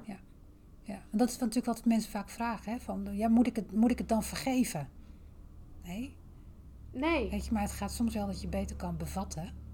Ja, 0.82 0.94
en 1.10 1.18
dat 1.18 1.28
is 1.28 1.38
natuurlijk 1.38 1.66
wat 1.66 1.84
mensen 1.84 2.10
vaak 2.10 2.28
vragen. 2.28 2.72
Hè? 2.72 2.78
Van, 2.78 3.08
ja, 3.12 3.28
moet, 3.28 3.46
ik 3.46 3.56
het, 3.56 3.72
moet 3.72 3.90
ik 3.90 3.98
het 3.98 4.08
dan 4.08 4.22
vergeven? 4.22 4.90
Nee, 5.84 6.16
Nee. 6.92 7.30
weet 7.30 7.46
je, 7.46 7.52
maar 7.52 7.62
het 7.62 7.72
gaat 7.72 7.92
soms 7.92 8.14
wel 8.14 8.26
dat 8.26 8.40
je 8.40 8.48
beter 8.48 8.76
kan 8.76 8.96
bevatten 8.96 9.67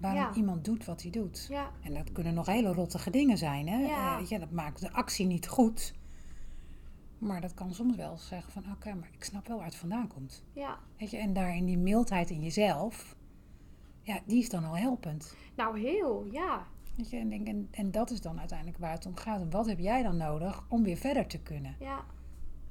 waarom 0.00 0.20
Ja. 0.20 0.34
iemand 0.34 0.64
doet 0.64 0.84
wat 0.84 1.02
hij 1.02 1.10
doet. 1.10 1.46
Ja, 1.50 1.70
En 1.82 1.94
dat 1.94 2.12
kunnen 2.12 2.34
nog 2.34 2.46
hele 2.46 2.72
rottige 2.72 3.10
dingen 3.10 3.38
zijn. 3.38 3.68
Hè? 3.68 3.78
Ja. 3.78 4.18
Eh, 4.18 4.26
je, 4.26 4.38
dat 4.38 4.50
maakt 4.50 4.80
de 4.80 4.92
actie 4.92 5.26
niet 5.26 5.48
goed. 5.48 5.94
Maar 7.18 7.40
dat 7.40 7.54
kan 7.54 7.74
soms 7.74 7.96
wel 7.96 8.16
zeggen 8.16 8.52
van 8.52 8.64
oké, 8.72 8.94
maar 8.94 9.08
ik 9.12 9.24
snap 9.24 9.46
wel 9.48 9.56
waar 9.56 9.66
het 9.66 9.74
vandaan 9.76 10.08
komt. 10.08 10.44
ja. 10.52 10.78
Weet 10.98 11.10
je, 11.10 11.16
en 11.16 11.32
daarin 11.32 11.64
die 11.64 11.78
mildheid 11.78 12.30
in 12.30 12.42
jezelf, 12.42 13.16
ja, 14.02 14.20
die 14.26 14.38
is 14.38 14.48
dan 14.48 14.64
al 14.64 14.76
helpend. 14.76 15.36
Nou, 15.56 15.80
heel, 15.80 16.26
ja. 16.30 16.66
Weet 16.96 17.10
je, 17.10 17.18
en, 17.18 17.28
denk, 17.28 17.46
en, 17.46 17.68
en 17.70 17.90
dat 17.90 18.10
is 18.10 18.20
dan 18.20 18.38
uiteindelijk 18.38 18.78
waar 18.78 18.92
het 18.92 19.06
om 19.06 19.16
gaat. 19.16 19.40
En 19.40 19.50
wat 19.50 19.66
heb 19.66 19.78
jij 19.78 20.02
dan 20.02 20.16
nodig 20.16 20.64
om 20.68 20.82
weer 20.82 20.96
verder 20.96 21.26
te 21.26 21.38
kunnen? 21.38 21.76
Ja, 21.80 22.04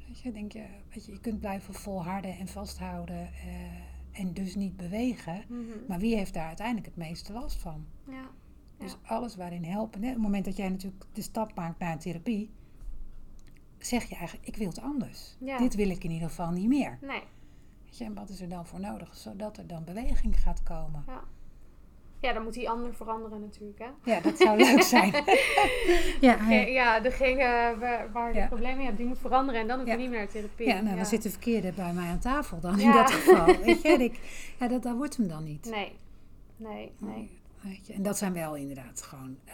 Weet 0.08 0.20
je, 0.20 0.32
denk 0.32 0.52
je, 0.52 0.66
weet 0.94 1.06
je, 1.06 1.12
je 1.12 1.20
kunt 1.20 1.40
blijven 1.40 1.74
volharden 1.74 2.38
en 2.38 2.48
vasthouden 2.48 3.34
eh, 3.34 3.54
en 4.20 4.34
dus 4.34 4.56
niet 4.56 4.78
bewegen. 4.78 5.44
mhm, 5.48 5.62
Maar 5.88 6.00
wie 6.00 6.16
heeft 6.16 6.34
daar 6.34 6.48
uiteindelijk 6.48 6.86
het 6.86 6.96
meeste 6.96 7.34
last 7.34 7.58
van? 7.62 7.86
ja. 8.10 8.30
Dus 8.78 8.98
alles 9.04 9.36
waarin 9.36 9.64
helpen. 9.64 10.02
Hè? 10.04 10.08
Op 10.10 10.14
het 10.16 10.24
moment 10.24 10.46
dat 10.46 10.58
jij 10.58 10.70
natuurlijk 10.70 11.06
de 11.14 11.22
stap 11.22 11.56
maakt 11.56 11.80
naar 11.80 11.92
een 11.92 12.00
therapie, 12.00 12.50
zeg 13.78 14.04
je 14.10 14.16
eigenlijk, 14.16 14.48
ik 14.48 14.56
wil 14.56 14.68
het 14.68 14.80
anders. 14.82 15.36
Ja. 15.40 15.58
Dit 15.58 15.76
wil 15.76 15.90
ik 15.90 16.04
in 16.04 16.12
ieder 16.12 16.28
geval 16.30 16.52
niet 16.52 16.68
meer. 16.68 16.98
Nee, 17.02 17.22
Weet 17.84 17.98
je, 17.98 18.04
en 18.04 18.14
wat 18.14 18.30
is 18.30 18.42
er 18.42 18.50
dan 18.50 18.66
voor 18.66 18.80
nodig? 18.80 19.16
Zodat 19.18 19.58
er 19.58 19.68
dan 19.68 19.84
beweging 19.84 20.40
gaat 20.40 20.64
komen. 20.64 21.04
ja. 21.08 21.24
Ja, 22.22 22.34
dan 22.34 22.44
moet 22.44 22.54
die 22.54 22.70
ander 22.70 22.94
veranderen 22.94 23.40
natuurlijk, 23.42 23.80
hè. 23.80 24.12
Ja, 24.12 24.20
dat 24.20 24.38
zou 24.38 24.58
leuk 24.58 24.82
zijn. 24.82 25.12
ja, 26.22 26.50
ja. 26.50 26.60
Ja, 26.66 27.00
degene 27.00 27.76
waar, 27.80 28.12
waar 28.12 28.34
je 28.34 28.40
Ja. 28.40 28.48
problemen 28.48 28.78
mee 28.78 28.86
hebt, 28.86 28.98
die 28.98 29.06
moet 29.08 29.18
veranderen. 29.20 29.62
En 29.62 29.68
dan 29.68 29.78
hoef 29.78 29.86
je 29.88 29.92
Ja. 29.94 29.98
niet 30.00 30.10
meer 30.10 30.18
naar 30.20 30.28
therapie. 30.28 30.68
ja, 30.68 30.82
nou, 30.82 30.96
dan 30.96 31.06
zit 31.06 31.22
de 31.22 31.30
verkeerde 31.30 31.72
bij 31.72 31.94
mij 31.94 32.08
aan 32.10 32.20
tafel 32.20 32.60
dan 32.60 32.80
in 32.80 32.92
dat 32.92 33.12
geval. 33.12 33.46
Weet 33.66 33.82
je, 33.82 33.90
ik, 33.90 34.20
ja, 34.60 34.68
dat, 34.68 34.84
dat 34.84 34.96
wordt 34.96 35.18
hem 35.18 35.28
dan 35.28 35.44
niet. 35.44 35.66
Nee, 35.70 35.92
nee, 36.58 36.92
nee. 36.98 37.30
Weet 37.62 37.88
je, 37.88 37.94
en 37.94 38.04
dat 38.04 38.18
zijn 38.18 38.34
wel 38.34 38.56
inderdaad 38.56 39.02
gewoon. 39.02 39.38
eh, 39.46 39.54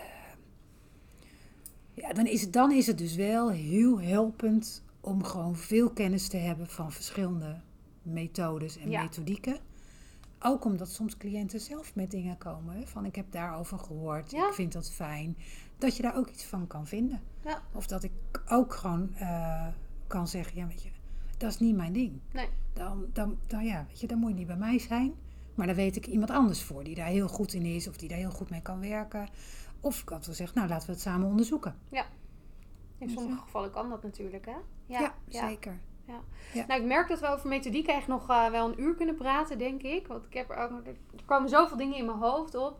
ja, 1.93 2.13
dan 2.13 2.25
is, 2.25 2.41
het, 2.41 2.53
dan 2.53 2.71
is 2.71 2.87
het 2.87 2.97
dus 2.97 3.15
wel 3.15 3.49
heel 3.51 4.01
helpend 4.01 4.83
om 5.01 5.23
gewoon 5.23 5.55
veel 5.55 5.89
kennis 5.89 6.27
te 6.27 6.37
hebben 6.37 6.67
van 6.67 6.91
verschillende 6.91 7.59
methodes 8.01 8.77
en 8.77 8.89
methodieken. 8.89 9.57
Ook 10.47 10.65
omdat 10.65 10.89
soms 10.89 11.17
cliënten 11.17 11.59
zelf 11.59 11.95
met 11.95 12.11
dingen 12.11 12.37
komen. 12.37 12.75
hè, 12.75 12.85
Van 12.87 13.05
ik 13.05 13.15
heb 13.15 13.31
daarover 13.31 13.79
gehoord, 13.79 14.31
Ja. 14.31 14.47
ik 14.47 14.53
vind 14.53 14.73
dat 14.73 14.91
fijn. 14.91 15.37
Dat 15.77 15.95
je 15.95 16.01
daar 16.03 16.15
ook 16.15 16.29
iets 16.29 16.43
van 16.45 16.67
kan 16.67 16.87
vinden. 16.87 17.21
Ja. 17.43 17.61
Of 17.73 17.87
dat 17.87 18.03
ik 18.03 18.11
ook 18.49 18.73
gewoon 18.73 19.13
eh, 19.15 19.67
kan 20.07 20.27
zeggen, 20.27 20.57
ja 20.57 20.67
weet 20.67 20.83
je, 20.83 20.89
dat 21.37 21.49
is 21.51 21.59
niet 21.59 21.75
mijn 21.75 21.93
ding. 21.93 22.19
Nee. 22.33 22.49
Dan, 22.73 23.05
dan, 23.13 23.37
dan, 23.47 23.65
ja, 23.65 23.85
weet 23.87 23.99
je, 23.99 24.07
dan 24.07 24.17
moet 24.19 24.29
je 24.29 24.35
niet 24.35 24.47
bij 24.47 24.57
mij 24.57 24.79
zijn. 24.79 25.13
Maar 25.55 25.67
dan 25.67 25.75
weet 25.75 25.95
ik 25.95 26.07
iemand 26.07 26.29
anders 26.31 26.63
voor 26.63 26.83
die 26.83 26.95
daar 26.95 27.07
heel 27.07 27.27
goed 27.27 27.53
in 27.53 27.65
is 27.65 27.87
of 27.87 27.97
die 27.97 28.09
daar 28.09 28.17
heel 28.17 28.31
goed 28.31 28.49
mee 28.49 28.61
kan 28.61 28.79
werken. 28.79 29.27
Of 29.79 30.01
ik 30.01 30.09
had 30.09 30.25
wel 30.25 30.35
zeggen, 30.35 30.57
nou 30.57 30.69
laten 30.69 30.87
we 30.87 30.93
het 30.93 31.01
samen 31.01 31.27
onderzoeken. 31.27 31.75
In 32.97 33.09
sommige 33.09 33.41
gevallen 33.41 33.71
kan 33.71 33.89
dat 33.89 34.03
natuurlijk, 34.03 34.45
hè? 34.45 34.55
Ja, 34.85 35.13
zeker. 35.27 35.79
Nou, 36.67 36.81
ik 36.81 36.87
merk 36.87 37.07
dat 37.07 37.19
we 37.19 37.27
over 37.27 37.49
methodiek 37.49 37.87
echt 37.87 38.07
nog 38.07 38.29
eh, 38.29 38.49
wel 38.49 38.67
een 38.67 38.81
uur 38.81 38.95
kunnen 38.95 39.15
praten, 39.15 39.57
denk 39.57 39.81
ik. 39.81 40.07
Want 40.07 40.25
ik 40.25 40.33
heb 40.33 40.49
er 40.49 40.55
ook 40.57 40.71
er 40.85 40.95
komen 41.25 41.49
zoveel 41.49 41.77
dingen 41.77 41.97
in 41.97 42.05
mijn 42.05 42.17
hoofd 42.17 42.55
op. 42.55 42.77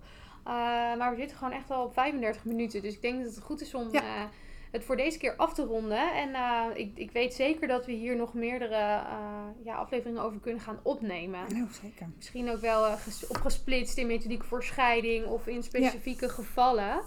Uh, 0.47 0.53
maar 0.97 1.11
we 1.11 1.17
zitten 1.17 1.37
gewoon 1.37 1.53
echt 1.53 1.71
al 1.71 1.83
op 1.85 1.93
35 1.93 2.45
minuten. 2.45 2.81
Dus 2.81 2.93
ik 2.93 3.01
denk 3.01 3.23
dat 3.23 3.35
het 3.35 3.43
goed 3.43 3.61
is 3.61 3.73
om 3.73 3.87
Ja. 3.91 4.01
eh, 4.01 4.23
het 4.71 4.83
voor 4.83 4.95
deze 4.97 5.17
keer 5.17 5.35
af 5.35 5.53
te 5.53 5.63
ronden. 5.65 6.13
En 6.15 6.33
eh, 6.33 6.63
ik, 6.73 6.91
ik 6.97 7.11
weet 7.11 7.33
zeker 7.33 7.67
dat 7.67 7.85
we 7.85 7.91
hier 7.91 8.15
nog 8.15 8.33
meerdere 8.33 8.75
eh, 8.75 9.43
ja, 9.63 9.75
afleveringen 9.75 10.21
over 10.21 10.39
kunnen 10.39 10.61
gaan 10.61 10.79
opnemen. 10.83 11.39
Nou, 11.53 11.67
zeker. 11.81 12.09
Misschien 12.15 12.49
ook 12.51 12.61
wel 12.61 12.85
eh, 12.85 12.93
ges- 12.93 13.27
opgesplitst 13.27 13.97
in 13.97 14.07
methodiek 14.07 14.43
voor 14.43 14.63
scheiding 14.63 15.25
of 15.25 15.47
in 15.47 15.63
specifieke 15.63 16.29
gevallen. 16.29 17.01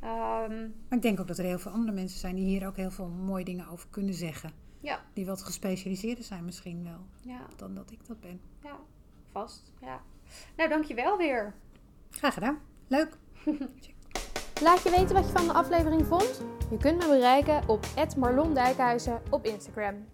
Ehm, 0.00 0.58
Maar 0.88 0.98
ik 0.98 1.02
denk 1.02 1.20
ook 1.20 1.26
dat 1.26 1.38
er 1.38 1.44
heel 1.44 1.58
veel 1.58 1.72
andere 1.72 1.92
mensen 1.92 2.18
zijn 2.18 2.34
die 2.34 2.44
hier 2.44 2.66
ook 2.66 2.76
heel 2.76 2.90
veel 2.90 3.08
mooie 3.08 3.44
dingen 3.44 3.68
over 3.68 3.86
kunnen 3.90 4.14
zeggen. 4.14 4.52
Ja. 4.80 5.00
Die 5.12 5.26
wat 5.26 5.42
gespecialiseerder 5.42 6.24
zijn 6.24 6.44
misschien 6.44 6.84
wel 6.84 7.06
ja, 7.22 7.46
dan 7.56 7.74
dat 7.74 7.90
ik 7.90 8.06
dat 8.06 8.20
ben. 8.20 8.40
ja, 8.62 8.78
vast. 9.32 9.72
Ja. 9.80 10.02
Nou, 10.56 10.68
dankjewel 10.68 11.16
weer. 11.16 11.54
Graag 12.10 12.34
gedaan. 12.34 12.58
Leuk. 12.86 13.16
Laat 14.62 14.82
je 14.82 14.90
weten 14.90 15.14
wat 15.14 15.26
je 15.26 15.32
van 15.32 15.46
de 15.46 15.52
aflevering 15.52 16.06
vond. 16.06 16.42
Je 16.70 16.76
kunt 16.76 16.98
me 16.98 17.06
bereiken 17.08 17.68
op 17.68 17.86
@marlondijkhuizen 18.16 19.22
op 19.30 19.44
Instagram. 19.44 20.06